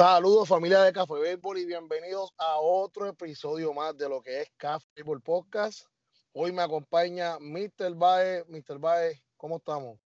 Saludos 0.00 0.48
familia 0.48 0.80
de 0.80 0.94
Café 0.94 1.12
Béisbol 1.12 1.58
y 1.58 1.66
bienvenidos 1.66 2.32
a 2.38 2.58
otro 2.58 3.06
episodio 3.06 3.74
más 3.74 3.94
de 3.98 4.08
lo 4.08 4.22
que 4.22 4.40
es 4.40 4.50
Café 4.56 4.86
Béisbol 4.96 5.20
Podcast. 5.20 5.82
Hoy 6.32 6.52
me 6.52 6.62
acompaña 6.62 7.38
Mr. 7.38 7.94
Bae. 7.96 8.42
Mr. 8.48 8.78
Bae, 8.78 9.22
¿cómo 9.36 9.58
estamos? 9.58 9.98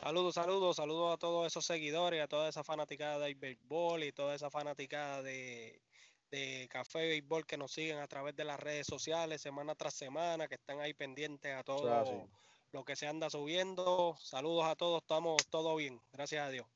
Saludos, 0.00 0.36
saludos, 0.36 0.76
saludos 0.76 1.14
a 1.14 1.16
todos 1.16 1.48
esos 1.48 1.66
seguidores, 1.66 2.22
a 2.22 2.28
toda 2.28 2.48
esa 2.48 2.62
fanaticada 2.62 3.18
del 3.18 3.34
béisbol 3.34 4.04
y 4.04 4.12
toda 4.12 4.36
esa 4.36 4.50
fanaticada 4.50 5.20
de, 5.20 5.82
de 6.30 6.68
Café 6.70 7.08
Béisbol 7.08 7.44
que 7.44 7.58
nos 7.58 7.72
siguen 7.72 7.98
a 7.98 8.06
través 8.06 8.36
de 8.36 8.44
las 8.44 8.60
redes 8.60 8.86
sociales 8.86 9.42
semana 9.42 9.74
tras 9.74 9.94
semana, 9.94 10.46
que 10.46 10.54
están 10.54 10.78
ahí 10.78 10.94
pendientes 10.94 11.56
a 11.56 11.64
todo 11.64 12.28
lo 12.70 12.84
que 12.84 12.94
se 12.94 13.08
anda 13.08 13.28
subiendo. 13.30 14.16
Saludos 14.20 14.66
a 14.66 14.76
todos, 14.76 15.02
estamos 15.02 15.44
todo 15.50 15.74
bien, 15.74 16.00
gracias 16.12 16.46
a 16.46 16.50
Dios. 16.50 16.68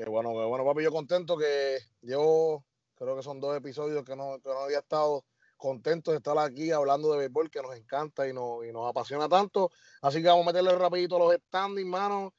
Qué 0.00 0.08
bueno, 0.08 0.32
bueno, 0.32 0.64
papi, 0.64 0.82
yo 0.82 0.90
contento 0.90 1.36
que 1.36 1.76
llevo, 2.00 2.64
creo 2.94 3.16
que 3.16 3.22
son 3.22 3.38
dos 3.38 3.54
episodios 3.54 4.02
que 4.02 4.16
no, 4.16 4.40
que 4.42 4.48
no 4.48 4.60
había 4.60 4.78
estado 4.78 5.26
contento 5.58 6.10
de 6.10 6.16
estar 6.16 6.38
aquí 6.38 6.70
hablando 6.70 7.12
de 7.12 7.18
béisbol 7.18 7.50
que 7.50 7.60
nos 7.60 7.76
encanta 7.76 8.26
y 8.26 8.32
nos, 8.32 8.64
y 8.64 8.72
nos 8.72 8.88
apasiona 8.88 9.28
tanto. 9.28 9.70
Así 10.00 10.22
que 10.22 10.28
vamos 10.28 10.44
a 10.44 10.52
meterle 10.52 10.74
rapidito 10.74 11.16
a 11.16 11.18
los 11.18 11.34
standings, 11.34 11.86
mano. 11.86 12.32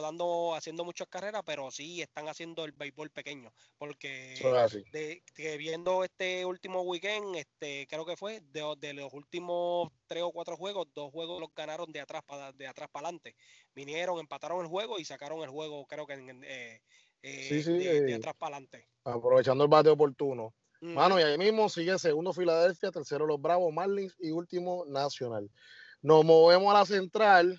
Dando, 0.00 0.54
haciendo 0.54 0.84
muchas 0.84 1.08
carreras, 1.08 1.42
pero 1.44 1.70
sí 1.70 2.02
están 2.02 2.28
haciendo 2.28 2.64
el 2.64 2.72
béisbol 2.72 3.10
pequeño, 3.10 3.52
porque 3.78 4.34
de, 4.92 5.56
viendo 5.56 6.04
este 6.04 6.44
último 6.44 6.82
weekend, 6.82 7.36
este 7.36 7.86
creo 7.88 8.04
que 8.04 8.16
fue 8.16 8.40
de, 8.40 8.94
los 8.94 9.12
últimos 9.12 9.90
tres 10.06 10.22
o 10.22 10.32
cuatro 10.32 10.56
juegos, 10.56 10.88
dos 10.94 11.10
juegos 11.12 11.40
los 11.40 11.54
ganaron 11.54 11.92
de 11.92 12.00
atrás 12.00 12.22
para 12.26 12.52
de 12.52 12.66
atrás 12.66 12.88
para 12.90 13.08
adelante, 13.08 13.36
vinieron, 13.74 14.18
empataron 14.18 14.62
el 14.62 14.68
juego 14.68 14.98
y 14.98 15.04
sacaron 15.04 15.42
el 15.42 15.50
juego, 15.50 15.84
creo 15.86 16.06
que 16.06 16.14
eh, 16.14 16.80
eh, 17.22 17.62
de, 17.64 18.12
eh, 18.12 18.14
atrás 18.14 18.34
para 18.38 18.56
adelante. 18.56 18.88
Aprovechando 19.04 19.64
el 19.64 19.70
bate 19.70 19.90
oportuno. 19.90 20.54
Mano, 20.80 21.18
y 21.18 21.22
ahí 21.22 21.38
mismo 21.38 21.70
sigue 21.70 21.98
segundo 21.98 22.34
Filadelfia, 22.34 22.90
tercero 22.90 23.26
los 23.26 23.40
Bravos 23.40 23.72
Marlins 23.72 24.14
y 24.18 24.32
último 24.32 24.84
Nacional. 24.86 25.50
Nos 26.02 26.22
movemos 26.26 26.74
a 26.74 26.80
la 26.80 26.84
central, 26.84 27.58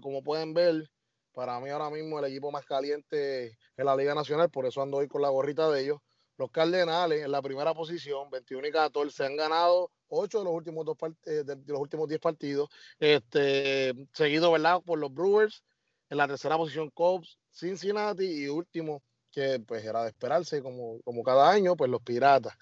como 0.00 0.22
pueden 0.22 0.54
ver, 0.54 0.88
para 1.34 1.58
mí 1.60 1.68
ahora 1.68 1.90
mismo 1.90 2.18
el 2.18 2.26
equipo 2.26 2.50
más 2.50 2.64
caliente 2.64 3.58
en 3.76 3.84
la 3.84 3.96
Liga 3.96 4.14
Nacional, 4.14 4.50
por 4.50 4.66
eso 4.66 4.80
ando 4.80 4.98
hoy 4.98 5.08
con 5.08 5.20
la 5.20 5.28
gorrita 5.28 5.68
de 5.70 5.82
ellos. 5.82 5.98
Los 6.36 6.50
Cardenales 6.50 7.24
en 7.24 7.30
la 7.30 7.42
primera 7.42 7.74
posición, 7.74 8.30
21 8.30 8.66
y 8.66 8.72
14, 8.72 9.24
han 9.24 9.36
ganado 9.36 9.90
8 10.08 10.38
de 10.38 10.44
los 10.44 10.54
últimos 10.54 10.84
dos 10.84 10.96
eh, 11.26 11.44
de 11.44 11.56
los 11.66 11.80
últimos 11.80 12.08
10 12.08 12.20
partidos, 12.20 12.68
este, 12.98 13.94
seguido 14.12 14.50
¿verdad? 14.52 14.80
por 14.84 14.98
los 14.98 15.12
Brewers, 15.12 15.62
en 16.08 16.18
la 16.18 16.26
tercera 16.26 16.56
posición 16.56 16.90
Cubs, 16.90 17.38
Cincinnati 17.50 18.24
y 18.24 18.48
último, 18.48 19.02
que 19.30 19.60
pues 19.60 19.84
era 19.84 20.02
de 20.02 20.10
esperarse 20.10 20.62
como, 20.62 21.00
como 21.02 21.22
cada 21.22 21.50
año, 21.50 21.76
pues 21.76 21.90
los 21.90 22.02
Piratas. 22.02 22.54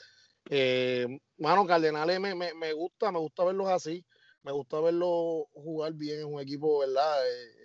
Eh, 0.50 1.06
mano, 1.38 1.66
Cardenales 1.66 2.20
me, 2.20 2.34
me, 2.34 2.52
me, 2.54 2.72
gusta, 2.72 3.12
me 3.12 3.18
gusta 3.18 3.44
verlos 3.44 3.68
así, 3.68 4.04
me 4.42 4.52
gusta 4.52 4.80
verlos 4.80 5.44
jugar 5.52 5.92
bien, 5.94 6.20
en 6.20 6.34
un 6.34 6.40
equipo, 6.40 6.80
¿verdad? 6.80 7.26
Eh, 7.26 7.61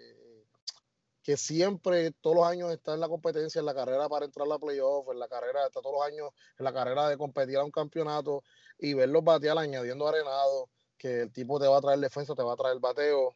que 1.28 1.36
siempre, 1.36 2.12
todos 2.22 2.38
los 2.38 2.46
años 2.46 2.72
está 2.72 2.94
en 2.94 3.02
la 3.02 3.10
competencia, 3.10 3.60
en 3.60 3.66
la 3.66 3.76
carrera 3.76 4.08
para 4.08 4.24
entrar 4.24 4.46
a 4.46 4.50
la 4.52 4.60
playoff, 4.60 5.10
en 5.12 5.20
la 5.20 5.28
carrera, 5.28 5.66
está 5.66 5.82
todos 5.82 5.98
los 5.98 6.08
años 6.08 6.30
en 6.58 6.64
la 6.64 6.72
carrera 6.72 7.10
de 7.10 7.18
competir 7.18 7.58
a 7.58 7.66
un 7.66 7.70
campeonato 7.70 8.46
y 8.80 8.94
verlos 8.94 9.26
batear 9.26 9.58
añadiendo 9.58 10.08
arenado, 10.08 10.70
que 10.98 11.24
el 11.24 11.34
tipo 11.34 11.60
te 11.60 11.68
va 11.68 11.80
a 11.80 11.82
traer 11.82 12.00
defensa, 12.00 12.34
te 12.34 12.44
va 12.44 12.54
a 12.54 12.56
traer 12.56 12.80
bateo. 12.80 13.36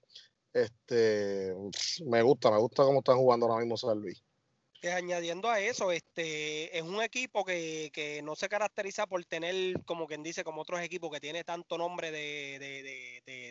Este, 0.53 1.53
me 2.06 2.22
gusta, 2.22 2.50
me 2.50 2.59
gusta 2.59 2.84
cómo 2.85 3.00
están 3.00 3.18
jugando 3.18 3.47
ahora 3.47 3.59
mismo 3.59 3.75
San 3.75 4.00
Luis. 4.00 4.23
añadiendo 4.84 5.50
a 5.50 5.59
eso, 5.59 5.91
este 5.91 6.78
es 6.78 6.84
un 6.84 7.02
equipo 7.02 7.44
que, 7.44 7.91
que, 7.91 8.22
no 8.22 8.38
se 8.38 8.47
caracteriza 8.47 9.06
por 9.06 9.22
tener, 9.25 9.84
como 9.84 10.08
quien 10.08 10.23
dice, 10.23 10.46
como 10.46 10.62
otros 10.62 10.79
equipos 10.79 11.12
que 11.12 11.19
tiene 11.19 11.44
tanto 11.44 11.78
nombre 11.78 12.09
de, 12.09 12.58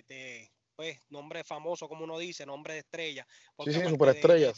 de, 0.08 0.50
pues, 0.80 0.98
nombre 1.10 1.44
famoso, 1.44 1.90
como 1.90 2.04
uno 2.04 2.18
dice, 2.18 2.46
nombre 2.46 2.72
de 2.72 2.80
estrella. 2.80 3.26
sí, 3.66 3.70
sí, 3.70 3.86
superestrella. 3.86 4.50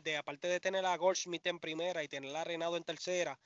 De, 0.00 0.16
aparte 0.16 0.46
de 0.46 0.60
tener 0.60 0.86
a 0.86 0.96
Goldschmidt 0.96 1.44
en 1.48 1.58
primera 1.58 2.04
y 2.04 2.08
tener 2.08 2.36
a 2.36 2.44
Renado 2.44 2.76
en 2.76 2.84
tercera, 2.84 3.36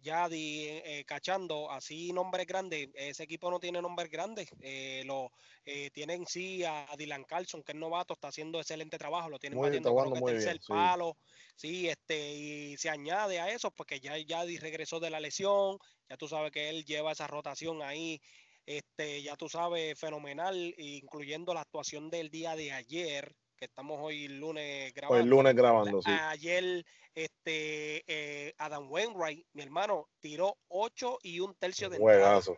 ya 0.00 0.26
eh, 0.26 0.82
eh, 0.84 1.04
cachando 1.04 1.70
así 1.70 2.12
nombres 2.12 2.48
grandes, 2.48 2.88
ese 2.94 3.22
equipo 3.22 3.48
no 3.48 3.60
tiene 3.60 3.80
nombres 3.80 4.10
grandes. 4.10 4.48
Eh, 4.60 5.04
lo, 5.06 5.30
tienen 5.92 6.26
sí 6.26 6.64
a, 6.64 6.88
Dylan 6.98 7.22
Carlson, 7.22 7.62
que 7.62 7.70
es 7.70 7.78
novato, 7.78 8.14
está 8.14 8.26
haciendo 8.26 8.58
excelente 8.58 8.98
trabajo, 8.98 9.28
lo 9.28 9.38
tienen 9.38 9.60
batiendo 9.60 9.94
creo 9.94 10.14
que 10.14 10.32
tercer 10.32 10.58
palo. 10.66 11.16
Sí, 11.54 11.88
este, 11.88 12.34
y 12.34 12.76
se 12.76 12.90
añade 12.90 13.38
a 13.38 13.52
eso, 13.52 13.70
porque 13.70 14.00
ya 14.00 14.18
Yadi 14.18 14.58
regresó 14.58 14.98
de 14.98 15.10
la 15.10 15.20
lesión, 15.20 15.78
ya 16.08 16.16
tú 16.16 16.26
sabes 16.26 16.50
que 16.50 16.70
él 16.70 16.84
lleva 16.84 17.12
esa 17.12 17.28
rotación 17.28 17.82
ahí 17.82 18.20
este, 18.68 19.22
ya 19.22 19.34
tú 19.34 19.48
sabes, 19.48 19.98
fenomenal, 19.98 20.54
incluyendo 20.76 21.54
la 21.54 21.62
actuación 21.62 22.10
del 22.10 22.28
día 22.28 22.54
de 22.54 22.70
ayer, 22.70 23.34
que 23.56 23.64
estamos 23.64 23.98
hoy 23.98 24.28
lunes 24.28 24.92
grabando. 24.92 25.24
Hoy 25.24 25.28
lunes 25.28 25.54
grabando, 25.54 26.02
sí. 26.02 26.10
Ayer, 26.10 26.84
este, 27.24 28.04
eh, 28.06 28.54
Adam 28.58 28.90
Wainwright, 28.90 29.44
mi 29.52 29.62
hermano, 29.62 30.08
tiró 30.20 30.56
8 30.68 31.18
y 31.22 31.40
un 31.40 31.54
tercio 31.54 31.90
de 31.90 31.98
Juegazo. 31.98 32.56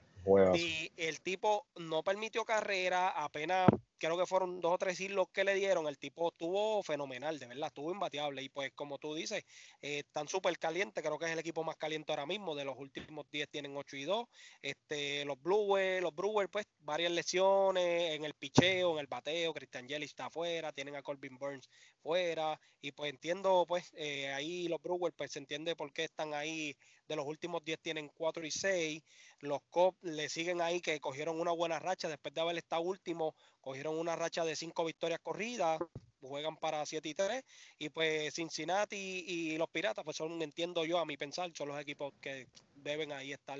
Y 0.55 0.93
el 0.96 1.23
tipo 1.23 1.67
no 1.76 2.02
permitió 2.02 2.44
carrera, 2.44 3.08
apenas 3.08 3.69
creo 4.00 4.17
que 4.17 4.26
fueron 4.26 4.61
dos 4.61 4.73
o 4.73 4.79
tres 4.79 4.99
hilos 4.99 5.29
que 5.32 5.44
le 5.44 5.55
dieron. 5.55 5.87
El 5.87 5.99
tipo 5.99 6.31
estuvo 6.31 6.82
fenomenal, 6.82 7.38
de 7.38 7.46
verdad, 7.46 7.69
estuvo 7.69 7.93
imbateable. 7.93 8.43
Y 8.43 8.49
pues, 8.49 8.73
como 8.75 8.99
tú 8.99 9.14
dices, 9.14 9.44
eh, 9.82 9.99
están 10.00 10.26
súper 10.26 10.58
calientes. 10.58 11.05
Creo 11.05 11.19
que 11.19 11.26
es 11.26 11.32
el 11.32 11.38
equipo 11.38 11.62
más 11.62 11.76
caliente 11.76 12.11
ahora 12.11 12.26
mismo. 12.26 12.56
De 12.56 12.64
los 12.64 12.76
últimos 12.79 13.26
10 13.31 13.49
tienen 13.50 13.76
8 13.76 13.96
y 13.96 14.05
2. 14.05 14.26
Este, 14.62 15.25
los 15.26 15.40
Brewers, 15.40 16.02
los 16.02 16.14
Brewers, 16.14 16.49
pues, 16.50 16.67
varias 16.81 17.12
lesiones 17.12 18.14
en 18.14 18.25
el 18.25 18.35
picheo, 18.35 18.94
en 18.94 19.00
el 19.00 19.06
bateo. 19.06 19.52
Christian 19.52 19.87
Yelich 19.87 20.11
está 20.11 20.26
afuera, 20.26 20.73
tienen 20.73 20.96
a 20.96 21.02
Corbin 21.02 21.38
Burns 21.38 21.69
fuera. 22.02 22.58
Y 22.81 22.93
pues 22.93 23.11
entiendo, 23.11 23.67
pues, 23.69 23.93
eh, 23.94 24.32
ahí 24.32 24.50
los 24.69 24.81
Brewers, 24.82 25.14
pues 25.17 25.32
se 25.32 25.38
entiende 25.38 25.76
por 25.76 25.93
qué 25.93 26.05
están 26.05 26.35
ahí. 26.35 26.76
De 27.08 27.17
los 27.17 27.26
últimos 27.26 27.64
10 27.64 27.81
tienen 27.81 28.08
4 28.14 28.47
y 28.47 28.50
6. 28.50 29.02
Los 29.41 29.61
Cops 29.70 29.99
le 30.02 30.29
siguen 30.29 30.61
ahí 30.61 30.81
que 30.81 31.00
cogieron 31.00 31.41
una 31.41 31.52
buena 31.52 31.79
racha 31.79 32.08
después 32.08 32.35
de 32.35 32.41
haber 32.41 32.56
estado 32.56 32.82
último, 32.82 33.35
cogieron 33.61 33.99
una 33.99 34.17
racha 34.17 34.44
de 34.44 34.56
cinco 34.56 34.85
victorias 34.85 35.20
corridas. 35.20 35.79
juegan 36.20 36.56
para 36.56 36.85
7 36.85 37.08
y 37.08 37.14
3 37.14 37.43
y 37.79 37.88
pues 37.88 38.35
Cincinnati 38.35 39.25
y, 39.26 39.56
los 39.56 39.69
Piratas 39.70 40.05
pues 40.05 40.17
son, 40.17 40.41
entiendo 40.43 40.85
yo 40.85 40.99
a 40.99 41.06
mi 41.06 41.17
pensar, 41.17 41.50
son 41.55 41.69
los 41.69 41.81
equipos 41.81 42.12
que 42.20 42.47
deben 42.75 43.12
ahí 43.12 43.32
estar, 43.32 43.58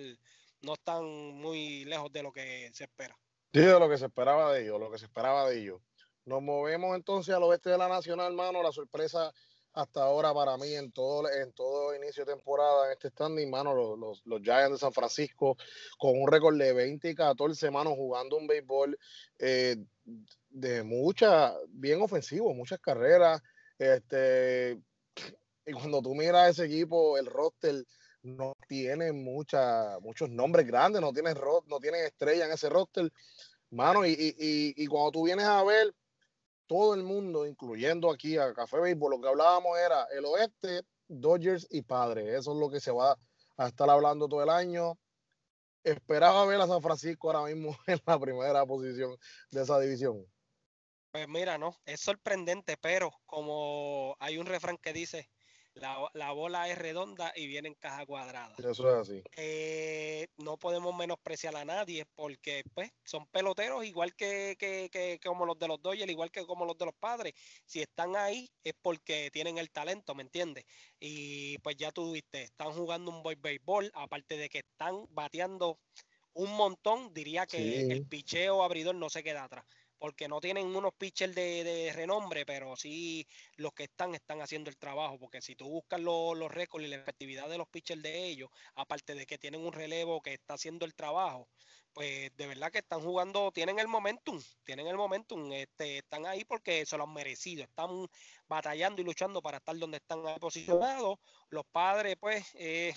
no 0.61 0.75
están 0.75 1.05
muy 1.05 1.85
lejos 1.87 2.13
de 2.13 2.23
lo 2.23 2.33
que 2.33 2.71
se 2.75 2.85
espera. 2.85 3.17
Sí, 3.53 3.61
de 3.61 3.81
lo 3.81 3.89
que 3.89 3.99
se 3.99 4.07
esperaba 4.07 4.53
de 4.53 4.63
ellos, 4.63 4.79
lo 4.79 4.91
que 4.91 4.99
se 4.99 5.07
esperaba 5.07 5.49
de 5.49 5.61
ellos. 5.61 5.81
Nos 6.25 6.43
movemos 6.43 6.95
entonces 6.95 7.35
al 7.35 7.43
oeste 7.43 7.71
de 7.71 7.79
la 7.79 7.89
Nacional, 7.89 8.29
hermano, 8.29 8.63
la 8.63 8.73
sorpresa 8.73 9.33
hasta 9.73 10.03
ahora 10.03 10.35
para 10.35 10.57
mí 10.57 10.75
en 10.75 10.91
todo, 10.93 11.31
en 11.31 11.53
todo 11.53 11.95
inicio 11.95 12.25
de 12.25 12.33
temporada 12.33 12.87
en 12.87 12.93
este 12.93 13.09
standing, 13.09 13.49
mano, 13.49 13.75
los, 13.97 14.21
los, 14.25 14.43
Giants 14.43 14.73
de 14.73 14.79
San 14.79 14.93
Francisco 14.93 15.57
con 15.99 16.21
un 16.21 16.31
récord 16.31 16.59
de 16.59 16.73
20 16.73 17.11
y 17.11 17.15
14 17.15 17.71
manos 17.71 17.95
jugando 17.95 18.37
un 18.37 18.47
béisbol 18.47 18.99
eh, 19.39 19.77
de 20.49 20.83
mucha, 20.83 21.55
bien 21.69 22.03
ofensivo, 22.03 22.53
muchas 22.55 22.81
carreras. 22.81 23.41
Este, 23.79 24.79
y 25.67 25.73
cuando 25.73 26.03
tú 26.03 26.15
miras 26.15 26.51
ese 26.51 26.67
equipo, 26.67 27.17
el 27.17 27.27
roster 27.27 27.85
no 28.23 28.55
tiene 28.69 29.13
mucha, 29.13 29.99
muchos 30.01 30.29
nombres 30.29 30.67
grandes, 30.67 31.01
no 31.01 31.13
tiene, 31.13 31.33
no 31.67 31.79
tiene 31.81 32.05
estrella 32.05 32.47
en 32.47 32.53
ese 32.53 32.69
roster. 32.69 33.11
Mano, 33.71 34.05
y, 34.05 34.11
y, 34.11 34.75
y 34.77 34.87
cuando 34.87 35.13
tú 35.13 35.25
vienes 35.25 35.47
a 35.47 35.63
ver 35.63 35.95
todo 36.71 36.95
el 36.95 37.03
mundo, 37.03 37.49
incluyendo 37.49 38.13
aquí 38.13 38.39
a 38.39 38.55
Café 38.55 38.79
Béisbol, 38.79 39.11
lo 39.11 39.21
que 39.21 39.27
hablábamos 39.27 39.77
era 39.77 40.05
el 40.17 40.25
oeste, 40.25 40.83
Dodgers 41.09 41.67
y 41.69 41.83
Padres. 41.83 42.29
Eso 42.29 42.53
es 42.53 42.59
lo 42.61 42.71
que 42.71 42.79
se 42.79 42.93
va 42.93 43.19
a 43.57 43.67
estar 43.67 43.91
hablando 43.91 44.29
todo 44.29 44.45
el 44.45 44.51
año. 44.51 44.97
Esperaba 45.83 46.47
ver 46.47 46.61
a 46.61 46.69
San 46.69 46.81
Francisco 46.81 47.29
ahora 47.29 47.53
mismo 47.53 47.77
en 47.89 48.01
la 48.07 48.21
primera 48.21 48.65
posición 48.67 49.17
de 49.51 49.63
esa 49.63 49.81
división. 49.81 50.25
Pues 51.11 51.27
mira, 51.27 51.59
no, 51.59 51.75
es 51.87 52.03
sorprendente, 52.03 52.77
pero 52.77 53.11
como 53.27 54.15
hay 54.21 54.39
un 54.39 54.47
refrán 54.47 54.79
que 54.79 54.93
dice, 54.93 55.29
la, 55.81 56.33
bola 56.33 56.69
es 56.69 56.77
redonda 56.77 57.33
y 57.35 57.47
viene 57.47 57.69
en 57.69 57.75
caja 57.75 58.05
cuadrada. 58.07 58.55
Eso 58.59 58.71
es 58.71 59.09
así. 59.09 59.23
Eh, 59.37 60.29
no 60.37 60.57
podemos 60.57 60.95
menospreciar 60.95 61.57
a 61.57 61.65
nadie 61.65 62.05
porque 62.15 62.63
pues 62.75 62.93
son 63.05 63.27
peloteros 63.27 63.85
igual 63.85 64.15
que, 64.15 64.57
que, 64.59 65.21
como 65.25 65.47
los 65.47 65.59
de 65.59 65.69
los 65.69 65.81
Dodgers, 65.81 66.11
igual 66.11 66.31
que 66.31 66.45
como 66.47 66.65
los 66.65 66.77
de 66.77 66.87
los 66.87 66.95
padres. 66.95 67.35
Si 67.65 67.81
están 67.81 68.17
ahí 68.17 68.51
es 68.63 68.75
porque 68.81 69.31
tienen 69.33 69.59
el 69.59 69.71
talento, 69.71 70.15
¿me 70.15 70.23
entiendes? 70.23 70.65
Y 70.99 71.59
pues 71.59 71.77
ya 71.77 71.91
tú 71.91 72.13
viste, 72.13 72.43
están 72.43 72.73
jugando 72.73 73.11
un 73.11 73.23
buen 73.23 73.41
béisbol, 73.41 73.91
aparte 73.95 74.37
de 74.37 74.49
que 74.49 74.59
están 74.59 75.07
bateando 75.11 75.79
un 76.33 76.53
montón, 76.53 77.13
diría 77.13 77.47
que 77.47 77.91
el 77.91 78.07
picheo 78.07 78.63
abridor 78.63 78.95
no 78.95 79.11
se 79.11 79.23
queda 79.23 79.45
atrás 79.45 79.65
porque 80.01 80.29
no 80.29 80.41
tienen 80.41 80.75
unos 80.75 80.95
pitchers 80.95 81.35
de, 81.35 81.93
renombre, 81.95 82.47
pero 82.47 82.75
sí 82.75 83.29
los 83.57 83.75
que 83.75 83.85
están 83.85 84.15
están 84.15 84.41
haciendo 84.41 84.71
el 84.71 84.79
trabajo, 84.79 85.19
porque 85.19 85.43
si 85.43 85.55
tú 85.55 85.69
buscas 85.69 86.01
los 86.01 86.51
récords 86.51 86.87
y 86.87 86.89
la 86.89 86.97
efectividad 86.97 87.51
de 87.51 87.59
los 87.59 87.69
pitchers 87.69 88.03
de 88.03 88.27
ellos, 88.27 88.49
aparte 88.75 89.15
de 89.15 89.27
que 89.27 89.37
tienen 89.37 89.61
un 89.61 89.75
relevo 89.75 90.23
que 90.23 90.33
está 90.33 90.55
haciendo 90.55 90.87
el 90.87 90.95
trabajo, 90.95 91.49
pues 91.93 92.35
de 92.35 92.47
verdad 92.47 92.73
que 92.73 92.79
están 92.79 93.03
jugando, 93.03 93.53
tienen 93.53 93.79
el 93.79 93.89
momentum, 93.89 94.41
tienen 94.65 94.87
el 94.87 94.97
momentum, 94.97 95.53
este, 95.53 95.99
están 95.99 96.25
ahí 96.25 96.45
porque 96.47 96.87
se 96.87 96.97
lo 96.97 97.05
han 97.05 97.13
merecido, 97.13 97.63
están 97.63 98.07
batallando 98.49 99.03
y 99.03 99.05
luchando 99.05 99.43
para 99.43 99.59
estar 99.59 99.77
donde 99.77 99.99
están 99.99 100.23
posicionados. 100.41 101.19
Los 101.51 101.67
padres, 101.67 102.17
pues, 102.19 102.47
eh, 102.55 102.95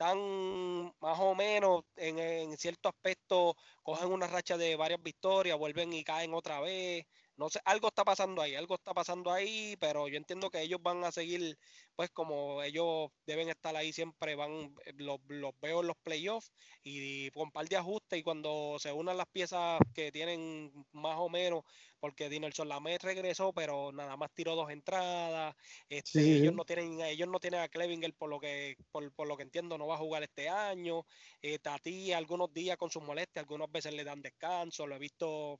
están 0.00 0.94
más 1.00 1.18
o 1.20 1.34
menos 1.34 1.84
en, 1.96 2.18
en 2.18 2.56
cierto 2.56 2.88
aspecto, 2.88 3.54
cogen 3.82 4.10
una 4.10 4.26
racha 4.26 4.56
de 4.56 4.74
varias 4.74 5.02
victorias, 5.02 5.58
vuelven 5.58 5.92
y 5.92 6.02
caen 6.04 6.32
otra 6.32 6.58
vez. 6.60 7.04
No 7.40 7.48
sé, 7.48 7.58
algo 7.64 7.88
está 7.88 8.04
pasando 8.04 8.42
ahí, 8.42 8.54
algo 8.54 8.74
está 8.74 8.92
pasando 8.92 9.32
ahí, 9.32 9.74
pero 9.80 10.08
yo 10.08 10.18
entiendo 10.18 10.50
que 10.50 10.60
ellos 10.60 10.78
van 10.82 11.02
a 11.04 11.10
seguir, 11.10 11.56
pues 11.96 12.10
como 12.10 12.62
ellos 12.62 13.08
deben 13.24 13.48
estar 13.48 13.74
ahí 13.76 13.94
siempre, 13.94 14.34
van, 14.34 14.74
eh, 14.84 14.92
los, 14.98 15.18
veo 15.62 15.80
en 15.80 15.86
los 15.86 15.96
playoffs 15.96 16.52
y 16.82 17.30
con 17.30 17.44
un 17.44 17.50
par 17.50 17.66
de 17.66 17.78
ajustes 17.78 18.18
y 18.18 18.22
cuando 18.22 18.76
se 18.78 18.92
unan 18.92 19.16
las 19.16 19.26
piezas 19.28 19.80
que 19.94 20.12
tienen 20.12 20.70
más 20.92 21.16
o 21.18 21.30
menos, 21.30 21.64
porque 21.98 22.28
Dinelson 22.28 22.68
Lamet 22.68 23.02
regresó, 23.02 23.54
pero 23.54 23.90
nada 23.90 24.18
más 24.18 24.30
tiró 24.34 24.54
dos 24.54 24.70
entradas, 24.70 25.56
este, 25.88 26.20
ellos 26.20 26.52
no 26.52 26.66
tienen, 26.66 27.00
ellos 27.00 27.28
no 27.28 27.40
tienen 27.40 27.60
a 27.60 27.70
Clevinger 27.70 28.12
por 28.12 28.28
lo 28.28 28.38
que, 28.38 28.76
por, 28.92 29.26
lo 29.26 29.36
que 29.38 29.44
entiendo, 29.44 29.78
no 29.78 29.86
va 29.86 29.94
a 29.94 29.98
jugar 29.98 30.22
este 30.22 30.50
año, 30.50 31.06
eh, 31.40 31.58
Tati 31.58 32.12
algunos 32.12 32.52
días 32.52 32.76
con 32.76 32.90
sus 32.90 33.02
molestias, 33.02 33.44
algunas 33.44 33.72
veces 33.72 33.94
le 33.94 34.04
dan 34.04 34.20
descanso, 34.20 34.86
lo 34.86 34.94
he 34.94 34.98
visto 34.98 35.58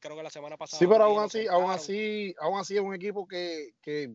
creo 0.00 0.16
que 0.16 0.22
la 0.22 0.30
semana 0.30 0.56
pasada. 0.56 0.78
Sí, 0.78 0.86
pero 0.86 1.04
aún 1.04 1.22
así, 1.22 1.46
aún 1.46 1.70
así, 1.70 2.34
aún 2.40 2.58
así 2.58 2.76
es 2.76 2.80
un 2.80 2.94
equipo 2.94 3.26
que, 3.26 3.74
que, 3.80 4.14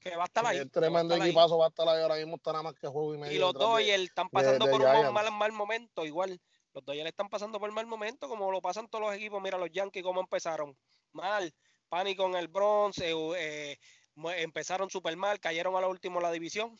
que 0.00 0.16
va 0.16 0.22
a 0.22 0.26
estar 0.26 0.46
ahí. 0.46 0.58
Es 0.58 0.70
tremendo 0.70 1.16
equipazo, 1.16 1.58
va 1.58 1.66
a 1.66 1.68
estar 1.68 1.88
ahí. 1.88 2.02
Ahora 2.02 2.16
mismo 2.16 2.36
está 2.36 2.52
nada 2.52 2.64
más 2.64 2.74
que 2.74 2.86
juego 2.88 3.14
y 3.14 3.18
medio. 3.18 3.34
Y 3.34 3.38
los 3.38 3.52
Dodgers 3.54 4.02
están 4.02 4.28
pasando 4.28 4.66
por 4.70 4.80
un 4.80 5.12
mal, 5.12 5.32
mal 5.32 5.52
momento, 5.52 6.04
igual. 6.04 6.40
Los 6.72 6.84
Dodgers 6.84 7.08
están 7.08 7.28
pasando 7.28 7.60
por 7.60 7.70
mal 7.70 7.86
momento, 7.86 8.28
como 8.28 8.50
lo 8.50 8.60
pasan 8.60 8.88
todos 8.88 9.04
los 9.06 9.14
equipos. 9.14 9.40
Mira, 9.40 9.58
los 9.58 9.70
Yankees, 9.70 10.02
cómo 10.02 10.20
empezaron. 10.20 10.76
Mal, 11.12 11.54
pánico 11.88 12.26
en 12.26 12.34
el 12.34 12.48
bronce, 12.48 13.12
eh, 13.36 13.78
empezaron 14.36 14.90
súper 14.90 15.16
mal, 15.16 15.38
cayeron 15.38 15.76
a 15.76 15.80
lo 15.80 15.88
último 15.88 16.20
la 16.20 16.32
división. 16.32 16.76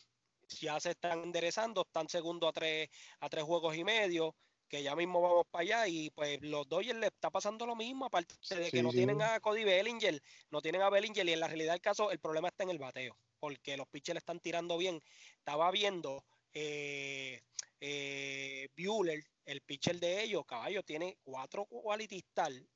Ya 0.59 0.79
se 0.79 0.91
están 0.91 1.23
enderezando, 1.23 1.81
están 1.81 2.07
segundo 2.07 2.47
a 2.47 2.51
tres, 2.51 2.89
a 3.19 3.29
tres 3.29 3.43
juegos 3.43 3.75
y 3.75 3.83
medio 3.83 4.35
que 4.75 4.83
ya 4.83 4.95
mismo 4.95 5.21
vamos 5.21 5.45
para 5.49 5.61
allá 5.61 5.87
y 5.87 6.09
pues 6.09 6.41
los 6.41 6.67
Dodgers 6.67 6.99
le 6.99 7.07
está 7.07 7.29
pasando 7.29 7.65
lo 7.65 7.77
mismo, 7.77 8.05
aparte 8.05 8.35
de 8.55 8.69
que 8.69 8.83
no 8.83 8.91
tienen 8.91 9.21
a 9.21 9.39
Cody 9.39 9.63
Bellinger, 9.63 10.21
no 10.51 10.61
tienen 10.61 10.81
a 10.81 10.89
Bellinger 10.89 11.25
y 11.25 11.31
en 11.31 11.39
la 11.39 11.47
realidad 11.47 11.71
del 11.71 11.81
caso 11.81 12.11
el 12.11 12.19
problema 12.19 12.49
está 12.49 12.65
en 12.65 12.71
el 12.71 12.77
bateo, 12.77 13.17
porque 13.39 13.77
los 13.77 13.87
pitchers 13.87 14.15
le 14.15 14.19
están 14.19 14.41
tirando 14.41 14.77
bien. 14.77 15.01
Estaba 15.37 15.71
viendo 15.71 16.25
eh, 16.53 17.41
eh, 17.79 18.67
Bueller, 18.75 19.23
el 19.45 19.61
pitcher 19.61 19.97
de 19.97 20.23
ellos, 20.23 20.45
caballo, 20.45 20.83
tiene 20.83 21.19
cuatro 21.23 21.65
quality 21.67 22.25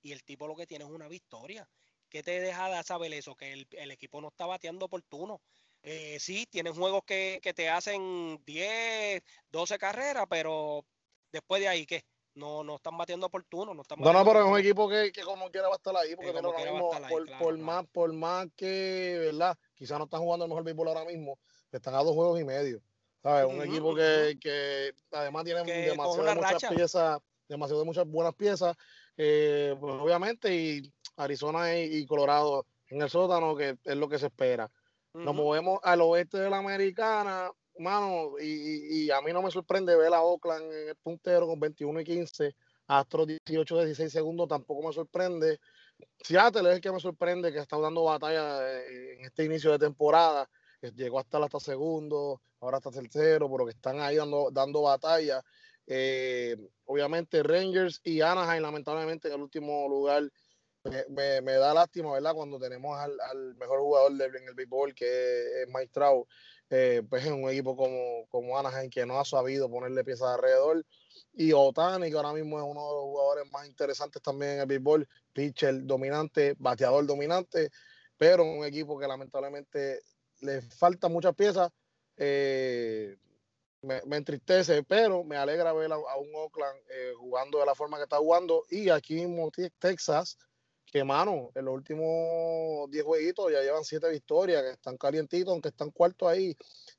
y 0.02 0.14
el 0.14 0.24
tipo 0.24 0.48
lo 0.48 0.56
que 0.56 0.68
tiene 0.68 0.86
es 0.86 0.92
una 0.92 1.10
victoria. 1.10 1.70
¿Qué 2.08 2.24
te 2.24 2.40
deja 2.40 2.70
de 2.70 2.82
saber 2.84 3.14
eso? 3.14 3.36
Que 3.36 3.68
el, 3.72 3.92
equipo 3.92 4.22
no 4.22 4.30
está 4.30 4.46
bateando 4.46 4.86
oportuno. 4.86 5.42
Eh, 5.84 6.18
sí, 6.20 6.46
tienen 6.50 6.74
juegos 6.74 7.04
que, 7.06 7.40
que 7.44 7.54
te 7.54 7.68
hacen 7.70 8.42
10, 8.46 9.22
12 9.52 9.78
carreras, 9.78 10.26
pero 10.30 10.86
después 11.32 11.62
de 11.62 11.68
ahí, 11.68 11.86
¿qué? 11.86 12.04
No, 12.36 12.64
no 12.64 12.76
están 12.76 12.98
batiendo 12.98 13.28
oportuno. 13.28 13.74
No, 13.74 13.82
están 13.82 14.00
no, 14.00 14.14
no, 14.14 14.26
pero 14.26 14.42
es 14.42 14.52
un 14.52 14.60
equipo 14.60 14.88
que, 14.88 15.12
que, 15.12 15.22
como 15.24 15.50
quiera 15.50 15.68
va 15.68 15.76
a 15.76 15.78
estar 15.78 15.96
ahí, 15.98 16.16
porque 16.16 16.32
mismo, 16.32 16.92
por, 17.10 17.38
por 17.38 17.58
más, 17.58 17.86
por 17.88 18.14
más 18.14 18.48
que, 18.56 19.18
¿verdad? 19.20 19.58
Quizás 19.76 19.98
no 19.98 20.06
están 20.06 20.22
jugando 20.22 20.46
el 20.46 20.50
mejor 20.50 20.64
béisbol 20.64 20.88
ahora 20.88 21.06
mismo, 21.06 21.38
están 21.72 21.96
a 21.96 22.04
dos 22.04 22.14
juegos 22.14 22.40
y 22.40 22.46
medio. 22.46 22.82
¿sabes? 23.22 23.46
Un 23.54 23.62
equipo 23.62 23.96
que, 23.96 24.38
que, 24.40 24.94
además 25.12 25.44
tiene 25.44 25.64
demasiadas 25.64 26.36
muchas 26.36 26.74
piezas, 26.74 27.20
demasiado 27.48 27.86
muchas 27.86 28.08
buenas 28.08 28.34
piezas, 28.36 28.76
eh, 29.18 29.76
pues 29.80 29.96
obviamente, 29.96 30.56
y 30.56 30.94
Arizona 31.18 31.78
y, 31.78 32.06
Colorado 32.06 32.66
en 32.88 33.02
el 33.02 33.10
sótano, 33.10 33.56
que 33.56 33.78
es 33.84 33.96
lo 33.96 34.08
que 34.08 34.20
se 34.20 34.28
espera. 34.28 34.72
Nos 35.14 35.36
movemos 35.36 35.80
al 35.84 36.02
oeste 36.02 36.38
de 36.38 36.50
la 36.50 36.58
americana, 36.58 37.52
mano, 37.80 38.40
y, 38.40 39.10
a 39.10 39.22
mí 39.22 39.34
no 39.34 39.42
me 39.42 39.52
sorprende 39.52 39.96
ver 39.96 40.14
a 40.14 40.22
Oakland 40.22 40.72
en 40.72 40.90
el 40.90 40.96
puntero 40.96 41.48
con 41.48 41.60
21 41.60 42.02
y 42.02 42.04
15, 42.04 42.56
Astros 42.88 43.28
18 43.28 43.78
de 43.78 43.86
16 43.86 44.12
segundos, 44.12 44.48
tampoco 44.48 44.88
me 44.88 44.94
sorprende. 44.94 45.60
Seattle 46.22 46.70
es 46.70 46.76
el 46.76 46.82
que 46.82 46.92
me 46.92 47.00
sorprende, 47.00 47.52
que 47.52 47.60
está 47.60 47.78
dando 47.78 48.04
batalla 48.04 48.82
en 48.84 49.26
este 49.26 49.46
inicio 49.46 49.72
de 49.72 49.80
temporada, 49.80 50.50
llegó 50.96 51.20
hasta 51.20 51.38
hasta 51.38 51.60
segundo, 51.60 52.42
ahora 52.60 52.78
hasta 52.78 52.92
tercero, 52.92 53.50
pero 53.52 53.66
que 53.66 53.72
están 53.72 54.00
ahí 54.00 54.16
dando, 54.16 54.50
dando 54.52 54.82
batalla. 54.84 55.44
Eh, 55.86 56.56
obviamente 56.86 57.42
Rangers 57.42 58.00
y 58.04 58.22
Anaheim, 58.22 58.62
lamentablemente, 58.62 59.28
en 59.28 59.36
el 59.36 59.42
último 59.42 59.88
lugar. 59.88 60.24
Me, 61.10 61.42
da 61.42 61.74
lástima, 61.74 62.14
¿verdad? 62.14 62.34
Cuando 62.34 62.58
tenemos 62.58 62.98
al, 62.98 63.56
mejor 63.56 63.80
jugador 63.80 64.14
de, 64.14 64.26
en 64.26 64.48
el 64.48 64.54
béisbol, 64.54 64.96
que 64.96 65.64
es 65.64 65.68
Mike 65.68 65.92
Trout, 65.92 66.28
eh, 66.70 67.02
pues 67.10 67.26
en 67.26 67.34
un 67.34 67.50
equipo 67.50 67.76
como, 67.76 68.28
como 68.30 68.58
Anaheim 68.58 68.90
que 68.90 69.06
no 69.06 69.20
ha 69.20 69.26
sabido 69.26 69.70
ponerle 69.70 70.04
piezas 70.04 70.30
alrededor. 70.36 70.86
Y 71.34 71.54
Otani, 71.54 72.10
que 72.10 72.16
ahora 72.18 72.34
mismo 72.34 72.58
es 72.58 72.66
uno 72.66 72.88
de 72.88 72.94
los 72.94 73.04
jugadores 73.04 73.52
más 73.52 73.68
interesantes 73.68 74.22
también 74.22 74.54
en 74.54 74.60
el 74.62 74.66
béisbol, 74.66 75.08
pitcher 75.34 75.86
dominante, 75.86 76.56
bateador 76.60 77.06
dominante, 77.06 77.72
pero 78.18 78.44
un 78.44 78.66
equipo 78.66 79.00
que 79.00 79.08
lamentablemente 79.08 80.02
le 80.42 80.62
falta 80.62 81.08
muchas 81.08 81.36
piezas. 81.36 81.72
Eh, 82.18 83.16
me, 83.82 84.18
entristece, 84.18 84.84
pero 84.84 85.24
me 85.24 85.38
alegra 85.38 85.72
ver 85.74 85.92
a, 85.92 85.98
un 85.98 86.36
Oakland 86.36 86.78
eh, 86.90 87.14
jugando 87.18 87.60
de 87.60 87.66
la 87.66 87.76
forma 87.76 87.98
que 87.98 88.04
está 88.04 88.18
jugando. 88.18 88.66
Y 88.70 88.90
aquí 88.90 89.16
mismo 89.16 89.50
Texas, 89.80 90.38
que 90.92 91.04
mano, 91.04 91.52
en 91.56 91.66
los 91.66 91.76
últimos 91.76 92.90
10 92.90 93.04
jueguitos 93.04 93.52
ya 93.52 93.62
llevan 93.62 93.84
7 93.84 94.10
victorias, 94.10 94.64
que 94.64 94.72
están 94.72 94.98
calientitos, 94.98 95.52
aunque 95.52 95.70
están 95.70 95.92
cuartos 95.92 96.30
ahí. 96.30 96.56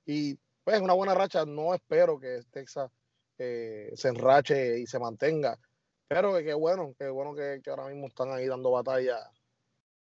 Y 0.07 0.39
pues 0.65 0.81
una 0.81 0.95
buena 0.95 1.15
racha, 1.15 1.45
no 1.45 1.75
espero 1.75 2.19
que 2.19 2.43
Texas 2.51 2.91
eh, 3.39 3.91
se 3.95 4.09
enrache 4.09 4.79
y 4.79 4.87
se 4.87 4.99
mantenga. 4.99 5.59
Pero 6.07 6.37
que, 6.39 6.55
bueno, 6.55 6.95
que 6.99 7.09
bueno 7.09 7.35
que, 7.35 7.61
ahora 7.69 7.89
mismo 7.89 8.09
están 8.09 8.31
ahí 8.33 8.47
dando 8.47 8.71
batalla 8.71 9.31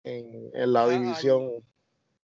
en, 0.03 0.51
la 0.73 0.89
división. 0.89 1.65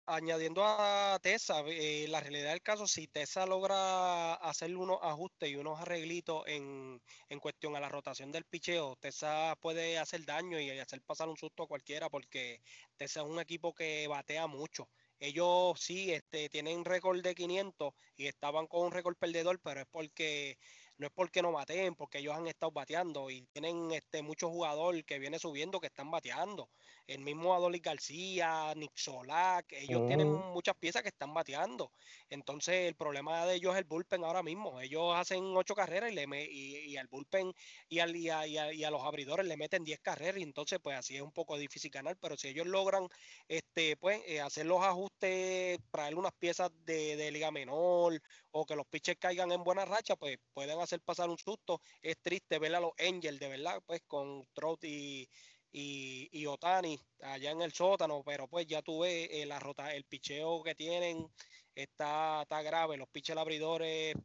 Añadiendo 0.07 0.63
a 0.63 1.17
Tessa, 1.19 1.61
eh, 1.65 2.05
la 2.07 2.19
realidad 2.19 2.51
del 2.51 2.61
caso, 2.61 2.85
si 2.85 3.07
Tessa 3.07 3.47
logra 3.47 4.35
hacer 4.35 4.75
unos 4.77 4.99
ajustes 5.01 5.49
y 5.49 5.55
unos 5.55 5.79
arreglitos 5.79 6.43
en, 6.45 7.01
en, 7.27 7.39
cuestión 7.39 7.75
a 7.75 7.79
la 7.79 7.89
rotación 7.89 8.31
del 8.31 8.45
picheo, 8.45 8.97
Tessa 8.97 9.55
puede 9.59 9.97
hacer 9.97 10.23
daño 10.23 10.59
y 10.59 10.69
hacer 10.77 11.01
pasar 11.01 11.27
un 11.27 11.37
susto 11.37 11.63
a 11.63 11.67
cualquiera 11.67 12.07
porque 12.09 12.61
Tessa 12.97 13.21
es 13.21 13.25
un 13.25 13.39
equipo 13.39 13.73
que 13.73 14.07
batea 14.07 14.45
mucho. 14.45 14.87
Ellos 15.19 15.79
sí 15.81 16.13
este, 16.13 16.49
tienen 16.49 16.85
récord 16.85 17.23
de 17.23 17.33
500 17.33 17.93
y 18.15 18.27
estaban 18.27 18.67
con 18.67 18.85
un 18.85 18.91
récord 18.91 19.15
perdedor, 19.17 19.59
pero 19.59 19.81
es 19.81 19.87
porque 19.89 20.59
no 20.97 21.07
es 21.07 21.13
porque 21.13 21.41
no 21.41 21.51
bateen, 21.51 21.95
porque 21.95 22.19
ellos 22.19 22.35
han 22.35 22.47
estado 22.47 22.71
bateando 22.71 23.31
y 23.31 23.47
tienen 23.47 23.91
este 23.91 24.21
muchos 24.21 24.51
jugadores 24.51 25.03
que 25.03 25.19
viene 25.19 25.39
subiendo 25.39 25.79
que 25.79 25.87
están 25.87 26.11
bateando 26.11 26.69
el 27.07 27.21
mismo 27.21 27.53
Adolis 27.53 27.81
García, 27.81 28.73
Nick 28.75 28.95
Solak, 28.95 29.71
ellos 29.73 30.07
tienen 30.07 30.27
oh. 30.27 30.53
muchas 30.53 30.75
piezas 30.75 31.01
que 31.03 31.09
están 31.09 31.33
bateando. 31.33 31.91
Entonces, 32.29 32.87
el 32.87 32.95
problema 32.95 33.45
de 33.45 33.55
ellos 33.55 33.73
es 33.73 33.79
el 33.79 33.85
bullpen 33.85 34.23
ahora 34.23 34.41
mismo. 34.43 34.79
Ellos 34.81 35.13
hacen 35.15 35.43
ocho 35.55 35.75
carreras 35.75 36.11
y, 36.11 36.15
le 36.15 36.25
y, 36.51 36.97
al 36.97 37.07
bullpen 37.07 37.53
y, 37.89 37.99
al, 37.99 38.15
y, 38.15 38.29
a, 38.29 38.89
los 38.89 39.03
abridores 39.03 39.45
le 39.45 39.57
meten 39.57 39.83
diez 39.83 39.99
carreras 39.99 40.39
y 40.39 40.43
entonces, 40.43 40.79
pues 40.81 40.97
así 40.97 41.15
es 41.15 41.21
un 41.21 41.31
poco 41.31 41.57
difícil 41.57 41.91
ganar. 41.91 42.17
Pero 42.19 42.37
si 42.37 42.49
ellos 42.49 42.65
logran 42.67 43.07
este, 43.47 43.97
pues, 43.97 44.21
eh, 44.27 44.41
hacer 44.41 44.65
los 44.65 44.83
ajustes, 44.83 45.79
traer 45.91 46.15
unas 46.15 46.33
piezas 46.33 46.71
de, 46.85 47.15
de 47.15 47.31
liga 47.31 47.51
menor 47.51 48.21
o 48.51 48.65
que 48.65 48.75
los 48.75 48.87
pitchers 48.87 49.19
caigan 49.19 49.51
en 49.51 49.63
buena 49.63 49.85
racha, 49.85 50.15
pues 50.15 50.37
pueden 50.53 50.79
hacer 50.79 51.01
pasar 51.01 51.29
un 51.29 51.37
susto. 51.37 51.81
Es 52.01 52.17
triste 52.21 52.57
ver 52.57 52.73
a 52.75 52.79
los 52.79 52.91
Angels, 52.97 53.39
de 53.39 53.49
verdad, 53.49 53.81
pues 53.85 54.01
con 54.07 54.47
Trout 54.53 54.83
y 54.85 55.29
y, 55.77 56.45
Otani 56.45 56.97
allá 57.21 57.51
en 57.51 57.61
el 57.61 57.73
sótano, 57.73 58.23
pero 58.25 58.47
pues 58.47 58.65
ya 58.65 58.81
tuve 58.81 59.41
eh, 59.41 59.45
la 59.45 59.59
rota, 59.59 59.93
el 59.93 60.05
picheo 60.05 60.63
que 60.63 60.73
tienen 60.73 61.27
está, 61.73 62.43
está 62.43 62.61
grave, 62.61 62.95
los 62.95 63.09
piches 63.09 63.35
abridores 63.35 64.15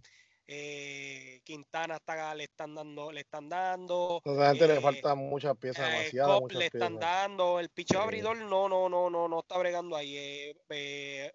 eh, 0.46 1.40
Quintana 1.44 1.96
está, 1.96 2.34
le 2.34 2.44
están 2.44 2.74
dando, 2.74 3.12
le 3.12 3.20
están 3.20 3.48
dando. 3.48 4.20
Le 4.24 4.50
eh, 4.50 4.80
faltan 4.80 5.18
muchas 5.18 5.56
piezas, 5.56 5.88
eh, 5.88 5.92
demasiadas. 5.92 6.52
le 6.52 6.66
están 6.66 6.98
dando, 6.98 7.60
el 7.60 7.68
picheo 7.70 8.00
abridor 8.00 8.36
no, 8.36 8.68
no, 8.68 8.88
no, 8.88 9.08
no, 9.08 9.28
no 9.28 9.40
está 9.40 9.58
bregando 9.58 9.96
ahí. 9.96 10.52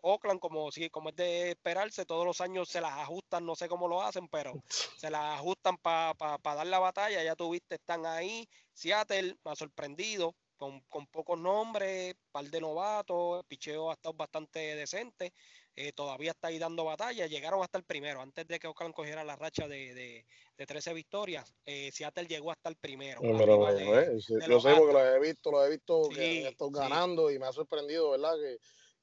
Oakland, 0.02 0.40
como 0.40 0.72
si, 0.72 0.90
como 0.90 1.10
es 1.10 1.16
de 1.16 1.52
esperarse, 1.52 2.06
todos 2.06 2.26
los 2.26 2.42
años 2.42 2.68
se 2.68 2.82
las 2.82 2.92
ajustan, 2.92 3.46
no 3.46 3.56
sé 3.56 3.70
cómo 3.70 3.88
lo 3.88 4.02
hacen, 4.02 4.28
pero 4.28 4.52
se 4.98 5.10
las 5.10 5.40
ajustan 5.40 5.78
para 5.78 6.14
dar 6.44 6.68
la 6.68 6.80
batalla. 6.80 7.24
Ya 7.24 7.36
tuviste, 7.36 7.76
están 7.76 8.06
ahí. 8.06 8.48
Seattle 8.74 9.38
me 9.44 9.52
ha 9.52 9.56
sorprendido. 9.56 10.36
Con, 10.58 10.80
con 10.88 11.06
pocos 11.08 11.38
nombres, 11.38 12.16
par 12.32 12.46
de 12.46 12.62
novatos, 12.62 13.40
el 13.40 13.46
picheo 13.46 13.92
ha 13.92 13.94
estado 13.96 14.14
bastante 14.14 14.60
decente. 14.78 15.34
Eh, 15.78 15.92
todavía 15.92 16.32
está 16.32 16.48
ahí 16.48 16.58
dando 16.58 16.86
batalla. 16.86 17.28
Llegaron 17.28 17.62
hasta 17.62 17.78
el 17.78 17.84
primero, 17.84 18.22
antes 18.22 18.48
de 18.48 18.60
que 18.60 18.68
Oakland 18.68 18.94
cogiera 18.94 19.24
la 19.24 19.36
racha 19.36 19.68
de, 19.68 19.94
de, 19.94 20.26
de 20.58 20.66
13 20.66 20.94
victorias. 20.94 21.54
Eh, 21.66 21.92
Seattle 21.92 22.28
llegó 22.28 22.52
hasta 22.52 22.70
el 22.70 22.78
primero. 22.78 23.22
yo 23.22 24.60
sé 24.60 24.74
porque 24.76 24.94
lo 24.94 25.06
he 25.06 25.20
visto, 25.20 25.52
lo 25.52 25.66
he 25.66 25.70
visto 25.70 26.10
que 26.10 26.48
están 26.48 26.72
ganando 26.72 27.30
y 27.30 27.40
me 27.40 27.48
ha 27.48 27.52
sorprendido, 27.52 28.12
¿verdad? 28.12 28.36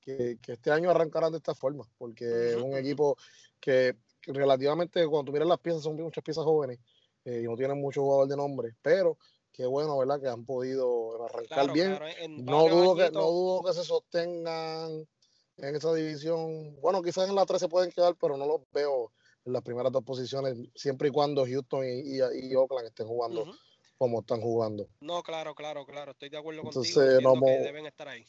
Que, 0.00 0.38
que, 0.40 0.52
este 0.52 0.70
año 0.70 0.90
arrancarán 0.90 1.32
de 1.32 1.38
esta 1.38 1.54
forma, 1.54 1.84
porque 1.98 2.24
es 2.50 2.56
un 2.56 2.76
equipo 2.76 3.16
que, 3.60 3.94
relativamente, 4.22 5.06
cuando 5.06 5.26
tú 5.26 5.32
miras 5.32 5.48
las 5.48 5.60
piezas, 5.60 5.82
son 5.82 5.96
muchas 5.96 6.24
piezas 6.24 6.44
jóvenes 6.44 6.80
eh, 7.24 7.40
y 7.42 7.44
no 7.44 7.56
tienen 7.56 7.80
mucho 7.80 8.02
jugador 8.02 8.26
de 8.26 8.36
nombre, 8.36 8.74
pero 8.80 9.18
qué 9.52 9.66
bueno, 9.66 9.98
¿verdad? 9.98 10.20
Que 10.20 10.28
han 10.28 10.44
podido 10.44 11.24
arrancar 11.24 11.70
bien. 11.72 11.98
no, 12.44 12.68
dudo 12.68 12.96
que, 12.96 13.10
no 13.10 13.30
dudo 13.30 13.62
que 13.62 13.74
se 13.74 13.84
sostengan 13.84 15.06
en 15.56 15.76
esa 15.76 15.92
división. 15.94 16.76
Bueno, 16.80 17.02
quizás 17.02 17.28
en 17.28 17.34
la 17.34 17.46
3 17.46 17.60
se 17.60 17.68
pueden 17.68 17.90
quedar, 17.90 18.16
pero 18.20 18.36
no 18.36 18.46
los 18.46 18.62
veo 18.72 19.12
en 19.44 19.52
las 19.52 19.62
primeras 19.62 19.92
dos 19.92 20.04
posiciones, 20.04 20.56
siempre 20.74 21.08
y 21.08 21.10
cuando 21.10 21.44
Houston 21.44 21.84
y, 21.84 22.18
y, 22.18 22.54
Oakland 22.54 22.88
estén 22.88 23.08
jugando 23.08 23.52
como 23.98 24.20
están 24.20 24.40
jugando. 24.40 24.88
No, 25.00 25.22
claro, 25.22 25.54
claro, 25.54 25.86
claro, 25.86 26.12
estoy 26.12 26.28
de 26.28 26.38
acuerdo 26.38 26.62
Entonces, 26.64 26.94
contigo. 27.22 27.46
que 27.46 27.58
deben 27.58 27.86
estar 27.86 28.08
ahí. 28.08 28.24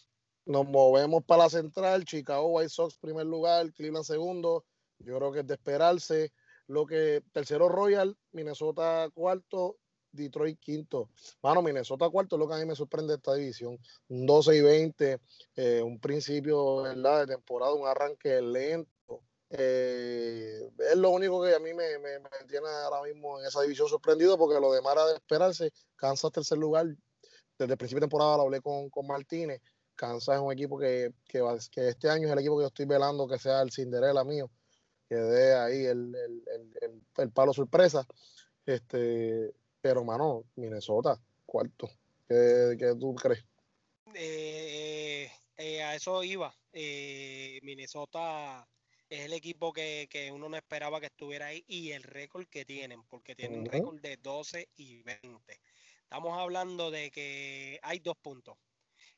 Nos 0.45 0.67
movemos 0.67 1.23
para 1.23 1.43
la 1.43 1.49
central, 1.49 2.05
Chicago 2.05 2.47
White 2.47 2.69
Sox 2.69 2.97
primer 2.97 3.25
lugar, 3.25 3.71
Cleveland 3.73 4.05
segundo. 4.05 4.65
Yo 4.99 5.17
creo 5.17 5.31
que 5.31 5.39
es 5.39 5.47
de 5.47 5.53
esperarse. 5.55 6.31
Lo 6.67 6.85
que 6.85 7.23
tercero 7.31 7.69
Royal, 7.69 8.15
Minnesota 8.31 9.09
cuarto, 9.13 9.77
Detroit 10.13 10.59
quinto. 10.59 11.09
Mano, 11.41 11.61
Minnesota 11.61 12.09
cuarto 12.09 12.37
lo 12.37 12.47
que 12.47 12.53
a 12.53 12.57
mí 12.57 12.65
me 12.65 12.75
sorprende 12.75 13.13
de 13.13 13.17
esta 13.17 13.33
división. 13.33 13.77
Un 14.07 14.25
12 14.25 14.55
y 14.55 14.61
20, 14.61 15.19
eh, 15.55 15.81
un 15.81 15.99
principio 15.99 16.83
de 16.83 17.27
temporada, 17.27 17.73
un 17.73 17.87
arranque 17.87 18.41
lento. 18.41 18.91
Eh, 19.49 20.69
es 20.91 20.95
lo 20.95 21.09
único 21.09 21.43
que 21.43 21.53
a 21.53 21.59
mí 21.59 21.73
me, 21.73 21.99
me, 21.99 22.19
tiene 22.47 22.67
ahora 22.67 23.03
mismo 23.03 23.39
en 23.39 23.45
esa 23.45 23.61
división 23.61 23.87
sorprendido 23.87 24.37
porque 24.37 24.59
lo 24.59 24.71
demás 24.71 24.93
era 24.93 25.05
de 25.07 25.15
esperarse. 25.15 25.71
Kansas 25.95 26.31
tercer 26.31 26.57
lugar. 26.57 26.87
Desde 27.57 27.73
el 27.73 27.77
principio 27.77 27.99
de 27.99 28.07
temporada 28.07 28.37
lo 28.37 28.43
hablé 28.43 28.61
con, 28.61 28.89
con 28.89 29.05
Martínez. 29.07 29.61
Kansas 29.95 30.35
es 30.35 30.41
un 30.41 30.51
equipo 30.51 30.77
que, 30.79 31.13
que, 31.27 31.41
este 31.87 32.09
año 32.09 32.27
es 32.27 32.33
el 32.33 32.39
equipo 32.39 32.57
que 32.57 32.63
yo 32.63 32.67
estoy 32.67 32.85
velando 32.85 33.27
que 33.27 33.37
sea 33.37 33.61
el 33.61 33.71
Cinderella 33.71 34.23
mío, 34.23 34.49
que 35.07 35.15
dé 35.15 35.53
ahí 35.53 35.85
el, 35.85 36.15
el, 36.15 37.03
el 37.17 37.31
palo 37.31 37.53
sorpresa. 37.53 38.07
Este, 38.65 39.53
pero, 39.83 40.01
mano, 40.05 40.45
Minnesota, 40.55 41.19
cuarto. 41.45 41.89
¿Qué, 42.25 42.77
qué 42.79 42.95
tú 42.97 43.13
crees? 43.15 43.43
Eh, 44.13 45.29
eh, 45.57 45.83
a 45.83 45.93
eso 45.93 46.23
iba. 46.23 46.55
Eh, 46.71 47.59
Minnesota 47.63 48.65
es 49.09 49.25
el 49.25 49.33
equipo 49.33 49.73
que, 49.73 50.07
uno 50.33 50.47
no 50.47 50.55
esperaba 50.55 51.01
que 51.01 51.07
estuviera 51.07 51.47
ahí 51.47 51.65
y 51.67 51.91
el 51.91 52.03
récord 52.03 52.47
que 52.47 52.63
tienen, 52.63 53.03
porque 53.09 53.35
tienen 53.35 53.59
un 53.59 53.65
récord 53.65 53.99
de 53.99 54.15
12 54.15 54.69
y 54.77 55.03
20. 55.03 55.59
Estamos 56.03 56.39
hablando 56.39 56.89
de 56.89 57.11
que 57.11 57.77
hay 57.83 57.99
dos 57.99 58.15
puntos. 58.15 58.55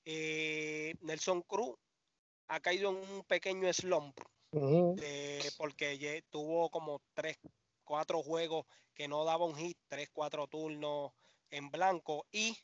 Nelson 0.04 1.44
Cruz 1.44 1.76
ha 2.48 2.60
caído 2.60 2.90
en 2.90 2.96
un 2.96 3.24
pequeño 3.26 3.72
slump 3.72 4.20
porque 5.58 6.24
tuvo 6.32 6.72
como 6.72 7.02
tres 7.14 7.38
cuatro 7.86 8.22
juegos 8.22 8.66
que 8.94 9.08
no 9.08 9.24
daba 9.24 9.46
un 9.46 9.56
hit, 9.56 9.78
tres, 9.88 10.10
cuatro 10.12 10.48
turnos 10.48 11.14
en 11.50 11.70
blanco 11.70 12.26
y 12.32 12.58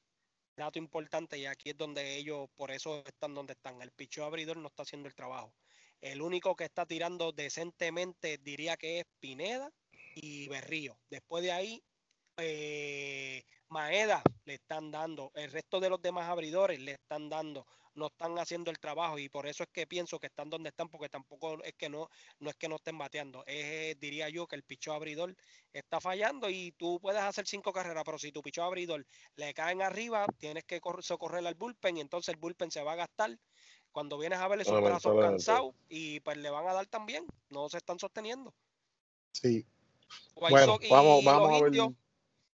dato 0.57 0.79
importante 0.79 1.37
y 1.37 1.45
aquí 1.45 1.69
es 1.69 1.77
donde 1.77 2.17
ellos 2.17 2.49
por 2.55 2.71
eso 2.71 3.03
están 3.05 3.33
donde 3.33 3.53
están. 3.53 3.81
El 3.81 3.91
picho 3.91 4.25
abridor 4.25 4.57
no 4.57 4.67
está 4.67 4.83
haciendo 4.83 5.07
el 5.07 5.15
trabajo. 5.15 5.53
El 6.01 6.21
único 6.21 6.55
que 6.55 6.65
está 6.65 6.85
tirando 6.85 7.31
decentemente 7.31 8.37
diría 8.39 8.75
que 8.75 8.99
es 8.99 9.05
Pineda 9.19 9.71
y 10.15 10.47
Berrío. 10.49 10.97
Después 11.09 11.43
de 11.43 11.51
ahí, 11.51 11.83
eh, 12.37 13.43
Maeda 13.69 14.23
le 14.45 14.55
están 14.55 14.91
dando, 14.91 15.31
el 15.35 15.51
resto 15.51 15.79
de 15.79 15.89
los 15.89 16.01
demás 16.01 16.27
abridores 16.27 16.79
le 16.79 16.93
están 16.93 17.29
dando 17.29 17.65
no 17.93 18.07
están 18.07 18.37
haciendo 18.39 18.71
el 18.71 18.79
trabajo 18.79 19.19
y 19.19 19.29
por 19.29 19.47
eso 19.47 19.63
es 19.63 19.69
que 19.69 19.85
pienso 19.85 20.19
que 20.19 20.27
están 20.27 20.49
donde 20.49 20.69
están 20.69 20.87
porque 20.89 21.09
tampoco 21.09 21.61
es 21.63 21.73
que 21.73 21.89
no 21.89 22.09
no 22.39 22.49
es 22.49 22.55
que 22.55 22.69
no 22.69 22.75
estén 22.77 22.97
bateando. 22.97 23.43
Es 23.45 23.99
diría 23.99 24.29
yo 24.29 24.47
que 24.47 24.55
el 24.55 24.63
picho 24.63 24.93
abridor 24.93 25.35
está 25.73 25.99
fallando 25.99 26.49
y 26.49 26.71
tú 26.73 26.99
puedes 27.01 27.21
hacer 27.21 27.47
cinco 27.47 27.73
carreras 27.73 28.03
pero 28.05 28.17
si 28.17 28.31
tu 28.31 28.41
picho 28.41 28.63
abridor 28.63 29.05
le 29.35 29.53
caen 29.53 29.81
arriba 29.81 30.25
tienes 30.37 30.63
que 30.63 30.79
socorrer 31.01 31.45
al 31.45 31.55
bullpen 31.55 31.97
y 31.97 32.01
entonces 32.01 32.33
el 32.33 32.39
bullpen 32.39 32.71
se 32.71 32.83
va 32.83 32.93
a 32.93 32.97
gastar. 32.97 33.37
Cuando 33.91 34.17
vienes 34.17 34.39
a 34.39 34.47
verle 34.47 34.63
sus 34.63 34.81
brazos 34.81 35.19
cansados 35.19 35.75
y 35.89 36.21
pues 36.21 36.37
le 36.37 36.49
van 36.49 36.65
a 36.67 36.73
dar 36.73 36.87
también 36.87 37.25
no 37.49 37.67
se 37.67 37.77
están 37.77 37.99
sosteniendo. 37.99 38.53
Sí. 39.33 39.65
Bueno, 40.35 40.77
vamos, 40.89 41.23
vamos 41.23 41.61
a 41.61 41.63
ver. 41.63 41.73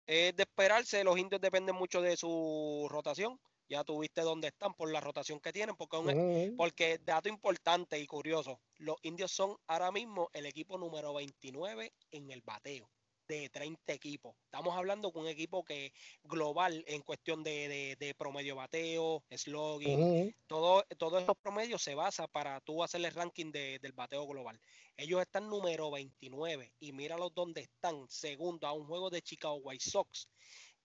es 0.05 0.35
de 0.35 0.43
esperarse 0.43 1.03
los 1.03 1.17
indios 1.17 1.41
dependen 1.41 1.75
mucho 1.75 2.01
de 2.01 2.15
su 2.17 2.87
rotación 2.89 3.39
ya 3.69 3.83
tuviste 3.83 4.21
dónde 4.21 4.49
están 4.49 4.73
por 4.73 4.91
la 4.91 4.99
rotación 4.99 5.39
que 5.39 5.53
tienen, 5.53 5.75
porque, 5.75 6.53
porque 6.57 6.99
dato 7.03 7.29
importante 7.29 7.99
y 7.99 8.05
curioso, 8.05 8.59
los 8.77 8.97
indios 9.03 9.31
son 9.31 9.57
ahora 9.67 9.91
mismo 9.91 10.29
el 10.33 10.45
equipo 10.45 10.77
número 10.77 11.13
29 11.13 11.93
en 12.11 12.31
el 12.31 12.41
bateo 12.41 12.89
de 13.27 13.49
30 13.49 13.93
equipos. 13.93 14.35
Estamos 14.45 14.75
hablando 14.75 15.11
con 15.11 15.23
un 15.23 15.27
equipo 15.29 15.63
que 15.63 15.93
global 16.23 16.83
en 16.87 17.01
cuestión 17.01 17.43
de, 17.43 17.95
de, 17.97 18.15
promedio 18.15 18.55
bateo, 18.55 19.23
slogan, 19.31 20.33
todo, 20.47 20.83
todos 20.97 21.21
estos 21.21 21.37
promedios 21.37 21.81
se 21.81 21.95
basa 21.95 22.27
para 22.27 22.59
tú 22.61 22.83
hacer 22.83 23.03
el 23.03 23.11
ranking 23.11 23.51
del 23.51 23.93
bateo 23.93 24.27
global. 24.27 24.59
Ellos 24.97 25.21
están 25.21 25.49
número 25.49 25.89
29 25.89 26.73
y 26.79 26.91
míralos 26.91 27.33
dónde 27.33 27.61
están, 27.61 28.05
segundo 28.09 28.67
a 28.67 28.73
un 28.73 28.85
juego 28.85 29.09
de 29.09 29.21
Chicago 29.21 29.55
White 29.55 29.89
Sox 29.89 30.27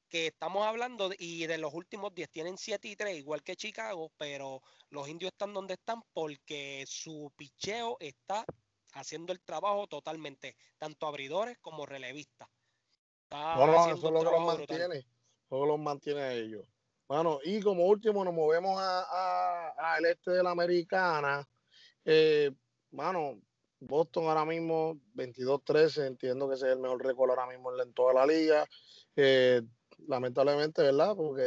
que 0.08 0.28
estamos 0.28 0.66
hablando 0.66 1.10
y 1.18 1.46
de 1.46 1.58
los 1.58 1.74
últimos 1.74 2.14
10 2.14 2.30
tienen 2.30 2.58
7 2.58 2.88
y 2.88 2.96
3, 2.96 3.18
igual 3.18 3.42
que 3.42 3.56
Chicago, 3.56 4.10
pero 4.16 4.62
los 4.90 5.08
indios 5.08 5.32
están 5.32 5.52
donde 5.52 5.74
están 5.74 6.02
porque 6.12 6.84
su 6.86 7.32
picheo 7.36 7.96
está 8.00 8.44
haciendo 8.94 9.32
el 9.32 9.40
trabajo 9.40 9.86
totalmente, 9.86 10.56
tanto 10.78 11.06
abridores 11.06 11.58
como 11.60 11.86
relevistas. 11.86 12.48
no, 13.30 13.66
no, 13.66 13.86
eso 13.86 13.94
es 13.94 14.02
lo 14.02 14.18
que 14.18 14.24
los 14.24 14.46
mantiene, 14.46 14.96
eso 14.98 15.66
los 15.66 15.78
mantiene 15.78 16.20
a 16.20 16.32
ellos. 16.32 16.66
Bueno, 17.06 17.40
y 17.42 17.60
como 17.60 17.86
último 17.86 18.24
nos 18.24 18.34
movemos 18.34 18.78
al 18.78 20.04
este 20.04 20.32
de 20.32 20.42
la 20.42 20.50
americana. 20.50 21.48
Eh, 22.04 22.50
mano, 22.90 23.40
Boston 23.80 24.24
ahora 24.28 24.44
mismo 24.44 25.00
22-13, 25.14 26.06
entiendo 26.06 26.48
que 26.48 26.56
ese 26.56 26.66
es 26.66 26.72
el 26.72 26.80
mejor 26.80 27.02
récord 27.04 27.30
ahora 27.30 27.46
mismo 27.46 27.74
en 27.80 27.92
toda 27.94 28.12
la 28.12 28.26
liga. 28.26 28.66
Eh, 29.16 29.62
lamentablemente, 30.06 30.82
¿verdad? 30.82 31.14
Porque 31.16 31.42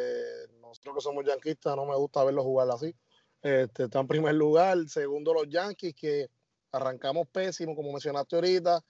nosotros 0.61 0.95
que 0.95 1.01
somos 1.01 1.25
yanquistas 1.25 1.75
no 1.75 1.85
me 1.85 1.95
gusta 1.95 2.23
verlos 2.23 2.43
jugar 2.43 2.69
así. 2.71 2.95
Este, 3.41 3.83
está 3.85 3.99
en 3.99 4.07
primer 4.07 4.35
lugar, 4.35 4.77
segundo 4.87 5.33
los 5.33 5.49
Yankees, 5.49 5.95
que 5.95 6.29
arrancamos 6.71 7.27
pésimo, 7.27 7.75
como 7.75 7.91
mencionaste 7.91 8.35
ahorita. 8.35 8.83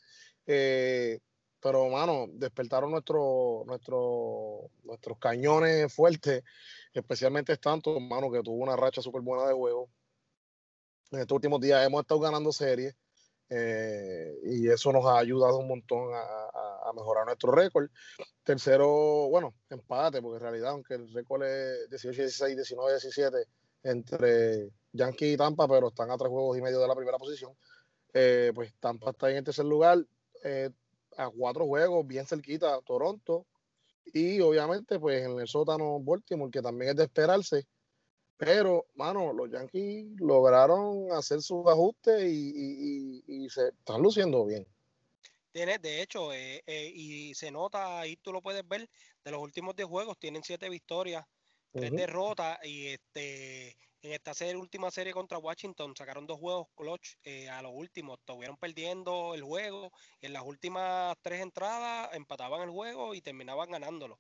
Eh, 0.46 1.20
pero, 1.62 1.88
mano, 1.90 2.26
despertaron 2.34 2.92
nuestro, 2.92 3.64
nuestro, 3.68 4.72
nuestros 4.84 5.18
cañones 5.20 5.94
fuertes, 5.94 6.44
especialmente 6.92 7.56
tanto, 7.58 8.00
mano, 8.00 8.32
que 8.32 8.42
tuvo 8.42 8.64
una 8.64 8.76
racha 8.76 9.02
súper 9.02 9.22
buena 9.22 9.48
de 9.48 9.54
juego. 9.54 9.90
En 11.12 11.20
estos 11.20 11.36
últimos 11.36 11.62
días 11.62 11.86
hemos 11.86 12.02
estado 12.02 12.20
ganando 12.20 12.52
series 12.52 12.96
eh, 13.54 14.40
y 14.46 14.70
eso 14.70 14.94
nos 14.94 15.06
ha 15.06 15.18
ayudado 15.18 15.58
un 15.58 15.68
montón 15.68 16.14
a, 16.14 16.94
mejorar 16.96 17.26
nuestro 17.26 17.52
récord. 17.52 17.90
Tercero, 18.44 19.28
bueno, 19.30 19.54
empate, 19.70 20.22
porque 20.22 20.38
en 20.38 20.42
realidad, 20.44 20.72
aunque 20.72 20.96
el 20.96 21.14
récord 21.14 21.44
es 21.44 21.90
18-16, 21.90 22.56
19-17 22.58 23.46
entre 23.84 24.72
Yankee 24.92 25.34
y 25.34 25.38
Tampa, 25.38 25.68
pero 25.68 25.88
están 25.88 26.12
a 26.12 26.18
tres 26.18 26.30
juegos 26.30 26.58
y 26.58 26.62
medio 26.62 26.80
de 26.80 26.88
la 26.88 26.96
primera 26.96 27.18
posición, 27.18 27.54
eh, 28.14 28.52
pues 28.54 28.74
Tampa 28.80 29.12
está 29.12 29.30
en 29.32 29.38
el 29.38 29.44
tercer 29.44 29.66
lugar. 29.66 30.06
Eh, 30.44 30.70
a 31.18 31.30
cuatro 31.30 31.66
juegos, 31.66 32.08
bien 32.08 32.26
cerquita 32.26 32.74
a 32.74 32.82
Toronto. 32.82 33.46
Y 34.14 34.40
obviamente, 34.40 35.00
pues 35.00 35.26
en 35.26 35.40
el 35.40 35.48
sótano 35.48 36.00
Baltimore, 36.00 36.52
que 36.52 36.62
también 36.62 36.92
es 36.92 36.96
de 36.98 37.04
esperarse. 37.04 37.68
Pero, 38.44 38.88
mano, 38.96 39.34
los 39.34 39.52
Yankees 39.52 40.20
lograron 40.20 41.12
hacer 41.12 41.44
sus 41.44 41.64
ajustes 41.68 42.24
y, 42.24 43.48
se 43.50 43.68
están 43.68 44.02
luciendo 44.02 44.44
bien. 44.48 44.66
Tiene, 45.52 45.78
de 45.78 46.02
hecho, 46.02 46.34
eh, 46.34 46.64
eh, 46.66 46.92
y 46.92 47.36
se 47.36 47.52
nota, 47.52 48.00
ahí 48.00 48.16
tú 48.16 48.34
lo 48.34 48.42
puedes 48.42 48.68
ver, 48.68 48.90
de 49.24 49.32
los 49.32 49.40
últimos 49.40 49.76
10 49.76 49.88
juegos 49.88 50.18
tienen 50.18 50.42
siete 50.44 50.70
victorias, 50.70 51.24
tres 51.72 51.92
derrotas 51.92 52.58
y 52.64 52.88
este 52.88 53.78
en 54.04 54.14
esta 54.14 54.34
serie, 54.34 54.56
última 54.56 54.90
serie 54.90 55.14
contra 55.14 55.38
Washington 55.38 55.96
sacaron 55.96 56.26
dos 56.26 56.40
juegos 56.40 56.68
clutch 56.76 57.18
eh, 57.24 57.50
a 57.50 57.62
los 57.62 57.72
últimos, 57.72 58.18
estuvieron 58.18 58.58
perdiendo 58.58 59.36
el 59.36 59.44
juego, 59.44 59.92
en 60.22 60.34
las 60.34 60.44
últimas 60.44 61.16
tres 61.22 61.42
entradas 61.42 62.10
empataban 62.14 62.64
el 62.64 62.72
juego 62.72 63.14
y 63.14 63.22
terminaban 63.22 63.70
ganándolo. 63.70 64.18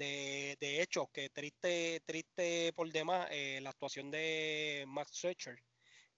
De, 0.00 0.56
de 0.58 0.80
hecho, 0.80 1.08
que 1.12 1.28
triste, 1.28 2.00
triste 2.06 2.72
por 2.74 2.90
demás 2.90 3.28
eh, 3.30 3.60
la 3.60 3.68
actuación 3.68 4.10
de 4.10 4.86
Max 4.88 5.12
Scherzer. 5.12 5.62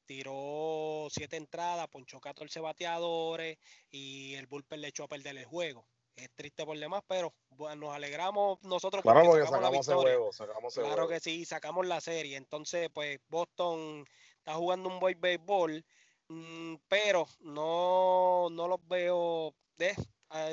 Tiró 0.05 1.09
siete 1.11 1.37
entradas, 1.37 1.89
ponchó 1.89 2.21
14 2.21 2.61
bateadores 2.61 3.59
y 3.91 4.35
el 4.35 4.47
bullpen 4.47 4.81
le 4.81 4.89
echó 4.89 5.03
a 5.03 5.09
perder 5.09 5.37
el 5.37 5.47
juego 5.47 5.85
es 6.15 6.31
triste 6.35 6.65
por 6.65 6.79
demás, 6.79 7.03
pero 7.09 7.35
bueno, 7.51 7.87
nos 7.87 7.95
alegramos 7.97 8.63
nosotros 8.63 9.03
claro, 9.03 9.25
porque, 9.25 9.47
sacamos, 9.47 9.87
juego, 9.87 10.33
sacamos 10.33 10.75
claro 10.75 11.09
que 11.09 11.19
sí, 11.19 11.45
sacamos 11.45 11.87
la 11.87 12.01
serie. 12.01 12.37
Entonces, 12.37 12.89
pues 12.93 13.19
Boston 13.29 14.05
está 14.37 14.55
jugando 14.55 14.91
un 14.91 15.01
buen 15.01 15.21
béisbol, 15.21 15.85
mm, 16.29 16.75
pero 16.87 17.27
no, 17.41 18.49
no 18.51 18.69
los 18.69 18.87
veo, 18.87 19.55
eh, 19.79 19.97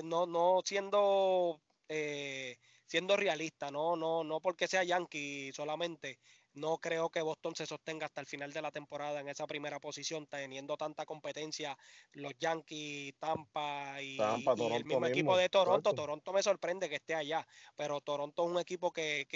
no, 0.03 0.25
no 0.25 0.62
siendo 0.63 1.59
eh, 1.89 2.57
siendo 2.89 3.15
realista, 3.15 3.69
no, 3.69 3.96
no, 3.96 4.24
no 4.24 4.39
porque 4.39 4.67
sea 4.67 4.84
Yankee 4.84 5.51
solamente, 5.53 6.17
no 6.53 6.79
creo 6.79 7.10
que 7.10 7.22
Boston 7.22 7.55
se 7.55 7.67
sostenga 7.67 8.08
hasta 8.08 8.19
el 8.19 8.25
final 8.25 8.51
de 8.51 8.63
la 8.63 8.72
temporada 8.72 9.19
en 9.22 9.29
esa 9.29 9.46
primera 9.46 9.79
posición, 9.79 10.25
teniendo 10.25 10.75
tanta 10.75 11.05
competencia 11.05 11.77
los 12.13 12.34
Yankees, 12.39 13.13
Tampa 13.19 14.01
y, 14.01 14.17
el 14.19 14.86
mismo, 14.86 15.05
equipo 15.05 15.38
de 15.38 15.50
Toronto. 15.50 15.94
Toronto 15.94 16.33
me 16.33 16.42
sorprende 16.42 16.90
que 16.90 16.96
esté 16.96 17.13
allá, 17.13 17.46
pero 17.75 18.01
Toronto 18.01 18.44
es 18.44 18.50
un 18.50 18.59
equipo 18.59 18.92
que, 18.92 19.27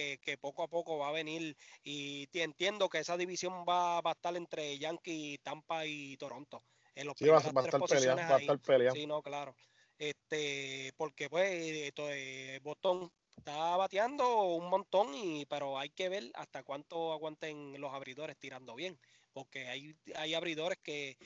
poco 0.42 0.64
a 0.64 0.68
poco 0.68 0.98
va 0.98 1.10
a 1.10 1.12
venir 1.12 1.56
y 1.84 2.28
entiendo 2.34 2.90
que 2.90 3.00
esa 3.00 3.18
división 3.18 3.64
va, 3.70 4.00
a 4.00 4.12
estar 4.12 4.36
entre 4.36 4.80
Yankees, 4.80 5.42
Tampa 5.44 5.86
y 5.86 6.18
Toronto. 6.18 6.64
En 6.96 7.06
los 7.06 7.18
sí, 7.18 7.28
va, 7.28 7.38
a 7.38 7.40
estar 7.40 7.82
peleando, 7.88 8.24
va 8.24 8.36
a 8.36 8.40
estar 8.40 8.60
peleando. 8.60 9.00
Sí, 9.00 9.06
no, 9.06 9.22
claro. 9.22 9.56
Este, 9.98 10.92
porque 10.98 11.30
pues 11.30 11.94
eh, 11.96 12.60
Boston 12.64 13.12
está 13.38 13.76
bateando 13.78 14.44
un 14.54 14.70
montón, 14.70 15.14
y, 15.14 15.46
pero 15.46 15.78
hay 15.78 15.90
que 15.90 16.10
ver 16.10 16.32
hasta 16.36 16.64
cuánto 16.64 17.14
aguanten 17.14 17.80
los 17.80 17.94
abridores 17.94 18.38
tirando 18.38 18.76
bien, 18.76 19.00
porque 19.34 19.68
hay, 19.68 19.96
hay 20.16 20.34
abridores 20.34 20.78
que, 20.84 21.18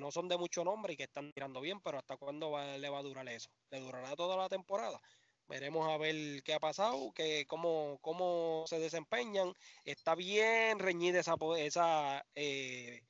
no 0.00 0.10
son 0.10 0.28
de 0.28 0.36
mucho 0.36 0.64
nombre 0.64 0.94
y 0.94 0.96
que 0.96 1.04
están 1.04 1.32
tirando 1.32 1.60
bien, 1.60 1.80
pero 1.80 1.98
hasta 1.98 2.16
cuándo 2.16 2.56
le 2.78 2.88
va 2.88 2.98
a 2.98 3.02
durar 3.02 3.28
eso. 3.28 3.50
¿Le 3.70 3.80
durará 3.80 4.16
toda 4.16 4.36
la 4.36 4.48
temporada? 4.48 5.00
Veremos 5.48 5.88
a 5.88 5.96
ver 5.96 6.42
qué 6.42 6.54
ha 6.54 6.60
pasado, 6.60 7.12
que 7.12 7.46
cómo, 7.46 7.98
cómo 8.00 8.64
se 8.66 8.80
desempeñan. 8.80 9.52
Está 9.84 10.14
bien 10.16 10.78
reñida 10.80 11.20
esa, 11.20 11.36
esa 11.58 12.26
eh, 12.34 13.02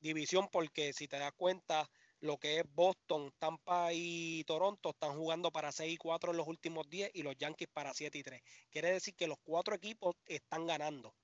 división 0.00 0.48
porque 0.52 0.92
si 0.92 1.08
te 1.08 1.18
das 1.18 1.32
cuenta, 1.32 1.88
lo 2.20 2.36
que 2.38 2.60
es 2.60 2.64
Boston, 2.74 3.32
Tampa 3.38 3.92
y 3.92 4.44
Toronto 4.44 4.90
están 4.90 5.16
jugando 5.16 5.50
para 5.50 5.72
6 5.72 5.94
y 5.94 5.96
4 5.96 6.32
en 6.32 6.36
los 6.36 6.48
últimos 6.48 6.88
10 6.88 7.10
y 7.14 7.22
los 7.22 7.36
Yankees 7.36 7.68
para 7.72 7.94
7 7.94 8.18
y 8.18 8.22
3. 8.22 8.42
Quiere 8.70 8.92
decir 8.92 9.14
que 9.14 9.28
los 9.28 9.38
cuatro 9.42 9.74
equipos 9.74 10.16
están 10.26 10.66
ganando. 10.66 11.14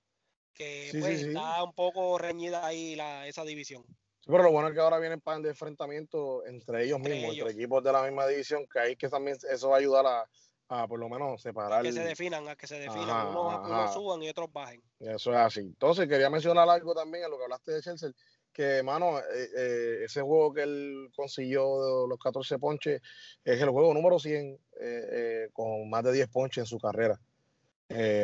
Que 0.52 0.90
pues, 1.00 1.22
está 1.22 1.64
un 1.64 1.72
poco 1.72 2.16
reñida 2.16 2.64
ahí 2.64 2.94
la, 2.94 3.26
esa 3.26 3.44
división. 3.44 3.85
pero 4.24 4.44
lo 4.44 4.52
bueno 4.52 4.68
es 4.68 4.74
que 4.74 4.80
ahora 4.80 5.00
vienen 5.00 5.20
pan 5.20 5.42
de 5.42 5.48
enfrentamiento 5.48 6.46
entre 6.46 6.85
ellos 6.85 7.00
mismos, 7.00 7.37
entre 7.37 7.50
equipos 7.50 7.83
de 7.83 7.92
la 7.92 8.04
misma 8.04 8.26
división, 8.28 8.64
que 8.72 8.78
ahí 8.78 8.96
que 8.96 9.09
también 9.09 9.37
eso 9.50 9.70
va 9.70 9.76
a 9.76 9.78
ayudar 9.80 10.07
a, 10.07 10.87
por 10.87 11.00
lo 11.00 11.09
menos 11.09 11.42
separar. 11.42 11.83
que 11.83 11.92
se 11.92 12.04
definan, 12.04 12.48
a 12.48 12.54
que 12.54 12.68
se 12.68 12.78
definan, 12.78 13.28
unos, 13.28 13.92
suban 13.92 14.22
y 14.22 14.28
otros 14.28 14.52
bajen. 14.52 14.80
Eso 15.00 15.33
es 15.33 15.38
así. 15.38 15.61
Entonces 15.61 16.09
quería 16.09 16.30
mencionar 16.30 16.68
algo 16.68 16.94
también 16.94 17.24
en 17.24 17.30
lo 17.33 17.37
que 17.37 17.44
hablaste 17.44 17.72
de 17.72 17.83
Chelsea 17.83 18.12
que, 18.54 18.82
mano, 18.82 19.18
eh, 19.18 19.50
eh, 19.56 19.98
ese 20.04 20.22
juego 20.22 20.54
que 20.54 20.62
él 20.62 21.10
consiguió, 21.14 22.06
los 22.06 22.18
14 22.18 22.58
ponches, 22.58 23.02
es 23.44 23.60
el 23.60 23.68
juego 23.68 23.92
número 23.92 24.18
100 24.18 24.58
eh, 24.80 25.48
con 25.52 25.90
más 25.90 26.04
de 26.04 26.12
10 26.12 26.28
ponches 26.28 26.62
en 26.62 26.66
su 26.66 26.78
carrera. 26.78 27.20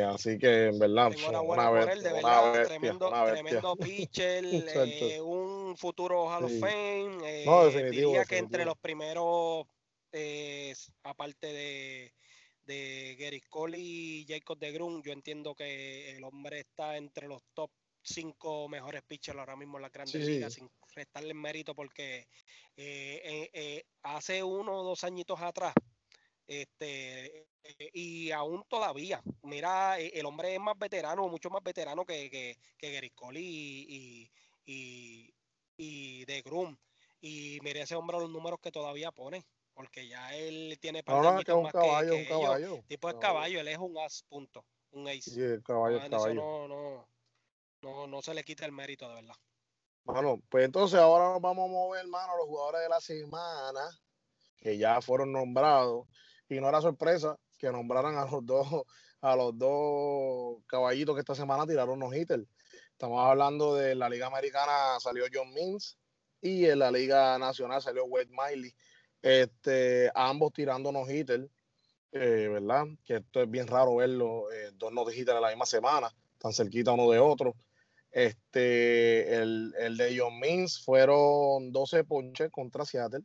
así 0.07 0.39
que, 0.39 0.67
en 0.67 0.79
verdad, 0.79 1.11
una, 1.45 1.69
vez, 1.69 2.01
de 2.01 2.13
verdad, 2.13 2.65
tremendo, 2.65 3.11
tremendo 3.25 3.75
pitcher, 3.75 4.43
un 5.23 5.75
futuro 5.77 6.25
Hall 6.29 6.45
of 6.45 6.59
Fame. 6.59 7.45
no, 7.45 7.69
diría 7.69 8.25
que 8.25 8.37
entre 8.37 8.65
los 8.65 8.77
primeros, 8.77 9.67
aparte 11.03 11.47
de, 11.47 12.13
de 12.65 13.17
Gary 13.19 13.41
Cole 13.41 13.77
y 13.77 14.25
Jacob 14.27 14.57
de 14.57 14.71
Grun, 14.71 15.03
yo 15.03 15.11
entiendo 15.11 15.53
que 15.55 16.15
el 16.15 16.23
hombre 16.23 16.61
está 16.61 16.95
entre 16.95 17.27
los 17.27 17.43
top 17.53 17.69
cinco 18.01 18.67
mejores 18.67 19.01
pitchers 19.03 19.37
ahora 19.37 19.55
mismo 19.55 19.77
en 19.77 19.83
la 19.83 19.89
grandes 19.89 20.25
ligas, 20.25 20.53
sin 20.53 20.69
restarle 20.95 21.33
mérito, 21.33 21.75
porque 21.75 22.27
eh, 22.75 23.21
eh, 23.23 23.49
eh, 23.53 23.85
hace 24.03 24.43
uno 24.43 24.79
o 24.79 24.83
dos 24.83 25.03
añitos 25.03 25.39
atrás, 25.41 25.73
este, 26.47 27.47
y 27.93 28.31
aún 28.31 28.63
todavía, 28.67 29.21
mira, 29.43 29.97
el 29.99 30.25
hombre 30.25 30.55
es 30.55 30.59
más 30.59 30.77
veterano, 30.77 31.27
mucho 31.29 31.49
más 31.49 31.63
veterano 31.63 32.05
que, 32.05 32.29
que, 32.29 32.57
que 32.77 32.91
Gary 32.91 33.11
Cole 33.11 33.39
y, 33.39 34.29
y, 34.65 35.33
y, 35.77 36.25
de 36.25 36.41
Grum. 36.41 36.75
Y 37.21 37.59
mire 37.61 37.81
ese 37.81 37.95
hombre 37.95 38.17
los 38.17 38.31
números 38.31 38.59
que 38.59 38.71
todavía 38.71 39.11
pone 39.11 39.45
porque 39.73 40.07
ya 40.07 40.35
él 40.35 40.77
tiene 40.79 41.03
para 41.03 41.21
no, 41.21 41.43
que 41.43 41.53
un 41.53 41.69
caballo, 41.69 42.15
un 42.15 42.25
caballo. 42.25 42.83
tipo 42.87 43.09
es 43.09 43.15
caballo, 43.15 43.59
él 43.61 43.67
es 43.67 43.77
un 43.77 43.97
as, 43.97 44.23
punto, 44.23 44.65
un 44.91 45.07
ace. 45.07 45.31
Sí, 45.31 45.41
el 45.41 45.63
caballo, 45.63 45.99
ah, 46.01 46.09
caballo. 46.09 46.33
no, 46.35 46.67
no, 46.67 47.07
no, 47.81 48.07
no 48.07 48.21
se 48.21 48.33
le 48.33 48.43
quita 48.43 48.65
el 48.65 48.71
mérito, 48.71 49.07
de 49.09 49.15
verdad. 49.15 49.35
Bueno, 50.03 50.41
pues 50.49 50.65
entonces 50.65 50.99
ahora 50.99 51.29
nos 51.29 51.41
vamos 51.41 51.69
a 51.69 51.71
mover, 51.71 52.01
hermano, 52.01 52.37
los 52.37 52.47
jugadores 52.47 52.81
de 52.81 52.89
la 52.89 53.01
semana 53.01 53.81
que 54.57 54.77
ya 54.77 55.01
fueron 55.01 55.31
nombrados. 55.31 56.07
Y 56.47 56.59
no 56.59 56.69
era 56.69 56.81
sorpresa 56.81 57.37
que 57.57 57.71
nombraran 57.71 58.17
a 58.17 58.25
los 58.25 58.45
dos, 58.45 58.67
a 59.21 59.35
los 59.35 59.57
dos 59.57 60.63
caballitos 60.67 61.15
que 61.15 61.21
esta 61.21 61.35
semana 61.35 61.65
tiraron 61.65 61.99
los 61.99 62.13
hitters. 62.13 62.45
Estamos 62.91 63.19
hablando 63.25 63.75
de 63.75 63.95
la 63.95 64.09
Liga 64.09 64.27
Americana 64.27 64.99
salió 64.99 65.25
John 65.33 65.51
Means 65.53 65.97
y 66.41 66.65
en 66.65 66.79
la 66.79 66.91
Liga 66.91 67.37
Nacional 67.37 67.81
salió 67.81 68.05
Wade 68.05 68.29
Miley. 68.29 68.73
Este, 69.21 70.11
ambos 70.13 70.51
tirando 70.53 70.91
los 70.91 71.09
hitters, 71.09 71.47
eh, 72.11 72.49
¿verdad? 72.51 72.85
Que 73.05 73.17
esto 73.17 73.41
es 73.41 73.49
bien 73.49 73.67
raro 73.67 73.95
verlo, 73.95 74.51
eh, 74.51 74.71
dos 74.73 74.91
no 74.91 75.09
hitters 75.09 75.37
en 75.37 75.41
la 75.41 75.49
misma 75.49 75.65
semana, 75.65 76.13
tan 76.37 76.53
cerquita 76.53 76.91
uno 76.91 77.09
de 77.09 77.19
otro. 77.19 77.55
Este, 78.11 79.35
el, 79.35 79.73
de 79.97 80.17
John 80.17 80.39
Means 80.39 80.83
fueron 80.83 81.71
12 81.71 82.03
ponches 82.03 82.51
contra 82.51 82.85
Seattle. 82.85 83.23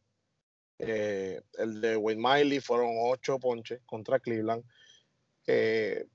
Eh, 0.79 1.41
el 1.55 1.81
de 1.81 1.97
Wayne 1.97 2.23
Miley 2.23 2.61
fueron 2.61 2.93
8 2.97 3.39
ponches 3.39 3.81
contra 3.85 4.21
Cleveland. 4.21 4.65
Eh, 5.47 6.07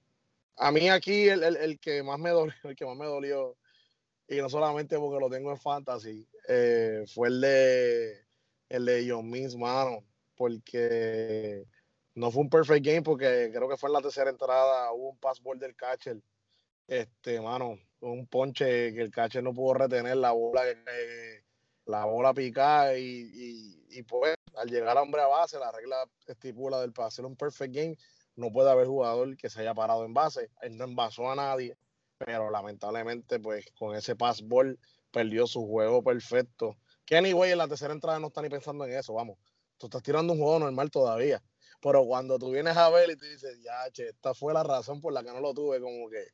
a 0.58 0.72
mí 0.72 0.90
aquí 0.90 1.28
el, 1.28 1.44
el, 1.44 1.80
que 1.80 2.04
más 2.04 2.20
me 2.20 2.30
dolió, 2.30 2.54
el 2.64 2.76
que 2.76 2.86
más 2.86 2.96
me 2.96 3.06
dolió, 3.06 3.58
y 4.28 4.38
no 4.38 4.50
solamente 4.50 4.98
porque 4.98 5.20
lo 5.20 5.30
tengo 5.30 5.52
en 5.52 5.58
fantasy, 5.58 6.28
eh, 6.48 7.04
fue 7.14 7.28
el 7.28 7.42
de 7.42 8.26
el 8.70 8.86
de 8.86 9.06
John 9.10 9.30
Means, 9.30 9.58
mano, 9.58 10.06
porque 10.36 11.66
no 12.16 12.32
fue 12.32 12.44
un 12.44 12.50
perfect 12.50 12.86
game 12.86 13.02
porque 13.02 13.52
creo 13.54 13.68
que 13.68 13.76
fue 13.76 13.90
en 13.90 13.94
la 13.94 14.02
tercera 14.02 14.30
entrada, 14.30 14.94
hubo 14.94 15.10
un 15.10 15.18
passball 15.18 15.60
del 15.60 15.76
catcher. 15.76 16.22
Este, 16.88 17.42
mano, 17.42 17.78
un 18.02 18.28
ponche 18.28 18.94
que 18.94 19.02
el 19.02 19.12
catcher 19.12 19.44
no 19.44 19.54
pudo 19.54 19.76
retener 19.76 20.18
la 20.18 20.32
bola, 20.32 20.64
la 21.86 22.06
bola 22.06 22.34
picada 22.34 22.98
y, 22.98 23.84
y, 23.90 24.04
pues 24.04 24.36
al 24.56 24.70
llegar 24.70 24.98
a 24.98 25.02
hombre 25.02 25.22
a 25.22 25.28
base, 25.28 25.60
la 25.60 25.72
regla 25.72 26.04
estipula 26.28 26.82
del 26.82 26.94
para 26.94 27.08
hacer 27.08 27.26
un 27.26 27.36
perfect 27.36 27.74
game, 27.74 27.98
no 28.36 28.52
puede 28.52 28.70
haber 28.72 28.88
jugador 28.88 29.38
que 29.38 29.50
se 29.50 29.62
haya 29.62 29.74
parado 29.74 30.06
en 30.06 30.14
base. 30.14 30.50
Él 30.62 30.78
no 30.78 30.86
envasó 30.86 31.30
a 31.30 31.36
nadie, 31.36 31.78
pero 32.18 32.50
lamentablemente, 32.50 33.40
pues 33.40 33.66
con 33.78 33.96
ese 33.96 34.16
passball 34.16 34.80
perdió 35.12 35.48
su 35.48 35.66
juego 35.68 36.04
perfecto. 36.04 36.78
Kenny 37.06 37.34
Way 37.34 37.52
en 37.52 37.58
la 37.58 37.68
tercera 37.68 37.94
entrada 37.94 38.20
no 38.20 38.28
está 38.28 38.42
ni 38.42 38.50
pensando 38.50 38.86
en 38.86 38.94
eso, 38.94 39.14
vamos. 39.14 39.38
Tú 39.78 39.88
estás 39.88 40.04
tirando 40.04 40.34
un 40.34 40.40
juego 40.40 40.60
normal 40.60 40.90
todavía. 40.92 41.42
Pero 41.82 42.06
cuando 42.06 42.38
tú 42.38 42.52
vienes 42.52 42.78
a 42.78 42.90
ver 42.90 43.10
y 43.10 43.16
te 43.18 43.28
dices, 43.28 43.60
ya, 43.64 43.90
che, 43.92 44.10
esta 44.10 44.34
fue 44.36 44.54
la 44.54 44.64
razón 44.64 45.02
por 45.02 45.12
la 45.14 45.24
que 45.24 45.32
no 45.32 45.40
lo 45.40 45.54
tuve, 45.54 45.82
como 45.82 46.10
que 46.10 46.28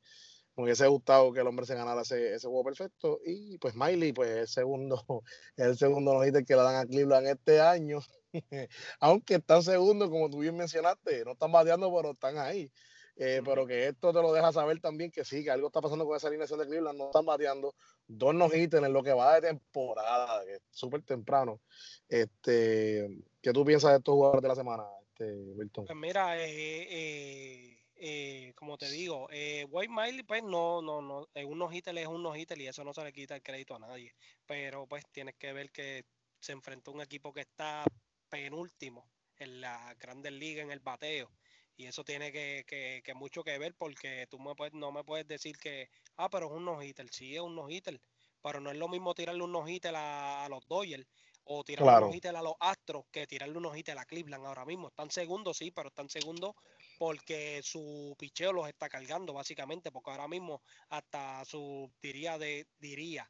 me 0.58 0.64
hubiese 0.64 0.88
gustado 0.88 1.32
que 1.32 1.42
el 1.42 1.48
hombre 1.48 1.68
se 1.68 1.76
ganara 1.76 2.02
ese, 2.02 2.34
ese 2.34 2.48
juego 2.48 2.64
perfecto. 2.64 3.20
Y 3.24 3.60
pues 3.60 3.76
Miley, 3.76 4.12
pues 4.12 4.30
el 4.30 4.48
segundo, 4.48 5.04
el 5.56 5.78
segundo 5.78 6.14
no 6.14 6.20
que 6.22 6.56
le 6.56 6.62
dan 6.62 6.76
a 6.76 6.86
Cleveland 6.86 7.28
este 7.28 7.62
año. 7.62 8.00
Aunque 9.00 9.36
están 9.36 9.62
segundo, 9.62 10.10
como 10.10 10.30
tú 10.32 10.40
bien 10.40 10.58
mencionaste, 10.58 11.24
no 11.26 11.34
están 11.34 11.52
bateando, 11.52 11.94
pero 11.96 12.12
están 12.12 12.40
ahí. 12.40 12.72
Eh, 13.20 13.42
pero 13.44 13.66
que 13.66 13.88
esto 13.88 14.14
te 14.14 14.22
lo 14.22 14.32
deja 14.32 14.52
saber 14.52 14.80
también 14.80 15.12
que 15.12 15.24
sí, 15.26 15.44
que 15.44 15.50
algo 15.50 15.68
está 15.68 15.82
pasando 15.82 16.06
con 16.06 16.16
esa 16.16 16.28
alineación 16.28 16.60
de 16.60 16.68
Cleveland, 16.68 16.98
no 16.98 17.06
están 17.06 17.26
bateando, 17.26 17.74
dos 18.08 18.34
no 18.34 18.52
en 18.52 18.94
lo 18.94 19.02
que 19.02 19.14
va 19.14 19.36
de 19.36 19.48
temporada, 19.48 20.44
que 20.46 20.56
es 20.56 20.62
súper 20.70 21.02
temprano. 21.04 21.62
Este, 22.08 23.08
¿Qué 23.42 23.54
tú 23.54 23.66
piensas 23.66 23.92
de 23.92 23.98
estos 23.98 24.14
jugadores 24.14 24.44
de 24.44 24.48
la 24.48 24.56
semana, 24.56 24.84
este, 25.10 25.34
Wilton? 25.34 25.86
Pues 25.86 25.98
mira, 25.98 26.38
eh, 26.38 26.88
eh, 26.90 27.78
eh, 28.00 28.54
como 28.56 28.78
te 28.78 28.90
digo, 28.90 29.28
eh, 29.32 29.66
White 29.70 29.94
Miley, 29.94 30.24
pues 30.24 30.44
no, 30.44 30.82
no, 30.82 31.02
no, 31.02 31.28
un 31.46 31.58
no 31.58 31.72
es 31.72 32.08
un 32.08 32.24
no 32.24 32.36
y 32.36 32.68
eso 32.68 32.84
no 32.84 32.94
se 32.94 33.04
le 33.04 33.14
quita 33.14 33.36
el 33.36 33.42
crédito 33.42 33.76
a 33.76 33.80
nadie. 33.80 34.14
Pero 34.46 34.88
pues 34.88 35.04
tienes 35.12 35.36
que 35.36 35.54
ver 35.54 35.72
que 35.72 36.06
se 36.40 36.52
enfrentó 36.52 36.92
a 36.92 36.94
un 36.96 37.02
equipo 37.02 37.34
que 37.34 37.42
está 37.42 37.84
penúltimo 38.30 39.10
en 39.38 39.62
la 39.62 39.96
Grandes 40.00 40.32
Ligas 40.32 40.66
en 40.66 40.72
el 40.72 40.80
bateo. 40.80 41.32
Y 41.76 41.86
eso 41.86 42.04
tiene 42.04 42.32
que, 42.32 42.66
que, 42.68 43.02
que 43.04 43.14
mucho 43.14 43.44
que 43.44 43.58
ver 43.58 43.76
porque 43.76 44.26
tú 44.30 44.40
me 44.40 44.56
puedes, 44.56 44.74
no 44.74 44.92
me 44.92 45.04
puedes 45.04 45.28
decir 45.28 45.58
que, 45.58 45.90
ah, 46.18 46.30
pero 46.30 46.48
es 46.48 46.52
un 46.54 46.66
no-hitter. 46.66 47.08
Sí, 47.12 47.36
es 47.36 47.42
un 47.42 47.56
no-hitter. 47.56 48.00
Pero 48.42 48.60
no 48.60 48.72
es 48.72 48.78
lo 48.78 48.88
mismo 48.88 49.14
tirarle 49.14 49.44
un 49.44 49.52
no-hitter 49.52 49.94
a, 49.96 50.48
los 50.50 50.68
Dodgers 50.68 51.06
o 51.44 51.64
tirarle 51.64 51.94
un 51.94 52.10
no-hitter 52.10 52.36
a 52.36 52.42
los 52.42 52.56
Astros 52.60 53.06
que 53.12 53.28
tirarle 53.28 53.58
un 53.58 53.64
no-hitter 53.64 53.98
a 53.98 54.06
Cleveland 54.06 54.46
ahora 54.46 54.66
mismo. 54.66 54.88
Están 54.88 55.12
segundos, 55.12 55.58
sí, 55.58 55.72
pero 55.72 55.90
están 55.90 56.10
segundos 56.10 56.56
porque 56.98 57.62
su 57.64 58.16
picheo 58.18 58.54
los 58.54 58.68
está 58.68 58.90
cargando, 58.90 59.34
básicamente, 59.34 59.92
porque 59.92 60.12
ahora 60.12 60.28
mismo 60.28 60.62
hasta 60.90 61.44
su, 61.46 61.92
diría, 62.02 62.38
de, 62.38 62.68
diría, 62.80 63.30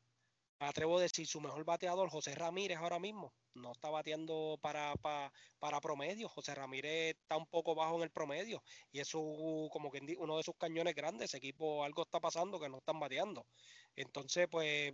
me 0.60 0.68
atrevo 0.68 0.98
a 0.98 1.02
decir, 1.02 1.28
su 1.28 1.40
mejor 1.40 1.64
bateador, 1.66 2.10
José 2.10 2.34
Ramírez, 2.34 2.78
ahora 2.78 3.00
mismo, 3.00 3.34
no 3.54 3.72
está 3.74 3.90
bateando 3.90 4.58
para, 4.62 4.94
para, 4.96 5.82
promedio. 5.82 6.30
José 6.30 6.56
Ramírez 6.56 7.16
está 7.16 7.38
un 7.38 7.46
poco 7.48 7.76
bajo 7.76 7.96
en 7.98 8.04
el 8.04 8.12
promedio 8.12 8.64
y 8.92 9.00
es 9.00 9.12
como 9.12 9.92
que 9.92 10.16
uno 10.18 10.38
de 10.38 10.44
sus 10.44 10.56
cañones 10.56 10.96
grandes. 10.96 11.34
Equipo 11.34 11.84
algo 11.84 12.04
está 12.04 12.20
pasando 12.20 12.60
que 12.60 12.70
no 12.70 12.78
están 12.78 13.00
bateando. 13.00 13.46
Entonces, 13.96 14.48
pues, 14.50 14.94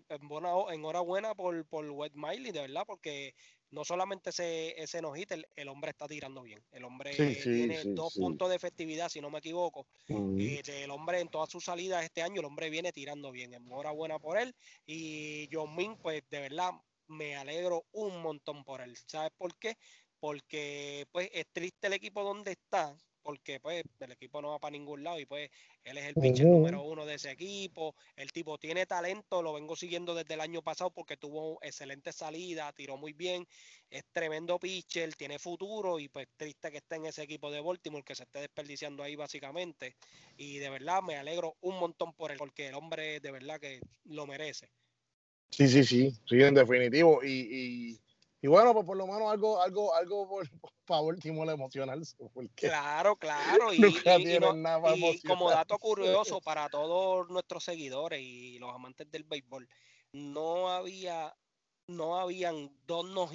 enhorabuena 0.72 1.36
por, 1.36 1.66
por 1.68 1.90
Wet 1.90 2.14
Miley, 2.16 2.52
de 2.52 2.62
verdad, 2.62 2.84
porque 2.86 3.36
no 3.74 3.84
solamente 3.84 4.30
ese, 4.30 4.82
ese 4.82 5.00
el, 5.00 5.68
hombre 5.68 5.92
está 5.92 6.08
tirando 6.08 6.44
bien. 6.44 6.64
El 6.72 6.84
hombre 6.84 7.12
tiene 7.16 7.84
dos 7.86 8.14
puntos 8.14 8.50
de 8.50 8.56
efectividad, 8.56 9.10
si 9.10 9.20
no 9.20 9.32
me 9.32 9.40
equivoco. 9.40 9.88
Este, 10.08 10.84
el 10.84 10.92
hombre 10.92 11.20
en 11.20 11.30
todas 11.30 11.50
sus 11.50 11.66
salidas 11.66 12.04
este 12.04 12.22
año, 12.22 12.40
el 12.40 12.46
hombre 12.46 12.70
viene 12.70 12.92
tirando 12.92 13.32
bien. 13.32 13.54
Enhorabuena 13.54 14.20
por 14.20 14.38
él. 14.38 14.56
Y 14.86 15.50
John 15.52 15.76
Min, 15.76 15.98
pues 15.98 16.24
de 16.30 16.40
verdad, 16.40 16.72
me 17.08 17.36
alegro 17.36 17.86
un 17.92 18.22
montón 18.22 18.64
por 18.64 18.82
él. 18.82 18.96
¿Sabes 19.08 19.32
por 19.38 19.58
qué? 19.58 19.78
Porque 20.20 21.08
pues 21.12 21.30
es 21.34 21.48
triste 21.52 21.88
el 21.88 21.94
equipo 21.94 22.24
donde 22.24 22.52
está, 22.52 22.96
porque 23.24 23.60
pues 23.60 23.84
el 24.00 24.12
equipo 24.12 24.42
no 24.42 24.50
va 24.50 24.60
para 24.60 24.74
ningún 24.74 25.04
lado 25.04 25.20
y 25.20 25.26
pues 25.26 25.50
él 25.84 25.98
es 25.98 26.06
el 26.06 26.16
pitcher 26.16 26.46
número 26.46 26.84
uno 26.84 27.06
de 27.06 27.16
ese 27.16 27.32
equipo. 27.32 27.96
El 28.16 28.32
tipo 28.32 28.58
tiene 28.58 28.86
talento, 28.86 29.42
lo 29.42 29.54
vengo 29.54 29.76
siguiendo 29.76 30.14
desde 30.14 30.34
el 30.36 30.42
año 30.42 30.62
pasado 30.62 30.92
porque 30.92 31.18
tuvo 31.18 31.58
excelente 31.62 32.12
salida, 32.12 32.72
tiró 32.74 32.98
muy 32.98 33.14
bien, 33.14 33.48
es 33.90 34.04
tremendo 34.12 34.60
pitcher, 34.60 35.16
tiene 35.16 35.40
futuro 35.40 36.00
y 36.00 36.10
pues 36.10 36.28
triste 36.38 36.70
que 36.72 36.78
esté 36.78 36.98
en 36.98 37.06
ese 37.06 37.24
equipo 37.24 37.50
de 37.50 37.62
Baltimore 37.62 38.04
que 38.04 38.16
se 38.16 38.24
esté 38.24 38.40
desperdiciando 38.40 39.02
ahí 39.02 39.16
básicamente. 39.16 39.96
Y 40.38 40.58
de 40.58 40.70
verdad 40.70 41.02
me 41.02 41.16
alegro 41.16 41.56
un 41.62 41.80
montón 41.80 42.14
por 42.14 42.32
él 42.32 42.38
porque 42.38 42.68
el 42.68 42.76
hombre 42.76 43.20
de 43.20 43.32
verdad 43.32 43.60
que 43.60 43.80
lo 44.06 44.28
merece. 44.28 44.70
Sí, 45.50 45.68
sí, 45.68 45.84
sí, 45.84 46.12
sí, 46.28 46.42
en 46.42 46.56
definitivo. 46.56 47.24
Y, 47.24 47.30
y, 47.30 48.00
bueno, 48.48 48.74
pues 48.74 48.86
por 48.86 48.98
lo 48.98 49.08
menos 49.08 49.32
algo, 49.32 49.62
algo, 49.62 49.94
algo 49.96 50.28
por, 50.28 50.50
para 50.86 51.02
último 51.02 51.46
le 51.46 51.54
emocional. 51.54 52.02
Claro, 52.56 53.16
claro. 53.16 53.74
Y, 53.74 53.82
como 55.26 55.50
dato 55.50 55.78
curioso 55.80 56.42
para 56.42 56.70
todos 56.70 57.30
nuestros 57.30 57.64
seguidores 57.64 58.22
y 58.22 58.60
los 58.60 58.74
amantes 58.74 59.10
del 59.10 59.24
béisbol, 59.24 59.68
no 60.12 60.70
había 60.70 61.34
no 61.88 62.18
habían 62.18 62.72
dos 62.86 63.06
no 63.06 63.30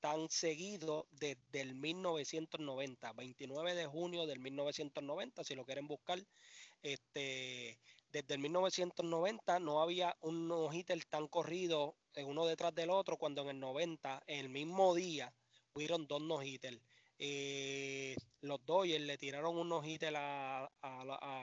tan 0.00 0.28
seguidos 0.28 1.06
desde 1.10 1.60
el 1.60 1.74
1990, 1.74 3.12
29 3.12 3.74
de 3.74 3.86
junio 3.86 4.26
del 4.26 4.38
1990, 4.38 5.44
si 5.44 5.54
lo 5.54 5.64
quieren 5.64 5.86
buscar. 5.86 6.18
Este, 6.82 7.78
desde 8.16 8.32
el 8.32 8.40
1990 8.40 9.58
no 9.58 9.82
había 9.82 10.16
un 10.22 10.48
no-hitter 10.48 11.04
tan 11.04 11.28
corrido 11.28 11.96
uno 12.24 12.46
detrás 12.46 12.74
del 12.74 12.88
otro, 12.88 13.18
cuando 13.18 13.42
en 13.42 13.48
el 13.48 13.60
90, 13.60 14.22
en 14.26 14.38
el 14.38 14.48
mismo 14.48 14.94
día, 14.94 15.30
hubieron 15.74 16.06
dos 16.06 16.22
no-hitters. 16.22 16.80
Eh, 17.18 18.16
los 18.40 18.64
Dodgers 18.64 19.04
le 19.04 19.18
tiraron 19.18 19.58
un 19.58 19.68
no-hitter 19.68 20.14
a, 20.16 20.66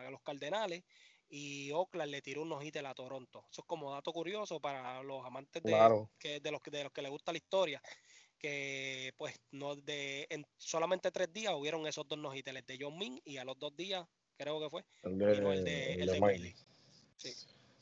los 0.10 0.22
Cardenales 0.24 0.84
y 1.30 1.72
Oakland 1.72 2.10
le 2.10 2.24
tiró 2.24 2.42
un 2.42 2.50
no-hitter 2.50 2.84
a 2.88 2.96
Toronto. 2.96 3.46
Eso 3.52 3.62
es 3.62 3.68
como 3.68 3.92
dato 3.92 4.12
curioso 4.12 4.60
para 4.60 5.04
los 5.04 5.24
amantes 5.24 5.62
de, 5.62 6.08
que, 6.18 6.40
de, 6.40 6.52
los, 6.52 6.62
de 6.64 6.84
los 6.84 6.92
que 6.92 7.02
les 7.04 7.12
gusta 7.12 7.32
la 7.32 7.38
historia 7.38 7.82
que 8.40 9.14
pues 9.16 9.40
no 9.52 9.78
de 9.78 10.28
en 10.30 10.46
solamente 10.58 11.12
tres 11.12 11.32
días 11.32 11.54
hubieron 11.54 11.88
esos 11.88 12.06
dos 12.06 12.20
no 12.20 12.32
de 12.32 12.78
John 12.78 12.98
Min 12.98 13.22
y 13.24 13.38
a 13.38 13.46
los 13.46 13.58
dos 13.58 13.74
días 13.74 14.06
creo 14.38 14.60
que 14.60 14.70
fue. 14.70 14.84
El 15.04 15.18
de, 15.18 15.32
el 15.96 16.06
de, 16.08 16.56
Sí. 17.18 17.34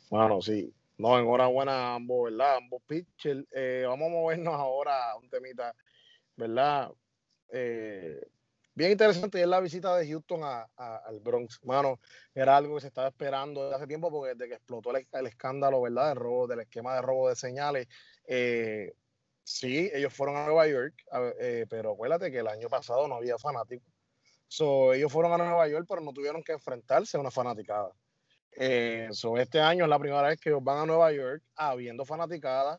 Bueno, 0.10 0.42
sí. 0.42 0.74
No, 0.98 1.18
enhorabuena 1.18 1.72
a 1.72 1.96
ambos, 1.96 2.26
¿verdad? 2.26 2.58
Ambos 2.58 2.84
pitchers. 2.84 3.44
Eh, 3.52 3.86
vamos 3.88 4.08
a 4.08 4.12
movernos 4.12 4.54
ahora 4.54 5.12
a 5.12 5.18
un 5.18 5.28
temita, 5.30 5.74
¿verdad? 6.36 6.92
Eh, 7.50 8.22
bien 8.76 8.92
interesante 8.92 9.42
es 9.42 9.48
la 9.48 9.60
visita 9.60 9.96
de 9.96 10.08
Houston 10.08 10.42
a, 10.44 10.68
al 10.76 11.20
Bronx. 11.20 11.60
Mano, 11.64 12.00
era 12.36 12.56
algo 12.56 12.76
que 12.76 12.82
se 12.82 12.88
estaba 12.88 13.08
esperando 13.08 13.64
desde 13.64 13.78
hace 13.78 13.88
tiempo 13.88 14.12
porque 14.12 14.36
desde 14.36 14.48
que 14.48 14.56
explotó 14.56 14.92
el, 14.96 15.28
escándalo, 15.28 15.82
¿verdad? 15.82 16.10
Del 16.10 16.18
robo, 16.18 16.46
del 16.46 16.60
esquema 16.60 16.94
de 16.94 17.02
robo 17.02 17.30
de 17.30 17.36
señales. 17.36 17.88
Eh, 18.28 18.94
sí, 19.44 19.90
ellos 19.94 20.14
fueron 20.14 20.36
a 20.38 20.46
Nueva 20.46 20.68
York, 20.68 21.04
pero 21.68 21.94
acuérdate 21.94 22.32
que 22.32 22.40
el 22.40 22.48
año 22.48 22.70
pasado 22.70 23.08
no 23.08 23.16
había 23.16 23.40
fanáticos 23.40 23.91
So, 24.52 24.94
ellos 24.94 25.10
fueron 25.10 25.32
a 25.32 25.38
Nueva 25.38 25.66
York, 25.70 25.86
pero 25.88 26.02
no 26.02 26.12
tuvieron 26.12 26.44
que 26.44 26.52
enfrentarse 26.52 27.16
a 27.16 27.22
una 27.22 27.32
fanaticada. 27.32 27.90
Eh, 28.52 29.08
este 29.38 29.62
año 29.62 29.86
es 29.86 29.90
la 29.90 29.98
primera 29.98 30.24
vez 30.24 30.42
que 30.42 30.50
ellos 30.50 30.62
van 30.62 30.80
a 30.80 30.86
Nueva 30.86 31.10
York 31.14 31.42
habiendo 31.56 32.04
fanaticada, 32.04 32.78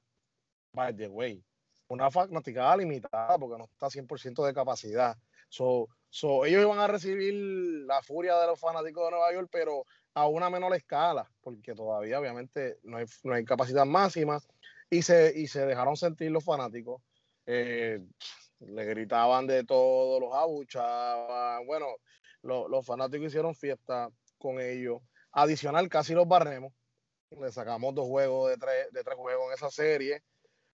by 0.75 0.95
the 0.95 1.09
way, 1.09 1.43
una 1.89 2.11
fanaticada 2.11 2.77
limitada 2.77 3.39
porque 3.39 3.57
no 3.57 3.65
está 3.65 3.89
100% 3.89 4.45
de 4.45 4.53
capacidad. 4.53 5.17
So, 5.49 5.89
so, 6.11 6.45
ellos 6.45 6.69
van 6.69 6.81
a 6.81 6.89
recibir 6.89 7.33
la 7.87 8.03
furia 8.03 8.37
de 8.37 8.49
los 8.49 8.61
fanáticos 8.61 9.07
de 9.07 9.11
Nueva 9.13 9.33
York, 9.33 9.49
pero 9.51 9.87
a 10.13 10.27
una 10.27 10.51
menor 10.51 10.75
escala, 10.75 11.27
porque 11.41 11.75
todavía 11.75 12.21
obviamente 12.21 12.81
no 12.83 12.99
hay, 12.99 13.07
no 13.23 13.33
hay 13.33 13.47
capacidad 13.47 13.87
máxima 13.87 14.41
y 14.91 15.01
se, 15.01 15.33
y 15.35 15.47
se 15.47 15.65
dejaron 15.65 15.97
sentir 15.97 16.33
los 16.33 16.45
fanáticos. 16.45 17.01
Eh, 17.47 17.99
le 18.67 18.85
gritaban 18.85 19.47
de 19.47 19.65
todo, 19.65 20.21
los 20.21 20.35
abuchaban. 20.35 21.67
Bueno, 21.67 21.87
los 22.43 22.87
fanáticos 22.87 23.29
hicieron 23.29 23.55
fiesta 23.55 24.11
con 24.39 24.61
ellos. 24.61 25.01
Adicional, 25.33 25.89
casi 25.89 26.15
los 26.15 26.29
barremos. 26.29 26.73
Le 27.31 27.51
sacamos 27.51 27.95
dos 27.95 28.07
juegos 28.07 28.51
de 28.51 28.57
tres, 28.57 28.93
de 28.93 29.03
tres 29.03 29.17
juegos 29.17 29.47
en 29.49 29.55
esa 29.55 29.71
serie. 29.71 30.23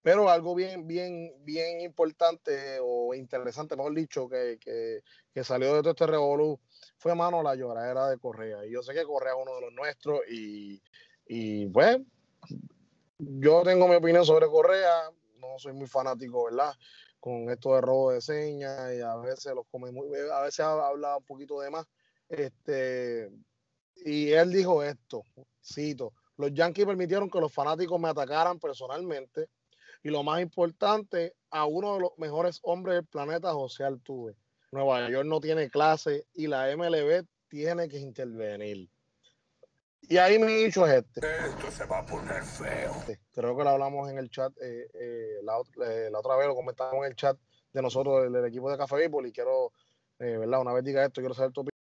Pero 0.02 0.30
algo 0.30 0.54
bien, 0.54 0.86
bien, 0.86 1.32
bien 1.40 1.80
importante 1.80 2.78
o 2.80 3.14
interesante, 3.14 3.76
mejor 3.76 3.94
dicho, 3.94 4.28
que, 4.28 4.58
que, 4.60 5.02
que 5.34 5.44
salió 5.44 5.74
de 5.74 5.80
todo 5.80 5.90
este 5.90 6.06
revolú 6.06 6.60
fue, 6.98 7.14
mano, 7.14 7.42
la 7.42 7.54
lloradera 7.56 8.08
de 8.08 8.18
Correa. 8.18 8.64
Y 8.64 8.70
yo 8.70 8.82
sé 8.82 8.94
que 8.94 9.04
Correa 9.04 9.34
es 9.34 9.38
uno 9.42 9.56
de 9.56 9.60
los 9.60 9.72
nuestros 9.72 10.20
y, 10.30 10.80
y 11.26 11.66
pues, 11.66 11.98
yo 13.18 13.62
tengo 13.64 13.88
mi 13.88 13.96
opinión 13.96 14.24
sobre 14.24 14.46
Correa, 14.46 15.10
no 15.40 15.58
soy 15.58 15.72
muy 15.72 15.88
fanático, 15.88 16.44
¿verdad? 16.44 16.72
Con 17.20 17.50
esto 17.50 17.74
de 17.74 17.80
robo 17.80 18.12
de 18.12 18.20
señas 18.20 18.94
y 18.94 19.00
a 19.00 19.16
veces 19.16 19.52
los 19.54 19.66
come 19.70 19.90
muy, 19.90 20.08
a 20.32 20.42
veces 20.42 20.60
habla 20.60 21.16
un 21.16 21.24
poquito 21.24 21.60
de 21.60 21.70
más. 21.70 21.86
Este, 22.28 23.30
y 23.96 24.30
él 24.30 24.52
dijo 24.52 24.82
esto, 24.82 25.22
cito, 25.62 26.12
los 26.36 26.52
Yankees 26.52 26.86
permitieron 26.86 27.28
que 27.30 27.40
los 27.40 27.52
fanáticos 27.52 28.00
me 28.00 28.08
atacaran 28.08 28.58
personalmente 28.60 29.48
y 30.02 30.10
lo 30.10 30.22
más 30.22 30.40
importante, 30.40 31.34
a 31.50 31.64
uno 31.66 31.94
de 31.94 32.00
los 32.00 32.10
mejores 32.18 32.60
hombres 32.62 32.96
del 32.96 33.06
planeta, 33.06 33.52
José 33.52 33.84
Altuve. 33.84 34.36
Nueva 34.70 35.08
York 35.10 35.26
no 35.26 35.40
tiene 35.40 35.70
clase 35.70 36.26
y 36.34 36.46
la 36.46 36.74
MLB 36.76 37.26
tiene 37.48 37.88
que 37.88 37.98
intervenir. 37.98 38.88
Y 40.10 40.16
ahí 40.16 40.38
mi 40.38 40.54
dicho 40.54 40.86
es 40.86 41.04
este. 41.04 41.20
Esto 41.20 41.70
se 41.70 41.84
va 41.84 41.98
a 41.98 42.06
poner 42.06 42.42
feo. 42.42 42.94
Creo 43.32 43.56
que 43.56 43.62
lo 43.62 43.70
hablamos 43.70 44.10
en 44.10 44.16
el 44.16 44.30
chat, 44.30 44.52
eh, 44.58 44.88
eh, 44.94 45.40
la, 45.42 45.58
eh, 45.86 46.08
la, 46.10 46.20
otra 46.20 46.34
vez 46.36 46.46
lo 46.46 46.54
comentamos 46.54 47.04
en 47.04 47.10
el 47.10 47.14
chat 47.14 47.36
de 47.74 47.82
nosotros, 47.82 48.22
del, 48.22 48.32
del 48.32 48.46
equipo 48.46 48.70
de 48.70 48.78
Café 48.78 48.96
Béisbol, 48.96 49.26
y 49.26 49.32
quiero, 49.32 49.72
eh, 50.18 50.38
¿verdad? 50.38 50.62
Una 50.62 50.72
vez 50.72 50.82
diga 50.82 51.04
esto, 51.04 51.20
quiero 51.20 51.34
saber 51.34 51.52
tu 51.52 51.60
opinión. 51.60 51.77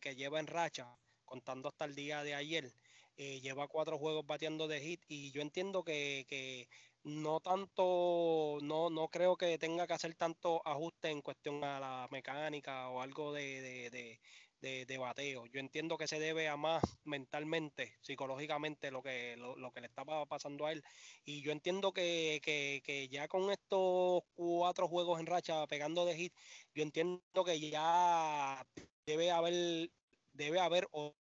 Que 0.00 0.16
lleva 0.16 0.40
en 0.40 0.46
racha, 0.46 0.86
contando 1.24 1.68
hasta 1.68 1.84
el 1.84 1.94
día 1.94 2.22
de 2.22 2.34
ayer, 2.34 2.72
eh, 3.16 3.40
lleva 3.40 3.68
cuatro 3.68 3.98
juegos 3.98 4.26
bateando 4.26 4.68
de 4.68 4.80
hit 4.80 5.00
y 5.08 5.30
yo 5.32 5.40
entiendo 5.40 5.82
que, 5.82 6.26
que 6.28 6.68
no 7.04 7.40
tanto, 7.40 8.58
no, 8.62 8.90
no 8.90 9.08
creo 9.08 9.36
que 9.36 9.58
tenga 9.58 9.86
que 9.86 9.94
hacer 9.94 10.14
tanto 10.16 10.60
ajuste 10.66 11.10
en 11.10 11.22
cuestión 11.22 11.62
a 11.64 11.80
la 11.80 12.08
mecánica 12.10 12.88
o 12.90 13.00
algo 13.00 13.32
de, 13.32 13.62
de, 13.62 14.18
de, 14.60 14.86
de, 14.86 14.98
bateo. 14.98 15.46
Yo 15.46 15.60
entiendo 15.60 15.96
que 15.96 16.08
se 16.08 16.18
debe 16.18 16.48
a 16.48 16.56
más 16.56 16.82
mentalmente, 17.04 17.94
psicológicamente, 18.02 18.90
lo 18.90 19.02
que, 19.02 19.36
lo, 19.36 19.56
lo 19.56 19.70
que 19.72 19.80
le 19.80 19.86
estaba 19.86 20.26
pasando 20.26 20.66
a 20.66 20.72
él. 20.72 20.82
Y 21.24 21.42
yo 21.42 21.52
entiendo 21.52 21.92
que, 21.92 22.40
que, 22.42 22.82
que, 22.84 23.08
ya 23.08 23.28
con 23.28 23.50
estos 23.50 24.22
cuatro 24.34 24.88
juegos 24.88 25.20
en 25.20 25.26
racha 25.26 25.66
pegando 25.68 26.04
de 26.06 26.16
hit, 26.16 26.34
yo 26.74 26.82
entiendo 26.82 27.44
que 27.44 27.60
ya 27.70 28.66
debe 29.06 29.30
haber, 29.30 29.90
debe 30.32 30.60
haber 30.60 30.88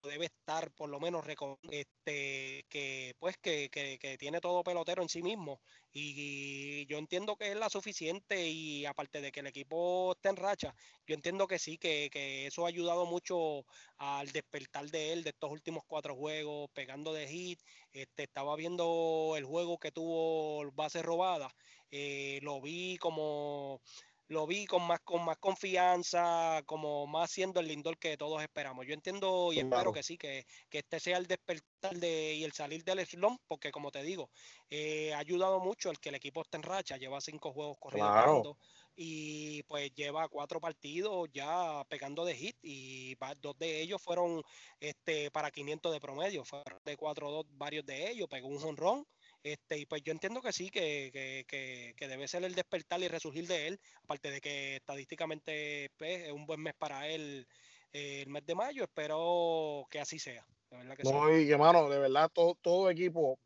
debe 0.04 0.26
estar 0.26 0.72
por 0.72 0.90
lo 0.90 1.00
menos 1.00 1.26
este 1.70 2.66
que 2.70 3.14
pues 3.20 3.36
que, 3.38 3.70
que, 3.70 3.98
que, 4.00 4.18
tiene 4.18 4.40
todo 4.40 4.64
pelotero 4.64 5.02
en 5.02 5.10
sí 5.10 5.22
mismo. 5.22 5.60
Y, 5.92 6.86
yo 6.88 6.98
entiendo 6.98 7.36
que 7.36 7.52
es 7.52 7.58
la 7.58 7.70
suficiente 7.70 8.48
y 8.48 8.86
aparte 8.86 9.22
de 9.22 9.32
que 9.32 9.42
el 9.42 9.48
equipo 9.48 10.14
esté 10.14 10.30
en 10.30 10.36
racha 10.38 10.74
yo 11.08 11.16
entiendo 11.16 11.48
que 11.48 11.60
sí 11.60 11.78
que, 11.78 12.10
que 12.12 12.48
eso 12.48 12.66
ha 12.66 12.70
ayudado 12.70 13.06
mucho 13.06 13.66
al 13.98 14.32
despertar 14.32 14.90
de 14.90 15.14
él 15.14 15.24
de 15.24 15.32
estos 15.32 15.52
últimos 15.52 15.84
cuatro 15.88 16.16
juegos 16.16 16.70
pegando 16.74 17.14
de 17.14 17.28
hit. 17.28 17.60
Este 17.92 18.24
estaba 18.24 18.56
viendo 18.56 19.34
el 19.38 19.46
juego 19.46 19.78
que 19.78 19.92
tuvo 19.92 20.72
base 20.72 21.02
robada. 21.02 21.50
Eh, 21.90 22.40
lo 22.44 22.62
vi 22.62 22.98
como 22.98 23.82
lo 24.30 24.46
vi 24.46 24.66
con 24.66 24.86
más, 24.86 25.00
con 25.02 25.24
más 25.24 25.38
confianza, 25.38 26.62
como 26.66 27.08
más 27.08 27.32
siendo 27.32 27.60
el 27.60 27.68
Lindor 27.68 27.98
que 27.98 28.18
todos 28.18 28.42
esperamos. 28.42 28.86
Yo 28.86 28.94
entiendo 28.94 29.54
y 29.54 29.60
espero 29.60 29.94
que 29.94 30.04
sí, 30.04 30.18
que, 30.18 30.46
que, 30.70 30.80
este 30.80 31.00
sea 31.00 31.18
el 31.18 31.28
despertar 31.28 31.96
de, 31.96 32.34
y 32.34 32.44
el 32.44 32.52
salir 32.52 32.84
del 32.84 33.06
slump, 33.06 33.40
porque 33.48 33.72
como 33.72 33.92
te 33.92 34.04
digo, 34.04 34.30
eh, 34.70 35.14
ha 35.14 35.20
ayudado 35.20 35.60
mucho 35.60 35.90
el 35.90 36.00
que 36.00 36.10
el 36.10 36.16
equipo 36.16 36.42
esté 36.42 36.58
en 36.58 36.64
racha, 36.64 36.98
lleva 36.98 37.22
cinco 37.22 37.54
juegos 37.54 37.78
corriendo 37.80 38.58
y 39.00 39.62
pues 39.64 39.94
lleva 39.94 40.28
cuatro 40.28 40.60
partidos 40.60 41.30
ya 41.32 41.84
pegando 41.88 42.26
de 42.26 42.36
hit 42.36 42.58
y 42.64 43.16
dos 43.40 43.56
de 43.60 43.82
ellos 43.82 44.02
fueron 44.02 44.42
este 44.80 45.30
para 45.30 45.52
500 45.52 45.94
de 45.94 46.00
promedio, 46.02 46.44
fueron 46.44 46.80
de 46.84 46.98
4-2 46.98 47.46
varios 47.52 47.86
de 47.86 48.10
ellos, 48.10 48.28
pegó 48.28 48.48
un 48.48 48.58
jonrón 48.58 49.06
este, 49.44 49.78
y 49.78 49.86
pues 49.86 50.04
yo 50.04 50.12
entiendo 50.12 50.42
que 50.42 50.52
sí, 50.52 50.70
que, 50.70 51.10
que, 51.48 51.94
que, 51.96 52.08
debe 52.08 52.28
ser 52.28 52.44
el 52.44 52.56
despertar 52.56 53.02
y 53.02 53.08
resurgir 53.08 53.48
de 53.48 53.68
él, 53.68 53.80
aparte 54.04 54.32
de 54.32 54.42
que 54.42 54.78
estadísticamente 54.78 55.92
pues, 55.98 56.24
es 56.24 56.32
un 56.32 56.46
buen 56.46 56.62
mes 56.62 56.74
para 56.76 57.08
él 57.08 57.48
eh, 57.94 58.24
el 58.24 58.30
mes 58.30 58.46
de 58.46 58.56
mayo, 58.56 58.84
espero 58.84 59.88
que 59.90 60.00
así 60.00 60.20
sea. 60.20 60.46
De 60.70 60.78
verdad 60.78 60.98
que 60.98 61.04
no, 61.04 61.38
y 61.38 61.50
hermano, 61.50 61.90
de 61.90 62.00
verdad, 62.00 62.30
todo, 62.34 62.56
todo 62.62 62.90
equipo, 62.90 63.40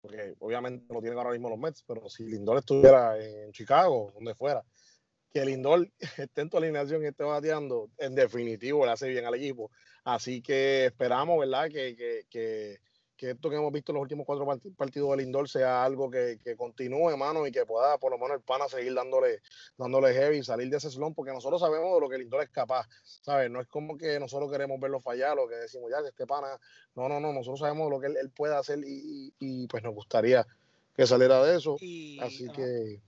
porque 0.00 0.34
obviamente 0.38 0.92
no 0.92 1.00
tienen 1.00 1.18
ahora 1.18 1.32
mismo 1.32 1.50
los 1.50 1.58
Mets, 1.58 1.84
pero 1.86 2.08
si 2.08 2.24
Lindor 2.24 2.58
estuviera 2.58 3.18
en 3.18 3.52
Chicago, 3.52 4.10
donde 4.14 4.34
fuera, 4.34 4.64
que 5.30 5.44
Lindor 5.44 5.90
esté 6.18 6.40
en 6.40 6.50
tu 6.50 6.56
alineación 6.56 7.02
y 7.02 7.06
esté 7.06 7.24
bateando, 7.24 7.90
en 7.98 8.14
definitivo 8.14 8.86
le 8.86 8.92
hace 8.92 9.08
bien 9.08 9.26
al 9.26 9.34
equipo. 9.34 9.70
Así 10.04 10.40
que 10.40 10.86
esperamos, 10.86 11.38
¿verdad? 11.38 11.68
Que, 11.70 12.24
que, 12.28 12.78
que, 13.18 13.26
que 13.26 13.30
esto 13.32 13.50
que 13.50 13.56
hemos 13.56 13.72
visto 13.72 13.92
en 13.92 13.96
los 13.96 14.02
últimos 14.02 14.24
cuatro 14.24 14.46
partidos 14.76 15.10
del 15.10 15.20
Lindor 15.20 15.48
sea 15.48 15.84
algo 15.84 16.10
que, 16.10 16.38
que 16.42 16.56
continúe, 16.56 17.10
hermano, 17.10 17.46
y 17.46 17.52
que 17.52 17.66
pueda 17.66 17.98
por 17.98 18.12
lo 18.12 18.18
menos 18.18 18.36
el 18.36 18.42
pana 18.42 18.68
seguir 18.68 18.94
dándole, 18.94 19.40
dándole 19.76 20.14
heavy, 20.14 20.42
salir 20.42 20.70
de 20.70 20.78
ese 20.78 20.90
slump, 20.90 21.16
porque 21.16 21.32
nosotros 21.32 21.60
sabemos 21.60 21.94
de 21.94 22.00
lo 22.00 22.08
que 22.08 22.14
el 22.14 22.22
Lindor 22.22 22.42
es 22.42 22.50
capaz, 22.50 22.88
¿sabes? 23.02 23.50
No 23.50 23.60
es 23.60 23.66
como 23.66 23.98
que 23.98 24.18
nosotros 24.18 24.50
queremos 24.50 24.80
verlo 24.80 25.00
fallar, 25.00 25.36
lo 25.36 25.48
que 25.48 25.56
decimos, 25.56 25.90
ya, 25.90 25.98
este 26.06 26.26
pana, 26.26 26.58
no, 26.94 27.08
no, 27.08 27.20
no, 27.20 27.32
nosotros 27.32 27.60
sabemos 27.60 27.90
lo 27.90 28.00
que 28.00 28.06
él, 28.06 28.16
él 28.16 28.30
puede 28.30 28.56
hacer 28.56 28.78
y, 28.86 29.34
y, 29.38 29.66
pues 29.66 29.82
nos 29.82 29.94
gustaría 29.94 30.46
que 30.96 31.06
saliera 31.06 31.44
de 31.44 31.56
eso. 31.56 31.74
Así 32.22 32.48
que... 32.54 33.00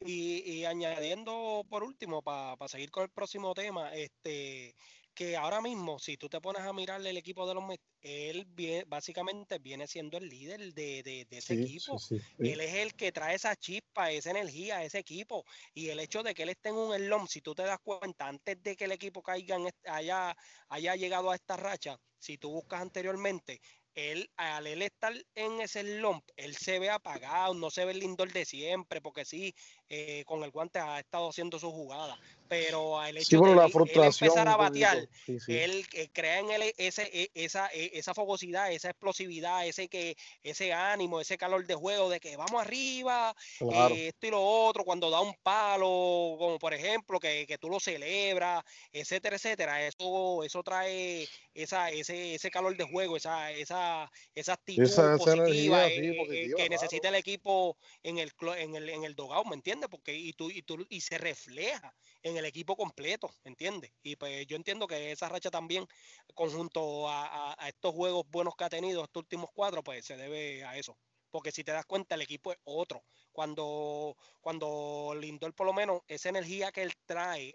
Y, 0.00 0.48
y, 0.48 0.64
añadiendo 0.64 1.66
por 1.68 1.82
último, 1.82 2.22
para 2.22 2.56
pa 2.56 2.68
seguir 2.68 2.88
con 2.90 3.02
el 3.02 3.08
próximo 3.10 3.52
tema, 3.52 3.92
este 3.92 4.76
que 5.18 5.36
ahora 5.36 5.60
mismo, 5.60 5.98
si 5.98 6.16
tú 6.16 6.28
te 6.28 6.40
pones 6.40 6.62
a 6.62 6.72
mirarle 6.72 7.10
el 7.10 7.16
equipo 7.16 7.44
de 7.48 7.52
los 7.52 7.64
Mets, 7.64 7.82
él 8.02 8.46
básicamente 8.86 9.58
viene 9.58 9.88
siendo 9.88 10.16
el 10.16 10.28
líder 10.28 10.72
de, 10.72 11.02
de, 11.02 11.26
de 11.28 11.38
ese 11.38 11.54
equipo. 11.54 11.98
Sí, 11.98 12.20
sí, 12.20 12.24
sí. 12.38 12.50
Él 12.52 12.60
es 12.60 12.72
el 12.74 12.94
que 12.94 13.10
trae 13.10 13.34
esa 13.34 13.56
chispa, 13.56 14.12
esa 14.12 14.30
energía 14.30 14.76
a 14.76 14.84
ese 14.84 15.00
equipo. 15.00 15.44
Y 15.74 15.88
el 15.88 15.98
hecho 15.98 16.22
de 16.22 16.34
que 16.34 16.44
él 16.44 16.50
esté 16.50 16.68
en 16.68 16.76
un 16.76 16.94
elom, 16.94 17.26
si 17.26 17.40
tú 17.40 17.52
te 17.52 17.64
das 17.64 17.80
cuenta, 17.82 18.28
antes 18.28 18.62
de 18.62 18.76
que 18.76 18.84
el 18.84 18.92
equipo 18.92 19.20
caiga 19.20 19.56
en, 19.56 19.68
haya, 19.86 20.36
haya 20.68 20.94
llegado 20.94 21.32
a 21.32 21.34
esta 21.34 21.56
racha, 21.56 21.98
si 22.16 22.38
tú 22.38 22.52
buscas 22.52 22.80
anteriormente, 22.80 23.60
él, 23.96 24.30
al 24.36 24.68
él 24.68 24.82
estar 24.82 25.12
en 25.34 25.60
ese 25.60 25.82
lump, 25.82 26.24
él 26.36 26.54
se 26.56 26.78
ve 26.78 26.90
apagado, 26.90 27.54
no 27.54 27.70
se 27.72 27.84
ve 27.84 27.90
el 27.90 27.98
lindor 27.98 28.32
de 28.32 28.44
siempre, 28.44 29.00
porque 29.00 29.24
sí, 29.24 29.52
eh, 29.88 30.22
con 30.26 30.44
el 30.44 30.52
guante 30.52 30.78
ha 30.78 31.00
estado 31.00 31.28
haciendo 31.28 31.58
su 31.58 31.72
jugada 31.72 32.16
pero 32.48 33.04
el 33.04 33.18
hecho 33.18 33.40
de 33.40 33.54
la 33.54 33.66
él, 33.66 33.72
empezar 33.74 34.48
a 34.48 34.56
batear, 34.56 35.08
sí, 35.26 35.38
sí. 35.38 35.56
él 35.56 35.86
eh, 35.92 36.08
crea 36.12 36.38
en 36.38 36.50
él 36.50 36.74
ese, 36.78 37.02
e, 37.12 37.30
esa, 37.34 37.68
e, 37.72 37.90
esa 37.94 38.14
fogosidad, 38.14 38.72
esa 38.72 38.90
explosividad, 38.90 39.66
ese 39.66 39.88
que, 39.88 40.16
ese 40.42 40.72
ánimo, 40.72 41.20
ese 41.20 41.36
calor 41.36 41.66
de 41.66 41.74
juego 41.74 42.08
de 42.08 42.20
que 42.20 42.36
vamos 42.36 42.62
arriba, 42.62 43.34
claro. 43.58 43.94
eh, 43.94 44.08
esto 44.08 44.26
y 44.26 44.30
lo 44.30 44.42
otro, 44.42 44.84
cuando 44.84 45.10
da 45.10 45.20
un 45.20 45.34
palo, 45.42 46.36
como 46.38 46.58
por 46.58 46.72
ejemplo, 46.72 47.20
que, 47.20 47.46
que 47.46 47.58
tú 47.58 47.68
lo 47.68 47.78
celebras, 47.78 48.64
etcétera, 48.92 49.36
etcétera, 49.36 49.86
eso, 49.86 50.42
eso 50.42 50.62
trae 50.62 51.28
esa, 51.54 51.90
ese, 51.90 52.34
ese 52.34 52.50
calor 52.50 52.76
de 52.76 52.84
juego, 52.84 53.16
esa, 53.16 53.52
esa, 53.52 54.10
esa 54.34 54.54
actitud 54.54 54.84
esa, 54.84 55.14
esa 55.14 55.18
positiva, 55.18 55.86
energía, 55.86 56.12
eh, 56.12 56.16
positiva, 56.16 56.46
que 56.46 56.54
claro. 56.54 56.70
necesita 56.70 57.08
el 57.08 57.14
equipo 57.16 57.76
en 58.02 58.18
el, 58.18 58.32
en 58.56 58.74
el, 58.74 58.88
en 58.88 59.04
el 59.04 59.14
dogado, 59.14 59.44
¿me 59.44 59.54
entiendes? 59.54 59.88
Porque 59.90 60.14
y 60.14 60.32
tú, 60.32 60.50
y 60.50 60.62
tú, 60.62 60.86
y 60.88 61.00
se 61.00 61.18
refleja 61.18 61.94
en 62.22 62.37
el 62.38 62.46
equipo 62.46 62.76
completo, 62.76 63.30
¿entiendes? 63.44 63.92
Y 64.02 64.16
pues 64.16 64.46
yo 64.46 64.56
entiendo 64.56 64.86
que 64.86 65.12
esa 65.12 65.28
racha 65.28 65.50
también, 65.50 65.86
conjunto 66.34 67.08
a, 67.08 67.56
estos 67.68 67.94
juegos 67.94 68.24
buenos 68.30 68.54
que 68.56 68.64
ha 68.64 68.70
tenido 68.70 69.04
estos 69.04 69.22
últimos 69.22 69.50
cuatro, 69.52 69.82
pues 69.82 70.04
se 70.04 70.16
debe 70.16 70.64
a 70.64 70.76
eso. 70.76 70.96
Porque 71.30 71.52
si 71.52 71.62
te 71.62 71.72
das 71.72 71.84
cuenta, 71.84 72.14
el 72.14 72.22
equipo 72.22 72.52
es 72.52 72.58
otro. 72.64 73.04
Cuando, 73.32 74.16
cuando 74.40 75.14
Lindor, 75.14 75.54
por 75.54 75.66
lo 75.66 75.72
menos, 75.72 76.00
esa 76.08 76.30
energía 76.30 76.72
que 76.72 76.82
él 76.82 76.92
trae 77.04 77.54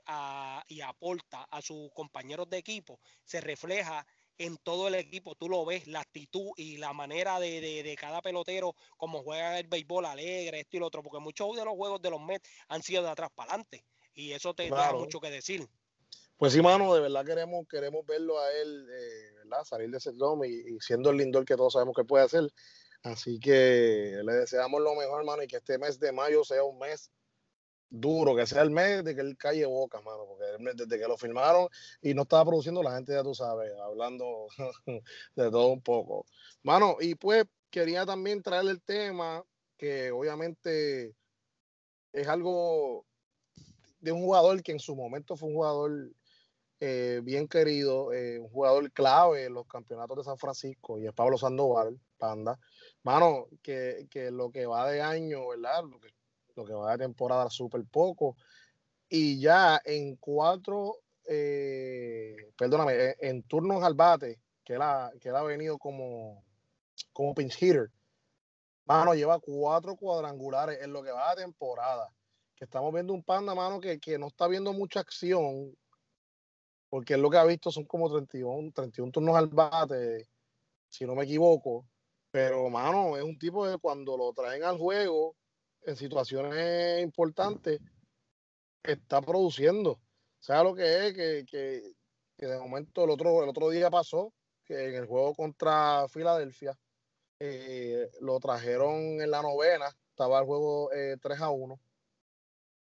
y 0.68 0.82
aporta 0.82 1.44
a 1.50 1.62
sus 1.62 1.92
compañeros 1.94 2.50
de 2.50 2.58
equipo, 2.58 3.00
se 3.24 3.42
refleja 3.42 4.06
en 4.38 4.58
todo 4.58 4.88
el 4.88 4.96
equipo, 4.96 5.36
tú 5.36 5.50
lo 5.50 5.66
ves, 5.66 5.88
la 5.88 6.02
actitud 6.02 6.52
y 6.58 6.78
la 6.78 6.94
manera 6.94 7.40
de, 7.40 7.62
de, 7.62 7.84
de, 7.84 7.96
cada 7.96 8.22
pelotero, 8.22 8.76
como 8.98 9.24
juega 9.24 9.60
el 9.60 9.68
béisbol 9.68 10.06
alegre, 10.06 10.60
esto 10.60 10.78
y 10.78 10.80
lo 10.80 10.88
otro, 10.88 11.04
porque 11.04 11.20
muchos 11.20 11.56
de 11.56 11.66
los 11.66 11.76
juegos 11.76 12.02
de 12.02 12.10
los 12.10 12.22
Mets 12.22 12.50
han 12.68 12.82
sido 12.82 13.04
de 13.04 13.10
atrás 13.10 13.30
para 13.36 13.54
adelante 13.54 13.86
y 14.14 14.32
eso 14.32 14.54
te 14.54 14.68
claro. 14.68 14.98
da 14.98 15.04
mucho 15.04 15.20
que 15.20 15.30
decir. 15.30 15.68
Pues 16.38 16.54
sí, 16.54 16.62
mano, 16.62 16.94
de 16.94 17.02
verdad 17.02 17.26
queremos, 17.26 17.68
queremos 17.68 18.06
verlo 18.06 18.40
a 18.40 18.52
él, 18.52 18.88
eh, 18.92 19.34
¿verdad? 19.44 19.64
Salir 19.64 19.90
de 19.90 19.98
ese 19.98 20.12
dome 20.12 20.48
y, 20.48 20.76
y, 20.76 20.80
siendo 20.80 21.10
el 21.10 21.18
lindor 21.18 21.46
que 21.46 21.56
todos 21.56 21.74
sabemos 21.74 21.96
que 21.96 22.04
puede 22.04 22.26
hacer. 22.26 22.52
Así 23.04 23.40
que 23.40 24.20
le 24.24 24.34
deseamos 24.34 24.82
lo 24.82 24.96
mejor, 24.96 25.20
hermano, 25.20 25.44
y 25.44 25.48
que 25.48 25.58
este 25.58 25.78
mes 25.78 26.00
de 26.00 26.12
mayo 26.12 26.44
sea 26.44 26.64
un 26.64 26.80
mes 26.80 27.12
duro, 27.94 28.36
que 28.36 28.48
sea 28.48 28.64
el 28.64 28.72
mes 28.72 29.04
de 29.04 29.14
que 29.14 29.22
él 29.22 29.38
calle 29.38 29.66
boca, 29.66 30.02
mano, 30.02 30.26
porque 30.26 30.46
desde 30.74 31.00
que 31.00 31.08
lo 31.08 31.16
firmaron 31.16 31.68
y 32.02 32.16
no 32.16 32.24
estaba 32.24 32.46
produciendo, 32.46 32.82
la 32.82 32.96
gente 32.96 33.14
ya 33.14 33.22
tú 33.22 33.36
sabes, 33.36 33.72
hablando 33.80 34.48
de 35.36 35.52
todo 35.52 35.68
un 35.68 35.82
poco. 35.82 36.26
Mano, 36.64 36.98
y 37.00 37.14
pues 37.14 37.46
quería 37.70 38.06
también 38.06 38.42
traerle 38.42 38.72
el 38.72 38.82
tema 38.82 39.44
que 39.78 40.12
obviamente 40.12 41.16
es 42.12 42.28
algo 42.28 43.06
de 44.04 44.12
un 44.12 44.22
jugador 44.22 44.62
que 44.62 44.74
en 44.74 44.80
su 44.80 44.98
momento 44.98 45.38
fue 45.38 45.48
un 45.48 45.56
jugador 45.56 46.12
eh, 46.82 47.22
bien 47.24 47.48
querido, 47.48 48.12
eh, 48.12 48.38
un 48.38 48.50
jugador 48.50 48.92
clave 48.92 49.46
en 49.46 49.54
los 49.54 49.66
campeonatos 49.66 50.18
de 50.18 50.24
San 50.26 50.38
Francisco, 50.38 51.00
y 51.00 51.08
es 51.08 51.14
Pablo 51.14 51.38
Sandoval, 51.38 51.98
Panda. 52.18 52.60
Mano, 53.04 53.48
que, 53.62 54.06
que 54.12 54.30
lo 54.30 54.52
que 54.52 54.66
va 54.66 54.92
de 54.92 55.02
año, 55.02 55.48
¿verdad? 55.48 55.86
Lo 55.90 56.02
que, 56.02 56.10
lo 56.58 56.66
que 56.66 56.74
va 56.74 56.92
de 56.92 57.06
temporada 57.06 57.50
súper 57.50 57.86
poco. 57.86 58.36
Y 59.08 59.40
ya 59.40 59.82
en 59.86 60.18
cuatro, 60.18 60.98
eh, 61.26 62.36
perdóname, 62.58 63.16
en 63.22 63.44
turnos 63.44 63.84
al 63.86 63.94
bate, 63.94 64.42
que 64.66 64.74
él 64.74 64.82
ha, 64.82 65.14
que 65.22 65.30
él 65.30 65.36
ha 65.38 65.44
venido 65.44 65.78
como, 65.78 66.44
como 67.14 67.34
pinch 67.34 67.56
hitter, 67.62 67.90
mano, 68.84 69.16
lleva 69.16 69.40
cuatro 69.40 69.96
cuadrangulares 69.96 70.82
en 70.82 70.92
lo 70.92 71.02
que 71.02 71.12
va 71.12 71.36
de 71.36 71.44
temporada 71.44 72.14
que 72.56 72.66
estamos 72.66 72.94
viendo 72.94 73.14
un 73.14 73.24
panda, 73.24 73.56
mano, 73.56 73.80
que, 73.80 74.00
que 74.00 74.18
no 74.18 74.28
está 74.28 74.48
viendo 74.48 74.74
mucha 74.74 75.00
acción, 75.00 75.76
porque 76.90 77.14
es 77.16 77.20
lo 77.20 77.30
que 77.30 77.38
ha 77.38 77.46
visto 77.46 77.72
son 77.72 77.86
como 77.86 78.12
31, 78.12 78.72
31 78.74 79.12
turnos 79.12 79.36
al 79.36 79.48
bate, 79.48 80.30
si 80.90 81.06
no 81.06 81.16
me 81.16 81.24
equivoco. 81.24 81.88
Pero, 82.32 82.70
mano, 82.70 83.18
es 83.18 83.24
un 83.24 83.38
tipo 83.38 83.68
de 83.68 83.78
cuando 83.78 84.18
lo 84.18 84.34
traen 84.34 84.64
al 84.64 84.78
juego 84.78 85.36
en 85.84 85.96
situaciones 85.96 87.02
importantes, 87.04 87.80
está 88.84 89.22
produciendo. 89.22 90.00
Sea 90.40 90.64
lo 90.64 90.76
que 90.76 91.08
es, 91.08 91.14
que, 91.14 91.46
que 91.46 91.94
que 92.38 92.48
de 92.48 92.60
momento 92.60 93.04
el 93.04 93.10
otro, 93.12 93.44
el 93.44 93.50
otro 93.50 93.70
día 93.70 93.90
pasó, 93.90 94.34
que 94.66 94.90
en 94.90 94.96
el 94.96 95.06
juego 95.06 95.34
contra 95.36 96.08
Filadelfia, 96.08 96.78
eh, 97.40 98.10
lo 98.22 98.40
trajeron 98.40 99.22
en 99.22 99.30
la 99.30 99.42
novena, 99.42 99.88
estaba 100.10 100.40
el 100.40 100.46
juego 100.46 100.90
3 101.22 101.42
a 101.42 101.50
1 101.50 101.80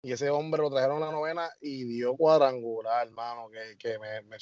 y 0.03 0.13
ese 0.13 0.31
hombre 0.31 0.63
lo 0.63 0.71
trajeron 0.71 1.03
a 1.03 1.07
la 1.07 1.13
novena 1.13 1.51
y 1.61 1.85
dio 1.85 2.17
cuadrangular, 2.17 3.07
hermano, 3.07 3.49
que, 3.51 3.77
que 3.79 3.99
me, 3.99 4.23
me, 4.23 4.39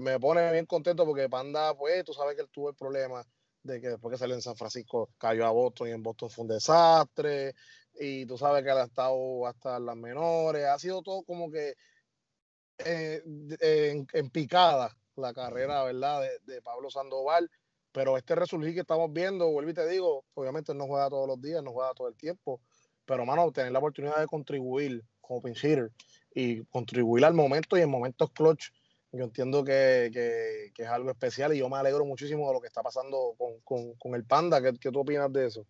me 0.00 0.20
pone 0.20 0.52
bien 0.52 0.66
contento 0.66 1.04
porque 1.04 1.28
Panda, 1.28 1.74
pues, 1.76 2.04
tú 2.04 2.12
sabes 2.12 2.34
que 2.36 2.42
él 2.42 2.48
tuvo 2.50 2.70
el 2.70 2.76
problema 2.76 3.26
de 3.62 3.80
que 3.80 3.88
después 3.88 4.12
que 4.12 4.18
salió 4.18 4.34
en 4.34 4.42
San 4.42 4.56
Francisco 4.56 5.10
cayó 5.18 5.46
a 5.46 5.50
Boston 5.50 5.88
y 5.88 5.92
en 5.92 6.02
Boston 6.02 6.30
fue 6.30 6.42
un 6.42 6.48
desastre 6.48 7.54
y 7.98 8.26
tú 8.26 8.36
sabes 8.36 8.62
que 8.62 8.70
él 8.70 8.78
ha 8.78 8.84
estado 8.84 9.46
hasta 9.46 9.78
las 9.78 9.96
menores, 9.96 10.64
ha 10.66 10.78
sido 10.78 11.02
todo 11.02 11.22
como 11.22 11.50
que 11.50 11.74
eh, 12.78 13.22
en, 14.12 14.30
picada 14.30 14.96
la 15.16 15.32
carrera, 15.32 15.84
¿verdad? 15.84 16.22
De, 16.22 16.54
de, 16.54 16.60
Pablo 16.60 16.90
Sandoval, 16.90 17.50
pero 17.92 18.18
este 18.18 18.34
resurgir 18.34 18.74
que 18.74 18.80
estamos 18.80 19.12
viendo, 19.12 19.50
vuelvo 19.50 19.70
y 19.70 19.74
te 19.74 19.86
digo, 19.88 20.24
obviamente 20.34 20.72
él 20.72 20.78
no 20.78 20.86
juega 20.86 21.08
todos 21.08 21.28
los 21.28 21.40
días, 21.40 21.62
no 21.62 21.72
juega 21.72 21.94
todo 21.94 22.08
el 22.08 22.16
tiempo, 22.16 22.60
pero, 23.04 23.26
mano, 23.26 23.50
tener 23.52 23.72
la 23.72 23.78
oportunidad 23.78 24.18
de 24.18 24.26
contribuir 24.26 25.04
como 25.20 25.42
pinch 25.42 25.64
hitter 25.64 25.90
y 26.34 26.64
contribuir 26.66 27.24
al 27.24 27.34
momento 27.34 27.76
y 27.76 27.82
en 27.82 27.90
momentos 27.90 28.30
clutch, 28.30 28.70
yo 29.12 29.24
entiendo 29.24 29.64
que, 29.64 30.10
que, 30.12 30.82
es 30.82 30.88
algo 30.88 31.10
especial 31.10 31.54
y 31.54 31.58
yo 31.58 31.68
me 31.68 31.76
alegro 31.76 32.04
muchísimo 32.04 32.48
de 32.48 32.54
lo 32.54 32.60
que 32.60 32.66
está 32.66 32.82
pasando 32.82 33.34
con, 33.38 33.60
con, 33.60 33.94
con 33.94 34.14
el 34.14 34.24
Panda. 34.24 34.60
¿Qué, 34.60 34.72
¿Qué, 34.78 34.90
tú 34.90 35.00
opinas 35.00 35.32
de 35.32 35.46
eso? 35.46 35.66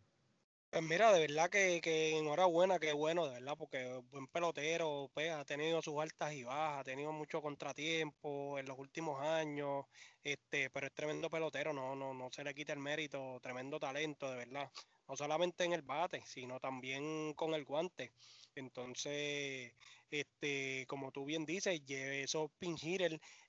Pues 0.70 0.82
mira, 0.82 1.12
de 1.12 1.20
verdad 1.20 1.51
que, 1.51 1.80
que 1.80 2.18
enhorabuena, 2.18 2.80
que 2.80 2.93
bueno, 2.93 3.26
de 3.26 3.35
verdad, 3.35 3.55
porque 3.57 4.03
buen 4.11 4.26
pelotero, 4.28 5.11
pues, 5.14 5.30
ha 5.30 5.45
tenido 5.45 5.82
sus 5.82 6.01
altas 6.01 6.32
y 6.32 6.43
bajas, 6.43 6.80
ha 6.80 6.85
tenido 6.85 7.12
mucho 7.12 7.43
contratiempo 7.43 8.59
en 8.59 8.66
los 8.66 8.78
últimos 8.78 9.20
años, 9.20 9.85
este, 10.24 10.70
pero 10.70 10.87
es 10.87 10.93
tremendo 10.95 11.30
pelotero, 11.30 11.72
no, 11.72 11.95
no, 11.95 12.12
no 12.12 12.28
se 12.32 12.43
le 12.43 12.55
quita 12.55 12.72
el 12.72 12.80
mérito, 12.80 13.39
tremendo 13.41 13.78
talento, 13.78 14.28
de 14.30 14.39
verdad 14.39 14.68
no 15.09 15.17
solamente 15.17 15.65
en 15.65 15.73
el 15.73 15.83
bate, 15.83 16.23
sino 16.27 16.59
también 16.61 17.35
con 17.35 17.55
el 17.55 17.65
guante. 17.65 18.13
Entonces, 18.55 19.73
este, 20.11 20.87
como 20.87 21.11
tú 21.11 21.25
bien 21.25 21.45
dices, 21.45 21.81
esos 21.89 22.51
pin 22.59 22.77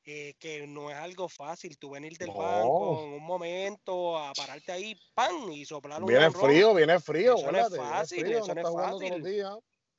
eh, 0.05 0.33
que 0.39 0.65
no 0.67 0.89
es 0.89 0.97
algo 0.97 1.29
fácil, 1.29 1.77
tú 1.77 1.91
venir 1.91 2.17
del 2.17 2.29
banco 2.29 3.03
en 3.03 3.13
un 3.13 3.23
momento 3.23 4.17
a 4.17 4.33
pararte 4.33 4.71
ahí, 4.71 4.95
¡pam! 5.13 5.51
y 5.51 5.65
soplar 5.65 6.01
un 6.01 6.07
Viene 6.07 6.31
frío, 6.31 6.73
viene 6.73 6.99
frío, 6.99 7.35
eso 7.35 7.51
no 7.51 7.57
es 7.59 7.75
fácil, 7.75 8.31
eso 8.31 8.53
no 8.53 8.61
es 8.61 8.73
fácil. 8.73 9.53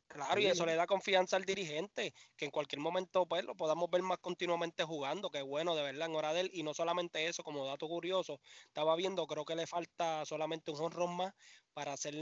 Claro, 0.09 0.41
y 0.41 0.47
eso 0.47 0.65
le 0.65 0.77
da 0.77 0.87
confianza 0.87 1.37
al 1.37 1.45
dirigente, 1.45 2.15
que 2.37 2.45
en 2.45 2.51
cualquier 2.53 2.81
momento 2.81 3.27
pues 3.27 3.45
lo 3.45 3.57
podamos 3.57 3.91
ver 3.91 4.03
más 4.03 4.19
continuamente 4.19 4.85
jugando, 4.85 5.31
que 5.31 5.43
bueno, 5.43 5.75
de 5.75 5.83
verdad, 5.83 6.09
en 6.09 6.15
hora 6.15 6.33
de 6.33 6.43
él. 6.43 6.51
Y 6.53 6.63
no 6.63 6.75
solamente 6.75 7.27
eso, 7.27 7.43
como 7.43 7.67
dato 7.67 7.89
curioso, 7.89 8.41
estaba 8.67 8.95
viendo, 8.97 9.27
creo 9.27 9.45
que 9.45 9.57
le 9.57 9.67
falta 9.67 10.25
solamente 10.25 10.71
un 10.71 10.81
honrón 10.81 11.17
más 11.17 11.35
para 11.75 11.93
hacer, 11.93 12.15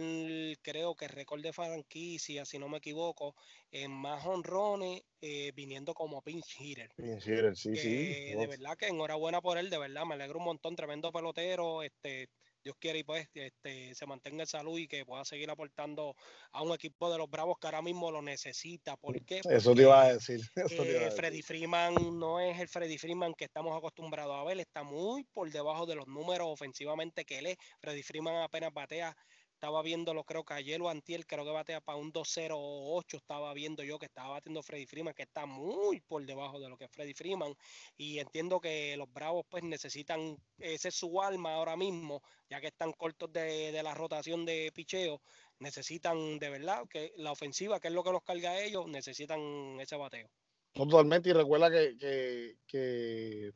creo 0.62 0.94
que 0.96 1.08
récord 1.08 1.42
de 1.42 1.52
franquicia, 1.52 2.44
si 2.46 2.58
no 2.58 2.68
me 2.68 2.78
equivoco, 2.78 3.34
en 3.70 3.92
más 3.92 4.24
honrones 4.24 5.02
eh, 5.20 5.52
viniendo 5.54 5.92
como 5.94 6.22
pinch 6.22 6.58
hitter. 6.58 6.90
Pinch 6.96 7.26
hitter, 7.26 7.54
sí, 7.54 7.76
sí. 7.76 8.34
De 8.34 8.46
verdad 8.46 8.76
que 8.78 8.88
enhorabuena 8.88 9.40
por 9.42 9.58
él, 9.58 9.68
de 9.68 9.78
verdad, 9.78 10.06
me 10.06 10.14
alegro 10.14 10.38
un 10.38 10.46
montón, 10.46 10.74
tremendo 10.74 11.12
pelotero, 11.12 11.82
este 11.82 12.28
Dios 12.64 12.76
quiere 12.80 13.00
y 13.00 13.04
pues 13.04 13.28
este, 13.34 13.94
se 13.94 14.06
mantenga 14.06 14.42
en 14.42 14.46
salud 14.46 14.78
y 14.78 14.88
que 14.88 15.04
pueda 15.04 15.22
seguir 15.26 15.50
aportando 15.50 16.16
a 16.50 16.62
un 16.62 16.72
equipo 16.72 17.12
de 17.12 17.18
los 17.18 17.28
Bravos 17.28 17.58
que 17.60 17.66
ahora 17.66 17.82
mismo 17.82 18.10
lo 18.10 18.22
necesita. 18.22 18.96
¿Por 18.96 19.22
qué? 19.26 19.42
Eso 19.50 19.74
te 19.74 19.82
iba 19.82 20.02
a 20.02 20.14
decir. 20.14 20.40
Eh, 20.84 21.10
Freddy 21.10 21.42
Freeman 21.42 22.18
no 22.18 22.40
es 22.40 22.58
el 22.58 22.68
Freddy 22.68 22.98
Freeman 22.98 23.34
que 23.34 23.44
estamos 23.44 23.76
acostumbrados 23.76 24.36
a 24.36 24.44
ver, 24.44 24.60
está 24.60 24.82
muy 24.82 25.24
por 25.24 25.50
debajo 25.50 25.86
de 25.86 25.94
los 25.94 26.06
números 26.06 26.48
ofensivamente 26.50 27.24
que 27.24 27.38
él 27.38 27.46
es. 27.46 27.56
Freddy 27.80 28.02
Freeman 28.02 28.42
apenas 28.42 28.72
batea 28.72 29.14
estaba 29.54 29.82
viéndolo, 29.82 30.24
creo 30.24 30.44
que 30.44 30.54
ayer 30.54 30.80
o 30.82 30.88
antier, 30.88 31.26
creo 31.26 31.44
que 31.44 31.50
batea 31.50 31.80
para 31.80 31.98
un 31.98 32.12
2-0-8, 32.12 33.16
estaba 33.16 33.54
viendo 33.54 33.82
yo 33.82 33.98
que 33.98 34.06
estaba 34.06 34.30
batiendo 34.30 34.62
Freddy 34.62 34.86
Freeman, 34.86 35.14
que 35.14 35.22
está 35.22 35.46
muy 35.46 36.00
por 36.00 36.24
debajo 36.26 36.60
de 36.60 36.68
lo 36.68 36.76
que 36.76 36.84
es 36.84 36.90
Freddy 36.90 37.14
Freeman, 37.14 37.54
y 37.96 38.18
entiendo 38.18 38.60
que 38.60 38.96
los 38.96 39.10
Bravos 39.12 39.46
pues 39.48 39.62
necesitan, 39.62 40.36
ese 40.58 40.88
es 40.88 40.94
su 40.94 41.20
alma 41.22 41.54
ahora 41.54 41.76
mismo, 41.76 42.22
ya 42.50 42.60
que 42.60 42.66
están 42.68 42.92
cortos 42.92 43.32
de, 43.32 43.72
de 43.72 43.82
la 43.82 43.94
rotación 43.94 44.44
de 44.44 44.70
picheo, 44.74 45.22
necesitan 45.58 46.38
de 46.38 46.50
verdad 46.50 46.82
que 46.88 47.12
la 47.16 47.32
ofensiva, 47.32 47.80
que 47.80 47.88
es 47.88 47.94
lo 47.94 48.02
que 48.02 48.12
los 48.12 48.22
carga 48.22 48.50
a 48.50 48.60
ellos, 48.60 48.86
necesitan 48.86 49.40
ese 49.80 49.96
bateo. 49.96 50.28
Totalmente, 50.72 51.30
y 51.30 51.32
recuerda 51.32 51.70
que, 51.70 51.96
que, 51.96 52.56
que 52.66 53.52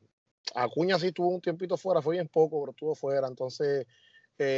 Acuña 0.54 0.98
sí 0.98 1.12
tuvo 1.12 1.28
un 1.28 1.40
tiempito 1.40 1.76
fuera, 1.76 2.00
fue 2.00 2.16
bien 2.16 2.28
poco, 2.28 2.60
pero 2.60 2.70
estuvo 2.70 2.94
fuera, 2.94 3.26
entonces 3.26 3.86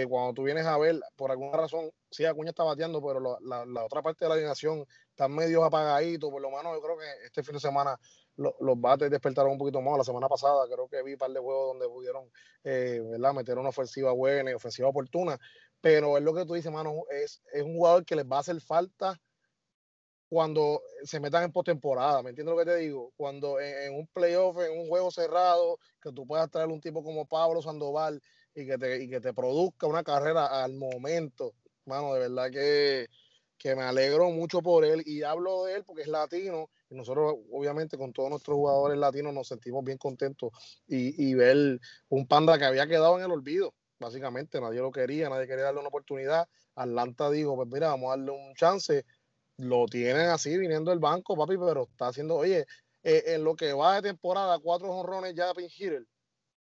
cuando 0.09 0.35
tú 0.35 0.43
vienes 0.43 0.67
a 0.67 0.77
ver, 0.77 1.01
por 1.17 1.31
alguna 1.31 1.57
razón, 1.57 1.91
sí, 2.11 2.27
Acuña 2.27 2.51
está 2.51 2.65
bateando, 2.65 3.01
pero 3.03 3.39
la, 3.41 3.65
la, 3.65 3.85
otra 3.85 4.03
parte 4.03 4.25
de 4.25 4.29
la 4.29 4.35
alineación 4.35 4.85
está 5.09 5.27
medio 5.27 5.65
apagadito. 5.65 6.31
Por 6.31 6.43
lo 6.43 6.51
menos 6.51 6.75
yo 6.75 6.83
creo 6.83 6.99
que 6.99 7.07
este 7.25 7.43
fin 7.43 7.55
de 7.55 7.61
semana 7.61 7.99
los 8.37 8.81
bates 8.81 9.11
despertaron 9.11 9.53
un 9.53 9.59
poquito 9.59 9.81
más. 9.81 9.97
La 9.97 10.05
semana 10.05 10.29
pasada 10.29 10.67
creo 10.67 10.89
que 10.89 11.03
vi 11.03 11.13
un 11.13 11.19
par 11.19 11.31
de 11.31 11.41
juegos 11.41 11.69
donde 11.69 11.89
pudieron 11.89 12.31
eh, 12.65 13.01
¿verdad? 13.11 13.33
meter 13.33 13.59
una 13.59 13.71
ofensiva 13.71 14.13
buena 14.13 14.51
y 14.51 14.55
ofensiva 14.55 14.89
oportuna. 14.89 15.39
Pero 15.81 16.19
es 16.19 16.23
lo 16.23 16.35
que 16.35 16.45
tú 16.45 16.55
dices, 16.55 16.71
mano, 16.71 17.05
es, 17.11 17.43
es 17.53 17.63
un 17.63 17.75
jugador 17.75 18.05
que 18.05 18.17
les 18.17 18.27
va 18.27 18.37
a 18.37 18.41
hacer 18.41 18.61
falta 18.61 19.19
cuando 20.31 20.81
se 21.03 21.19
metan 21.19 21.43
en 21.43 21.53
postemporada, 21.53 22.23
¿me 22.23 22.31
entiendes 22.31 22.55
lo 22.55 22.59
que 22.59 22.71
te 22.71 22.77
digo? 22.77 23.13
Cuando 23.17 23.59
en, 23.59 23.93
un 23.93 24.07
playoff, 24.07 24.57
en 24.61 24.79
un 24.79 24.87
juego 24.87 25.11
cerrado, 25.11 25.79
que 26.01 26.13
tú 26.13 26.25
puedas 26.25 26.49
traer 26.49 26.69
un 26.69 26.81
tipo 26.81 27.03
como 27.03 27.27
Pablo 27.27 27.61
Sandoval, 27.61 28.23
y 28.55 28.67
que 28.67 28.79
te, 28.79 29.03
y 29.03 29.09
que 29.09 29.21
te 29.21 29.33
produzca 29.33 29.87
una 29.87 30.03
carrera 30.03 30.63
al 30.63 30.75
momento. 30.75 31.55
Mano, 31.87 32.15
de 32.15 32.21
verdad 32.21 32.51
que, 32.51 33.07
que 33.57 33.75
me 33.75 33.83
alegro 33.83 34.31
mucho 34.31 34.61
por 34.61 34.85
él 34.85 35.03
y 35.07 35.23
hablo 35.23 35.65
de 35.65 35.77
él 35.77 35.85
porque 35.85 36.03
es 36.03 36.09
latino 36.09 36.71
y 36.89 36.95
nosotros 36.95 37.35
obviamente 37.53 37.97
con 37.97 38.13
todos 38.13 38.31
nuestros 38.31 38.57
jugadores 38.57 38.99
latinos 38.99 39.33
nos 39.33 39.49
sentimos 39.49 39.85
bien 39.85 39.99
contentos 39.99 40.51
y, 40.87 41.31
y 41.31 41.35
ver 41.35 41.79
un 42.09 42.27
panda 42.27 42.59
que 42.59 42.65
había 42.65 42.87
quedado 42.87 43.19
en 43.19 43.25
el 43.25 43.31
olvido, 43.31 43.75
básicamente, 43.99 44.61
nadie 44.61 44.81
lo 44.81 44.91
quería, 44.91 45.29
nadie 45.29 45.47
quería 45.47 45.65
darle 45.65 45.81
una 45.81 45.89
oportunidad. 45.89 46.49
Atlanta 46.75 47.31
dijo, 47.31 47.55
pues 47.55 47.69
mira, 47.69 47.89
vamos 47.89 48.09
a 48.09 48.17
darle 48.17 48.33
un 48.33 48.55
chance. 48.55 49.05
Lo 49.59 49.87
tienen 49.87 50.29
así 50.31 50.57
viniendo 50.57 50.91
del 50.91 51.01
banco, 51.01 51.37
papi, 51.37 51.57
pero 51.59 51.87
está 51.91 52.09
haciendo, 52.09 52.37
oye, 52.37 52.67
eh, 53.03 53.23
en 53.27 53.45
lo 53.45 53.55
que 53.55 53.73
va 53.73 53.97
de 53.97 54.09
temporada, 54.09 54.59
cuatro 54.59 54.91
honrones 54.91 55.35
ya 55.35 55.53
Pin 55.55 55.69
Hitter 55.69 56.07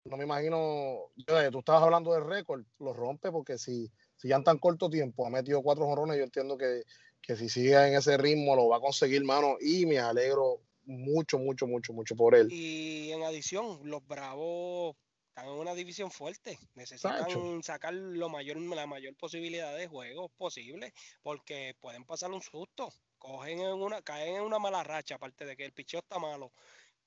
no 0.05 0.17
me 0.17 0.25
imagino, 0.25 1.11
tú 1.27 1.59
estabas 1.59 1.83
hablando 1.83 2.13
del 2.13 2.25
récord, 2.25 2.65
lo 2.79 2.93
rompe 2.93 3.31
porque 3.31 3.59
si, 3.59 3.91
si 4.17 4.29
ya 4.29 4.37
en 4.37 4.45
tan 4.45 4.59
corto 4.59 4.91
tiempo 4.91 5.27
ha 5.27 5.31
metido 5.31 5.63
cuatro 5.63 5.87
jorrones, 5.87 6.19
yo 6.19 6.25
entiendo 6.25 6.59
que, 6.59 6.83
que 7.21 7.37
si 7.37 7.49
sigue 7.49 7.75
en 7.87 7.95
ese 7.95 8.17
ritmo 8.17 8.57
lo 8.57 8.69
va 8.69 8.79
a 8.79 8.81
conseguir, 8.81 9.25
mano, 9.25 9.57
y 9.61 9.87
me 9.87 9.99
alegro 9.99 10.61
mucho, 10.85 11.39
mucho, 11.39 11.67
mucho, 11.67 11.93
mucho 11.93 12.17
por 12.17 12.35
él. 12.35 12.49
Y 12.51 13.13
en 13.13 13.23
adición, 13.23 13.81
los 13.85 14.05
Bravos 14.07 14.97
están 15.29 15.47
en 15.47 15.53
una 15.53 15.75
división 15.75 16.11
fuerte, 16.11 16.59
necesitan 16.75 17.63
sacar 17.63 17.95
lo 17.95 18.29
mayor, 18.29 18.59
la 18.59 18.87
mayor 18.87 19.15
posibilidad 19.17 19.75
de 19.77 19.87
juegos 19.87 20.33
posible, 20.37 20.93
porque 21.23 21.77
pueden 21.81 22.05
pasar 22.05 22.33
un 22.33 22.43
susto, 22.43 22.93
cogen 23.19 23.61
en 23.61 23.81
una, 23.81 24.03
caen 24.03 24.37
en 24.37 24.43
una 24.43 24.59
mala 24.59 24.83
racha, 24.83 25.15
aparte 25.15 25.47
de 25.47 25.57
que 25.57 25.65
el 25.65 25.73
picheo 25.73 26.01
está 26.01 26.19
malo 26.19 26.53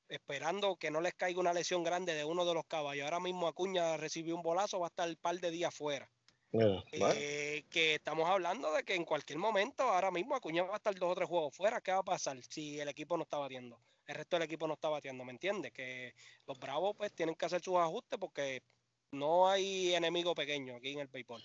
esperando 0.10 0.76
que 0.76 0.92
no 0.92 1.02
les 1.02 1.14
caiga 1.14 1.40
una 1.40 1.54
lesión 1.54 1.84
grande 1.84 2.14
de 2.14 2.26
uno 2.26 2.46
de 2.46 2.54
los 2.54 2.66
caballos. 2.66 3.06
Ahora 3.06 3.20
mismo 3.20 3.48
Acuña 3.48 3.98
recibió 3.98 4.36
un 4.36 4.42
bolazo, 4.42 4.80
va 4.80 4.88
a 4.88 4.90
estar 4.90 5.08
el 5.08 5.18
par 5.18 5.40
de 5.40 5.52
días 5.52 5.74
fuera. 5.74 6.10
Eh, 6.92 7.66
que 7.70 7.96
estamos 7.96 8.30
hablando 8.30 8.72
de 8.72 8.84
que 8.84 8.96
en 8.96 9.04
cualquier 9.04 9.40
momento, 9.40 9.84
ahora 9.84 10.12
mismo 10.12 10.36
Acuña 10.36 10.64
va 10.64 10.74
a 10.74 10.78
estar 10.78 10.96
dos 10.96 11.12
o 11.12 11.16
tres 11.16 11.28
juegos 11.28 11.56
fuera. 11.56 11.82
¿Qué 11.82 11.92
va 11.92 12.00
a 12.00 12.04
pasar 12.04 12.38
si 12.50 12.80
el 12.80 12.88
equipo 12.88 13.18
no 13.18 13.24
está 13.24 13.38
batiendo? 13.38 13.80
El 14.06 14.16
resto 14.16 14.36
del 14.38 14.44
equipo 14.44 14.68
no 14.68 14.76
está 14.76 14.88
batiendo, 14.88 15.26
¿me 15.26 15.32
entiendes? 15.32 15.74
Que 15.74 16.14
los 16.48 16.58
Bravos 16.60 16.96
pues 16.96 17.12
tienen 17.14 17.36
que 17.36 17.46
hacer 17.46 17.62
sus 17.62 17.76
ajustes 17.78 18.20
porque 18.20 18.62
no 19.12 19.50
hay 19.50 19.94
enemigo 19.96 20.36
pequeño 20.36 20.76
aquí 20.76 20.94
en 20.94 21.00
el 21.00 21.08
béisbol. 21.08 21.44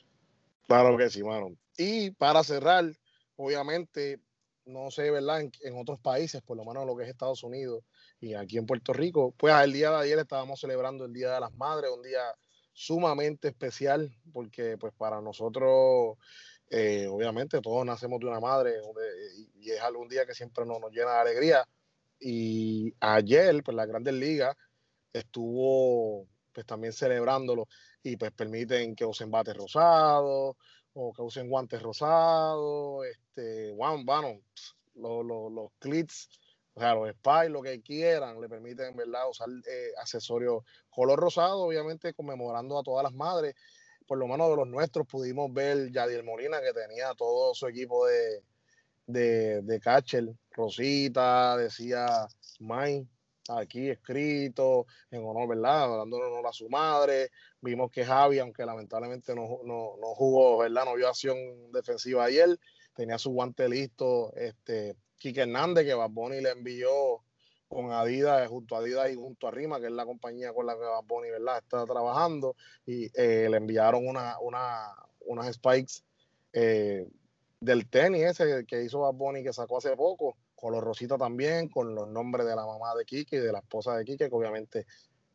Claro 0.67 0.97
que 0.97 1.11
sí, 1.11 1.25
mano. 1.25 1.57
Y 1.77 2.11
para 2.13 2.45
cerrar, 2.45 2.85
obviamente, 3.37 4.21
no 4.67 4.91
sé, 4.91 5.11
¿verdad? 5.11 5.41
En, 5.41 5.53
en, 5.63 5.79
otros 5.79 5.99
países, 5.99 6.43
por 6.43 6.57
lo 6.57 6.65
menos 6.65 6.87
lo 6.87 6.97
que 6.97 7.05
es 7.05 7.09
Estados 7.09 7.43
Unidos 7.43 7.83
y 8.21 8.35
aquí 8.35 8.59
en 8.59 8.67
Puerto 8.67 8.93
Rico, 8.93 9.35
pues 9.37 9.55
el 9.63 9.73
día 9.73 9.91
de 9.91 9.97
ayer 9.97 10.19
estábamos 10.19 10.61
celebrando 10.61 11.07
el 11.07 11.13
Día 11.13 11.33
de 11.33 11.41
las 11.41 11.55
Madres, 11.55 11.91
un 11.91 12.03
día 12.03 12.21
sumamente 12.73 13.49
especial, 13.49 14.15
porque 14.33 14.77
pues 14.79 14.93
para 14.95 15.21
nosotros, 15.23 16.19
eh, 16.69 17.07
obviamente 17.09 17.61
todos 17.61 17.85
nacemos 17.87 18.21
de 18.21 18.27
una 18.27 18.41
madre 18.41 18.75
y 19.59 19.71
es 19.71 19.81
algún 19.81 20.09
día 20.09 20.27
que 20.27 20.35
siempre 20.35 20.65
nos, 20.67 20.81
llena 20.93 21.15
de 21.15 21.21
alegría. 21.21 21.69
Y 22.21 22.95
ayer, 23.01 23.63
pues 23.65 23.75
la 23.75 23.87
Grandes 23.87 24.15
Ligas 24.15 24.55
estuvo 25.13 26.27
pues 26.53 26.67
también 26.67 26.93
celebrándolo 26.93 27.69
y 28.03 28.17
pues 28.17 28.33
permiten 28.33 28.95
que 28.95 29.07
usen 29.07 29.31
bates 29.31 29.57
rosados, 29.57 30.57
o 30.93 31.13
que 31.13 31.23
usen 31.23 31.49
guantes 31.49 31.81
rosados, 31.81 33.07
este, 33.07 33.73
bueno, 33.73 34.05
bueno 34.05 34.41
los, 34.95 35.25
los, 35.25 35.53
los 35.53 35.71
clits 35.79 36.29
o 36.75 36.81
sea, 36.81 36.95
los 36.95 37.11
spies, 37.11 37.51
lo 37.51 37.63
que 37.63 37.83
quieran, 37.83 38.41
le 38.41 38.49
permiten, 38.49 38.95
¿verdad?, 38.97 39.29
usar 39.29 39.49
eh, 39.69 39.91
accesorios 40.01 40.63
color 40.89 41.19
rosado, 41.19 41.63
obviamente 41.63 42.15
conmemorando 42.15 42.79
a 42.79 42.83
todas 42.83 43.03
las 43.03 43.13
madres. 43.13 43.55
Por 44.07 44.19
lo 44.19 44.27
menos 44.27 44.51
de 44.51 44.57
los 44.57 44.67
nuestros 44.67 45.07
pudimos 45.07 45.53
ver 45.53 45.91
Yadiel 45.91 46.25
Molina, 46.25 46.61
que 46.61 46.73
tenía 46.73 47.15
todo 47.15 47.55
su 47.55 47.67
equipo 47.67 48.07
de, 48.07 48.43
de, 49.07 49.63
de 49.63 49.81
catcher, 49.81 50.29
Rosita, 50.51 51.57
decía 51.57 52.27
Mine, 52.59 53.07
aquí 53.49 53.91
escrito, 53.91 54.87
en 55.11 55.25
honor, 55.25 55.49
¿verdad? 55.49 55.99
Dando 55.99 56.17
honor 56.17 56.47
a 56.47 56.53
su 56.53 56.69
madre. 56.69 57.31
Vimos 57.61 57.91
que 57.91 58.05
Javi, 58.05 58.39
aunque 58.39 58.65
lamentablemente 58.65 59.35
no, 59.35 59.61
no, 59.65 59.97
no 60.01 60.15
jugó, 60.15 60.59
¿verdad? 60.59 60.85
No 60.85 60.95
vio 60.95 61.09
acción 61.09 61.37
defensiva 61.73 62.25
ayer, 62.25 62.59
tenía 62.95 63.19
su 63.19 63.31
guante 63.31 63.69
listo, 63.69 64.33
este, 64.35 64.97
Quique 65.21 65.43
Hernández, 65.43 65.85
que 65.85 65.95
Bad 65.95 66.11
Bunny 66.11 66.41
le 66.41 66.51
envió 66.51 67.23
con 67.69 67.93
Adidas, 67.93 68.49
junto 68.49 68.75
a 68.75 68.79
Adidas 68.79 69.13
y 69.13 69.15
junto 69.15 69.47
a 69.47 69.51
Rima, 69.51 69.79
que 69.79 69.87
es 69.87 69.93
la 69.93 70.07
compañía 70.07 70.53
con 70.53 70.67
la 70.67 70.75
que 70.75 70.81
Bad 70.81 71.05
Bunny, 71.07 71.31
¿verdad? 71.31 71.59
Está 71.59 71.85
trabajando, 71.85 72.57
y 72.87 73.05
eh, 73.15 73.49
le 73.49 73.57
enviaron 73.59 74.09
una, 74.09 74.41
una, 74.41 74.89
unas 75.27 75.55
spikes 75.55 76.03
eh, 76.53 77.07
del 77.61 77.89
tenis 77.89 78.25
ese 78.25 78.65
que 78.67 78.83
hizo 78.83 79.01
Bad 79.01 79.15
Bunny, 79.15 79.45
que 79.45 79.53
sacó 79.53 79.79
hace 79.79 79.95
poco, 79.95 80.37
con 80.57 80.73
los 80.73 80.83
Rosita 80.83 81.17
también, 81.17 81.69
con 81.69 81.95
los 81.95 82.09
nombres 82.09 82.47
de 82.47 82.57
la 82.57 82.67
mamá 82.67 82.95
de 82.97 83.05
Kike 83.05 83.37
y 83.37 83.41
de 83.41 83.53
la 83.53 83.59
esposa 83.59 83.97
de 83.97 84.05
Kike, 84.05 84.29
que 84.29 84.35
obviamente 84.35 84.87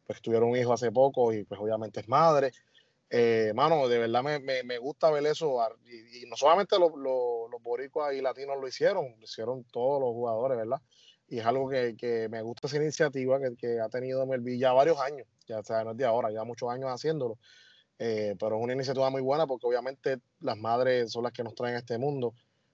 pues 0.05 0.21
tuvieron 0.21 0.49
un 0.49 0.57
hijo 0.57 0.73
hace 0.73 0.91
poco 0.91 1.31
y 1.31 1.43
pues 1.43 1.59
obviamente 1.59 1.99
es 1.99 2.07
madre. 2.07 2.51
Eh, 3.17 3.53
mano, 3.55 3.87
de 3.87 3.97
verdad 3.97 4.23
me, 4.23 4.39
me, 4.39 4.63
me, 4.63 4.77
gusta 4.77 5.09
ver 5.09 5.25
eso. 5.25 5.57
Y, 5.85 6.23
y 6.23 6.25
no 6.25 6.35
solamente 6.35 6.77
los, 6.77 6.91
los, 6.97 7.63
boricuas 7.63 8.13
y 8.13 8.21
latinos 8.21 8.57
lo 8.59 8.67
hicieron, 8.67 9.15
lo 9.17 9.23
hicieron 9.23 9.63
todos 9.71 10.01
los 10.01 10.09
jugadores, 10.11 10.57
¿verdad? 10.57 10.81
Y 11.29 11.39
es 11.39 11.45
algo 11.45 11.69
que, 11.69 11.95
que 11.95 12.27
me 12.27 12.41
gusta 12.41 12.67
esa 12.67 12.75
iniciativa 12.75 13.39
que, 13.39 13.55
que 13.55 13.79
ha 13.79 13.87
tenido 13.87 14.25
Melví 14.25 14.59
ya 14.59 14.73
varios 14.73 14.99
años, 14.99 15.25
ya 15.47 15.59
o 15.59 15.63
sea, 15.63 15.85
no 15.85 15.91
es 15.91 15.97
de 15.97 16.03
ahora, 16.03 16.29
ya 16.29 16.43
muchos 16.43 16.69
años 16.69 16.89
haciéndolo. 16.89 17.39
Eh, 17.99 18.35
pero 18.37 18.57
es 18.57 18.63
una 18.63 18.73
iniciativa 18.73 19.09
muy 19.09 19.21
buena 19.21 19.47
porque 19.47 19.65
obviamente 19.65 20.19
las 20.41 20.57
madres 20.57 21.13
son 21.13 21.23
las 21.23 21.31
que 21.31 21.45
nos 21.45 21.55
traen 21.55 21.75
a 21.75 21.79
este 21.79 21.97
mundo 21.97 22.33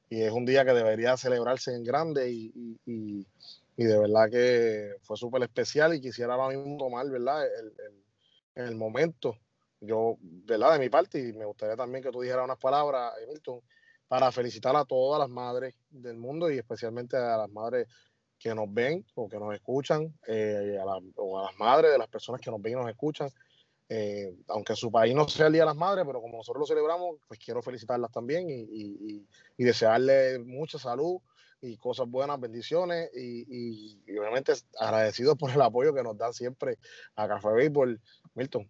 y 0.09 0.23
es 0.23 0.31
un 0.31 0.45
día 0.45 0.65
que 0.65 0.73
debería 0.73 1.15
celebrarse 1.17 1.75
en 1.75 1.83
grande 1.83 2.31
y, 2.31 2.79
y, 2.87 3.27
y 3.77 3.83
de 3.83 3.99
verdad 3.99 4.31
que 4.31 4.95
fue 5.03 5.17
súper 5.17 5.43
especial 5.43 5.93
y 5.93 6.01
quisiera 6.01 6.33
ahora 6.33 6.57
mismo 6.57 6.77
tomar, 6.77 7.07
¿verdad? 7.07 7.45
El, 7.45 7.73
el, 8.55 8.75
momento, 8.75 9.37
yo, 9.81 10.17
¿verdad? 10.21 10.73
De 10.73 10.79
mi 10.79 10.89
parte, 10.89 11.19
y 11.19 11.33
me 11.33 11.45
gustaría 11.45 11.75
también 11.75 12.03
que 12.03 12.11
tú 12.11 12.21
dijeras 12.21 12.45
unas 12.45 12.57
palabras, 12.57 13.13
Milton, 13.27 13.61
para 14.07 14.31
felicitar 14.31 14.75
a 14.75 14.85
todas 14.85 15.19
las 15.19 15.29
madres 15.29 15.75
del 15.89 16.17
mundo 16.17 16.49
y 16.51 16.57
especialmente 16.57 17.17
a 17.17 17.37
las 17.37 17.49
madres 17.49 17.87
que 18.37 18.55
nos 18.55 18.73
ven 18.73 19.05
o 19.15 19.27
que 19.27 19.37
nos 19.37 19.53
escuchan, 19.53 20.13
eh, 20.27 20.77
o 21.15 21.39
a 21.39 21.43
las 21.43 21.57
madres 21.57 21.91
de 21.91 21.97
las 21.97 22.07
personas 22.07 22.41
que 22.41 22.51
nos 22.51 22.61
ven 22.61 22.73
y 22.73 22.75
nos 22.75 22.89
escuchan. 22.89 23.29
Eh, 23.93 24.33
aunque 24.47 24.73
su 24.73 24.89
país 24.89 25.13
no 25.13 25.27
sea 25.27 25.47
el 25.47 25.53
Día 25.53 25.63
de 25.63 25.65
las 25.65 25.75
Madres, 25.75 26.05
pero 26.07 26.21
como 26.21 26.37
nosotros 26.37 26.61
lo 26.61 26.65
celebramos, 26.65 27.17
pues 27.27 27.37
quiero 27.39 27.61
felicitarlas 27.61 28.09
también 28.09 28.49
y, 28.49 28.53
y, 28.53 29.27
y 29.57 29.63
desearle 29.65 30.39
mucha 30.39 30.79
salud 30.79 31.19
y 31.61 31.77
cosas 31.77 32.09
buenas, 32.09 32.39
bendiciones 32.39 33.11
y, 33.13 33.45
y, 34.07 34.17
obviamente 34.17 34.53
agradecidos 34.79 35.37
por 35.37 35.51
el 35.51 35.61
apoyo 35.61 35.93
que 35.93 36.03
nos 36.03 36.17
dan 36.17 36.33
siempre 36.33 36.77
a 37.15 37.27
Café 37.27 37.49
Béisbol, 37.49 38.01
Milton. 38.33 38.67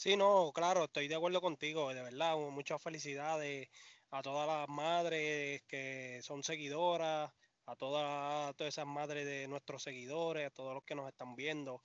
Sí, 0.00 0.16
no, 0.16 0.50
claro, 0.54 0.84
estoy 0.84 1.08
de 1.08 1.14
acuerdo 1.14 1.42
contigo, 1.42 1.92
de 1.92 2.00
verdad, 2.00 2.34
muchas 2.38 2.82
felicidades 2.82 3.68
a 4.10 4.22
todas 4.22 4.46
las 4.48 4.66
madres 4.66 5.62
que 5.68 6.20
son 6.22 6.42
seguidoras, 6.42 7.30
a 7.66 7.76
todas, 7.76 8.48
a 8.48 8.54
todas 8.54 8.72
esas 8.72 8.86
madres 8.86 9.26
de 9.26 9.46
nuestros 9.46 9.82
seguidores, 9.82 10.46
a 10.46 10.50
todos 10.50 10.72
los 10.72 10.84
que 10.84 10.94
nos 10.94 11.06
están 11.06 11.36
viendo 11.36 11.82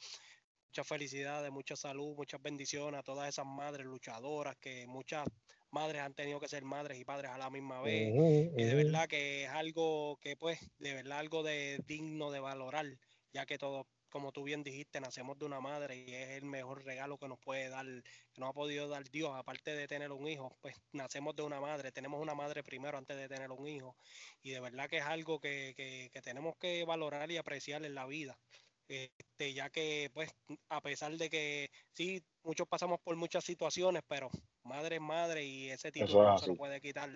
muchas 0.70 0.88
felicidades, 0.88 1.52
mucha 1.52 1.76
salud, 1.76 2.16
muchas 2.16 2.42
bendiciones 2.42 3.02
a 3.02 3.04
todas 3.04 3.28
esas 3.28 3.46
madres 3.46 3.86
luchadoras 3.86 4.56
que 4.62 4.88
muchas 4.88 5.26
madres 5.72 6.02
han 6.02 6.14
tenido 6.14 6.40
que 6.40 6.48
ser 6.48 6.64
madres 6.64 6.98
y 6.98 7.04
padres 7.04 7.32
a 7.32 7.38
la 7.38 7.50
misma 7.50 7.82
vez. 7.82 8.14
Uh 8.14 8.18
-huh. 8.18 8.54
Y 8.58 8.64
de 8.64 8.76
verdad 8.76 9.10
que 9.10 9.44
es 9.44 9.50
algo 9.50 10.18
que 10.22 10.38
pues, 10.38 10.60
de 10.78 10.94
verdad 10.94 11.20
algo 11.20 11.44
de 11.44 11.80
digno 11.86 12.32
de 12.32 12.40
valorar, 12.40 12.86
ya 13.34 13.46
que 13.46 13.58
todos, 13.58 13.86
como 14.16 14.32
tú 14.32 14.44
bien 14.44 14.64
dijiste, 14.64 15.02
nacemos 15.02 15.38
de 15.38 15.44
una 15.44 15.60
madre 15.60 15.98
y 15.98 16.14
es 16.14 16.30
el 16.38 16.46
mejor 16.46 16.86
regalo 16.86 17.18
que 17.18 17.28
nos 17.28 17.38
puede 17.38 17.68
dar, 17.68 17.86
que 17.86 18.40
nos 18.40 18.52
ha 18.52 18.54
podido 18.54 18.88
dar 18.88 19.04
Dios, 19.10 19.34
aparte 19.36 19.76
de 19.76 19.90
tener 19.90 20.10
un 20.14 20.26
hijo, 20.26 20.56
pues 20.62 20.74
nacemos 20.94 21.36
de 21.36 21.44
una 21.44 21.60
madre, 21.60 21.92
tenemos 21.92 22.22
una 22.22 22.34
madre 22.34 22.64
primero 22.64 22.98
antes 22.98 23.18
de 23.18 23.28
tener 23.28 23.52
un 23.52 23.68
hijo. 23.68 23.98
Y 24.42 24.52
de 24.52 24.62
verdad 24.62 24.88
que 24.88 25.00
es 25.00 25.04
algo 25.04 25.42
que, 25.42 25.74
que, 25.76 26.10
que 26.14 26.22
tenemos 26.22 26.56
que 26.56 26.86
valorar 26.86 27.30
y 27.30 27.36
apreciar 27.36 27.84
en 27.84 27.94
la 27.94 28.06
vida. 28.06 28.40
Este, 28.88 29.54
ya 29.54 29.70
que 29.70 30.10
pues 30.14 30.32
a 30.70 30.80
pesar 30.80 31.18
de 31.18 31.30
que 31.30 31.70
sí, 31.92 32.24
muchos 32.42 32.70
pasamos 32.70 33.02
por 33.02 33.18
muchas 33.18 33.44
situaciones, 33.44 34.02
pero 34.08 34.30
madre 34.64 34.96
es 34.96 35.02
madre 35.02 35.44
y 35.44 35.72
ese 35.72 35.92
título 35.92 36.24
no 36.24 36.38
se 36.38 36.48
lo 36.48 36.56
puede 36.56 36.80
quitar 36.80 37.10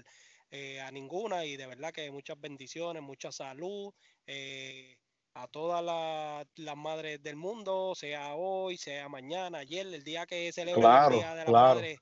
eh, 0.51 0.81
a 0.81 0.91
ninguna. 0.91 1.45
Y 1.45 1.55
de 1.55 1.65
verdad 1.65 1.93
que 1.93 2.11
muchas 2.11 2.37
bendiciones, 2.41 3.01
mucha 3.01 3.31
salud 3.31 3.93
eh, 4.27 4.97
a 5.43 5.47
todas 5.47 5.83
las 5.83 6.47
la 6.55 6.75
madres 6.75 7.21
del 7.21 7.35
mundo, 7.35 7.93
sea 7.95 8.35
hoy, 8.35 8.77
sea 8.77 9.09
mañana, 9.09 9.59
ayer, 9.59 9.87
el 9.87 10.03
día 10.03 10.25
que 10.25 10.51
celebre 10.51 10.81
claro, 10.81 11.13
el 11.13 11.19
Día 11.19 11.31
de 11.31 11.39
la 11.39 11.45
claro. 11.45 11.75
Madre, 11.75 11.97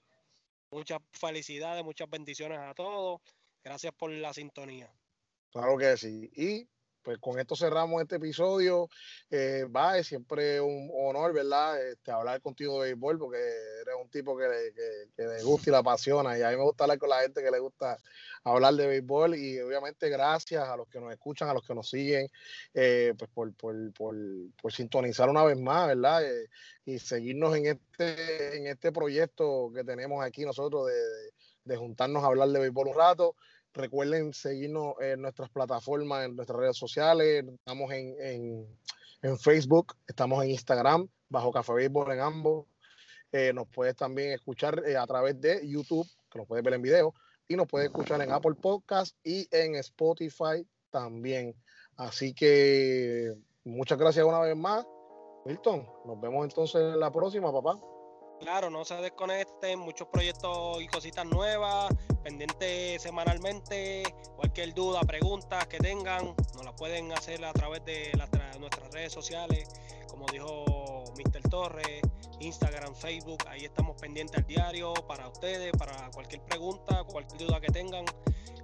muchas 0.72 1.00
felicidades, 1.12 1.84
muchas 1.84 2.10
bendiciones 2.10 2.60
a 2.60 2.74
todos, 2.74 3.22
gracias 3.64 3.94
por 3.94 4.12
la 4.12 4.34
sintonía. 4.34 4.92
Claro 5.52 5.78
que 5.78 5.98
sí. 5.98 6.30
Y 6.36 6.68
pues 7.08 7.20
con 7.20 7.40
esto 7.40 7.56
cerramos 7.56 8.02
este 8.02 8.18
episodio. 8.18 8.90
Eh, 9.32 9.66
va, 9.74 9.98
es 9.98 10.08
siempre 10.08 10.60
un 10.60 10.92
honor, 10.94 11.32
¿verdad? 11.32 11.82
Este, 11.82 12.12
hablar 12.12 12.42
contigo 12.42 12.82
de 12.84 12.90
béisbol, 12.90 13.18
porque 13.18 13.38
eres 13.38 13.96
un 13.98 14.10
tipo 14.10 14.38
que, 14.38 14.46
le 15.16 15.42
gusta 15.42 15.70
y 15.70 15.72
la 15.72 15.78
apasiona. 15.78 16.38
Y 16.38 16.42
a 16.42 16.50
mí 16.50 16.58
me 16.58 16.64
gusta 16.64 16.84
hablar 16.84 16.98
con 16.98 17.08
la 17.08 17.22
gente 17.22 17.42
que 17.42 17.50
le 17.50 17.60
gusta 17.60 17.98
hablar 18.44 18.74
de 18.74 18.88
béisbol. 18.88 19.38
Y 19.38 19.58
obviamente, 19.62 20.10
gracias 20.10 20.68
a 20.68 20.76
los 20.76 20.90
que 20.90 21.00
nos 21.00 21.14
escuchan, 21.14 21.48
a 21.48 21.54
los 21.54 21.66
que 21.66 21.74
nos 21.74 21.90
siguen, 21.90 22.28
eh, 22.74 23.14
pues 23.18 23.32
por, 23.32 23.54
por, 23.54 23.94
por, 23.94 24.14
por, 24.62 24.74
sintonizar 24.74 25.30
una 25.30 25.46
vez 25.46 25.58
más, 25.58 25.88
¿verdad? 25.88 26.26
Eh, 26.26 26.50
y 26.84 27.00
seguirnos 27.00 27.56
en 27.56 27.68
este, 27.68 28.58
en 28.58 28.68
este 28.68 28.92
proyecto 28.92 29.72
que 29.74 29.86
tenemos 29.86 30.26
aquí 30.26 30.44
nosotros 30.44 30.88
de, 30.88 30.94
de, 30.94 31.32
de 31.64 31.78
juntarnos 31.78 32.22
a 32.22 32.28
hablar 32.28 32.50
de 32.50 32.60
béisbol 32.60 32.90
un 32.90 32.96
rato. 32.96 33.34
Recuerden 33.78 34.34
seguirnos 34.34 34.96
en 35.00 35.22
nuestras 35.22 35.52
plataformas, 35.52 36.26
en 36.26 36.36
nuestras 36.36 36.58
redes 36.58 36.78
sociales. 36.78 37.46
Estamos 37.48 37.92
en, 37.92 38.16
en, 39.22 39.38
Facebook, 39.38 39.96
estamos 40.08 40.44
en 40.44 40.50
Instagram, 40.50 41.08
bajo 41.30 41.52
Café 41.52 41.74
Béisbol 41.74 42.12
en 42.12 42.20
ambos. 42.22 42.66
Eh, 43.32 43.54
nos 43.54 43.68
puedes 43.68 43.96
también 43.96 44.32
escuchar 44.32 44.82
eh, 44.84 44.98
a 44.98 45.06
través 45.06 45.40
de 45.40 45.62
YouTube, 45.68 46.08
que 46.32 46.40
nos 46.40 46.48
puedes 46.48 46.64
ver 46.66 46.74
en 46.74 46.82
video, 46.82 47.14
y 47.48 47.56
nos 47.56 47.68
puedes 47.68 47.90
escuchar 47.90 48.20
en 48.24 48.32
Apple 48.32 48.56
Podcast 48.56 49.16
y 49.24 49.48
en 49.52 49.76
Spotify 49.76 50.66
también. 50.90 51.54
Así 51.98 52.34
que 52.34 53.32
muchas 53.64 54.00
gracias 54.00 54.26
una 54.26 54.40
vez 54.40 54.56
más. 54.56 54.88
Milton, 55.46 55.88
nos 56.04 56.20
vemos 56.20 56.46
entonces 56.46 56.82
en 56.82 57.00
la 57.00 57.12
próxima, 57.12 57.52
papá. 57.52 57.80
Claro, 58.40 58.70
no 58.70 58.86
se 58.86 58.96
desconecten, 58.96 59.80
muchos 59.80 60.08
proyectos 60.10 60.82
y 60.82 60.88
cositas 60.88 61.26
nuevas, 61.26 61.94
pendientes 62.24 63.02
semanalmente, 63.02 64.04
cualquier 64.36 64.74
duda, 64.74 65.02
preguntas 65.02 65.66
que 65.68 65.80
tengan, 65.80 66.36
nos 66.54 66.64
la 66.64 66.76
pueden 66.76 67.12
hacer 67.12 67.44
a 67.44 67.52
través 67.52 67.84
de 67.86 68.12
la, 68.16 68.28
nuestras 68.60 68.92
redes 68.94 69.12
sociales, 69.12 69.68
como 70.08 70.28
dijo 70.28 71.04
Mr. 71.18 71.50
Torres, 71.50 72.02
Instagram, 72.40 72.94
Facebook, 72.96 73.44
ahí 73.48 73.66
estamos 73.66 74.00
pendientes 74.00 74.38
al 74.38 74.46
diario 74.46 74.94
para 75.08 75.28
ustedes, 75.28 75.72
para 75.78 76.10
cualquier 76.12 76.42
pregunta, 76.44 77.04
cualquier 77.06 77.48
duda 77.48 77.60
que 77.60 77.72
tengan. 77.72 78.06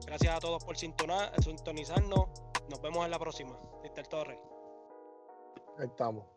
Gracias 0.06 0.36
a 0.36 0.40
todos 0.40 0.64
por 0.64 0.78
sintonizarnos, 0.78 2.28
nos 2.70 2.82
vemos 2.82 3.06
en 3.06 3.12
la 3.12 3.20
próxima, 3.20 3.58
Mr. 3.84 4.08
Torres. 4.08 4.40
Ahí 5.80 5.88
estamos. 5.88 6.33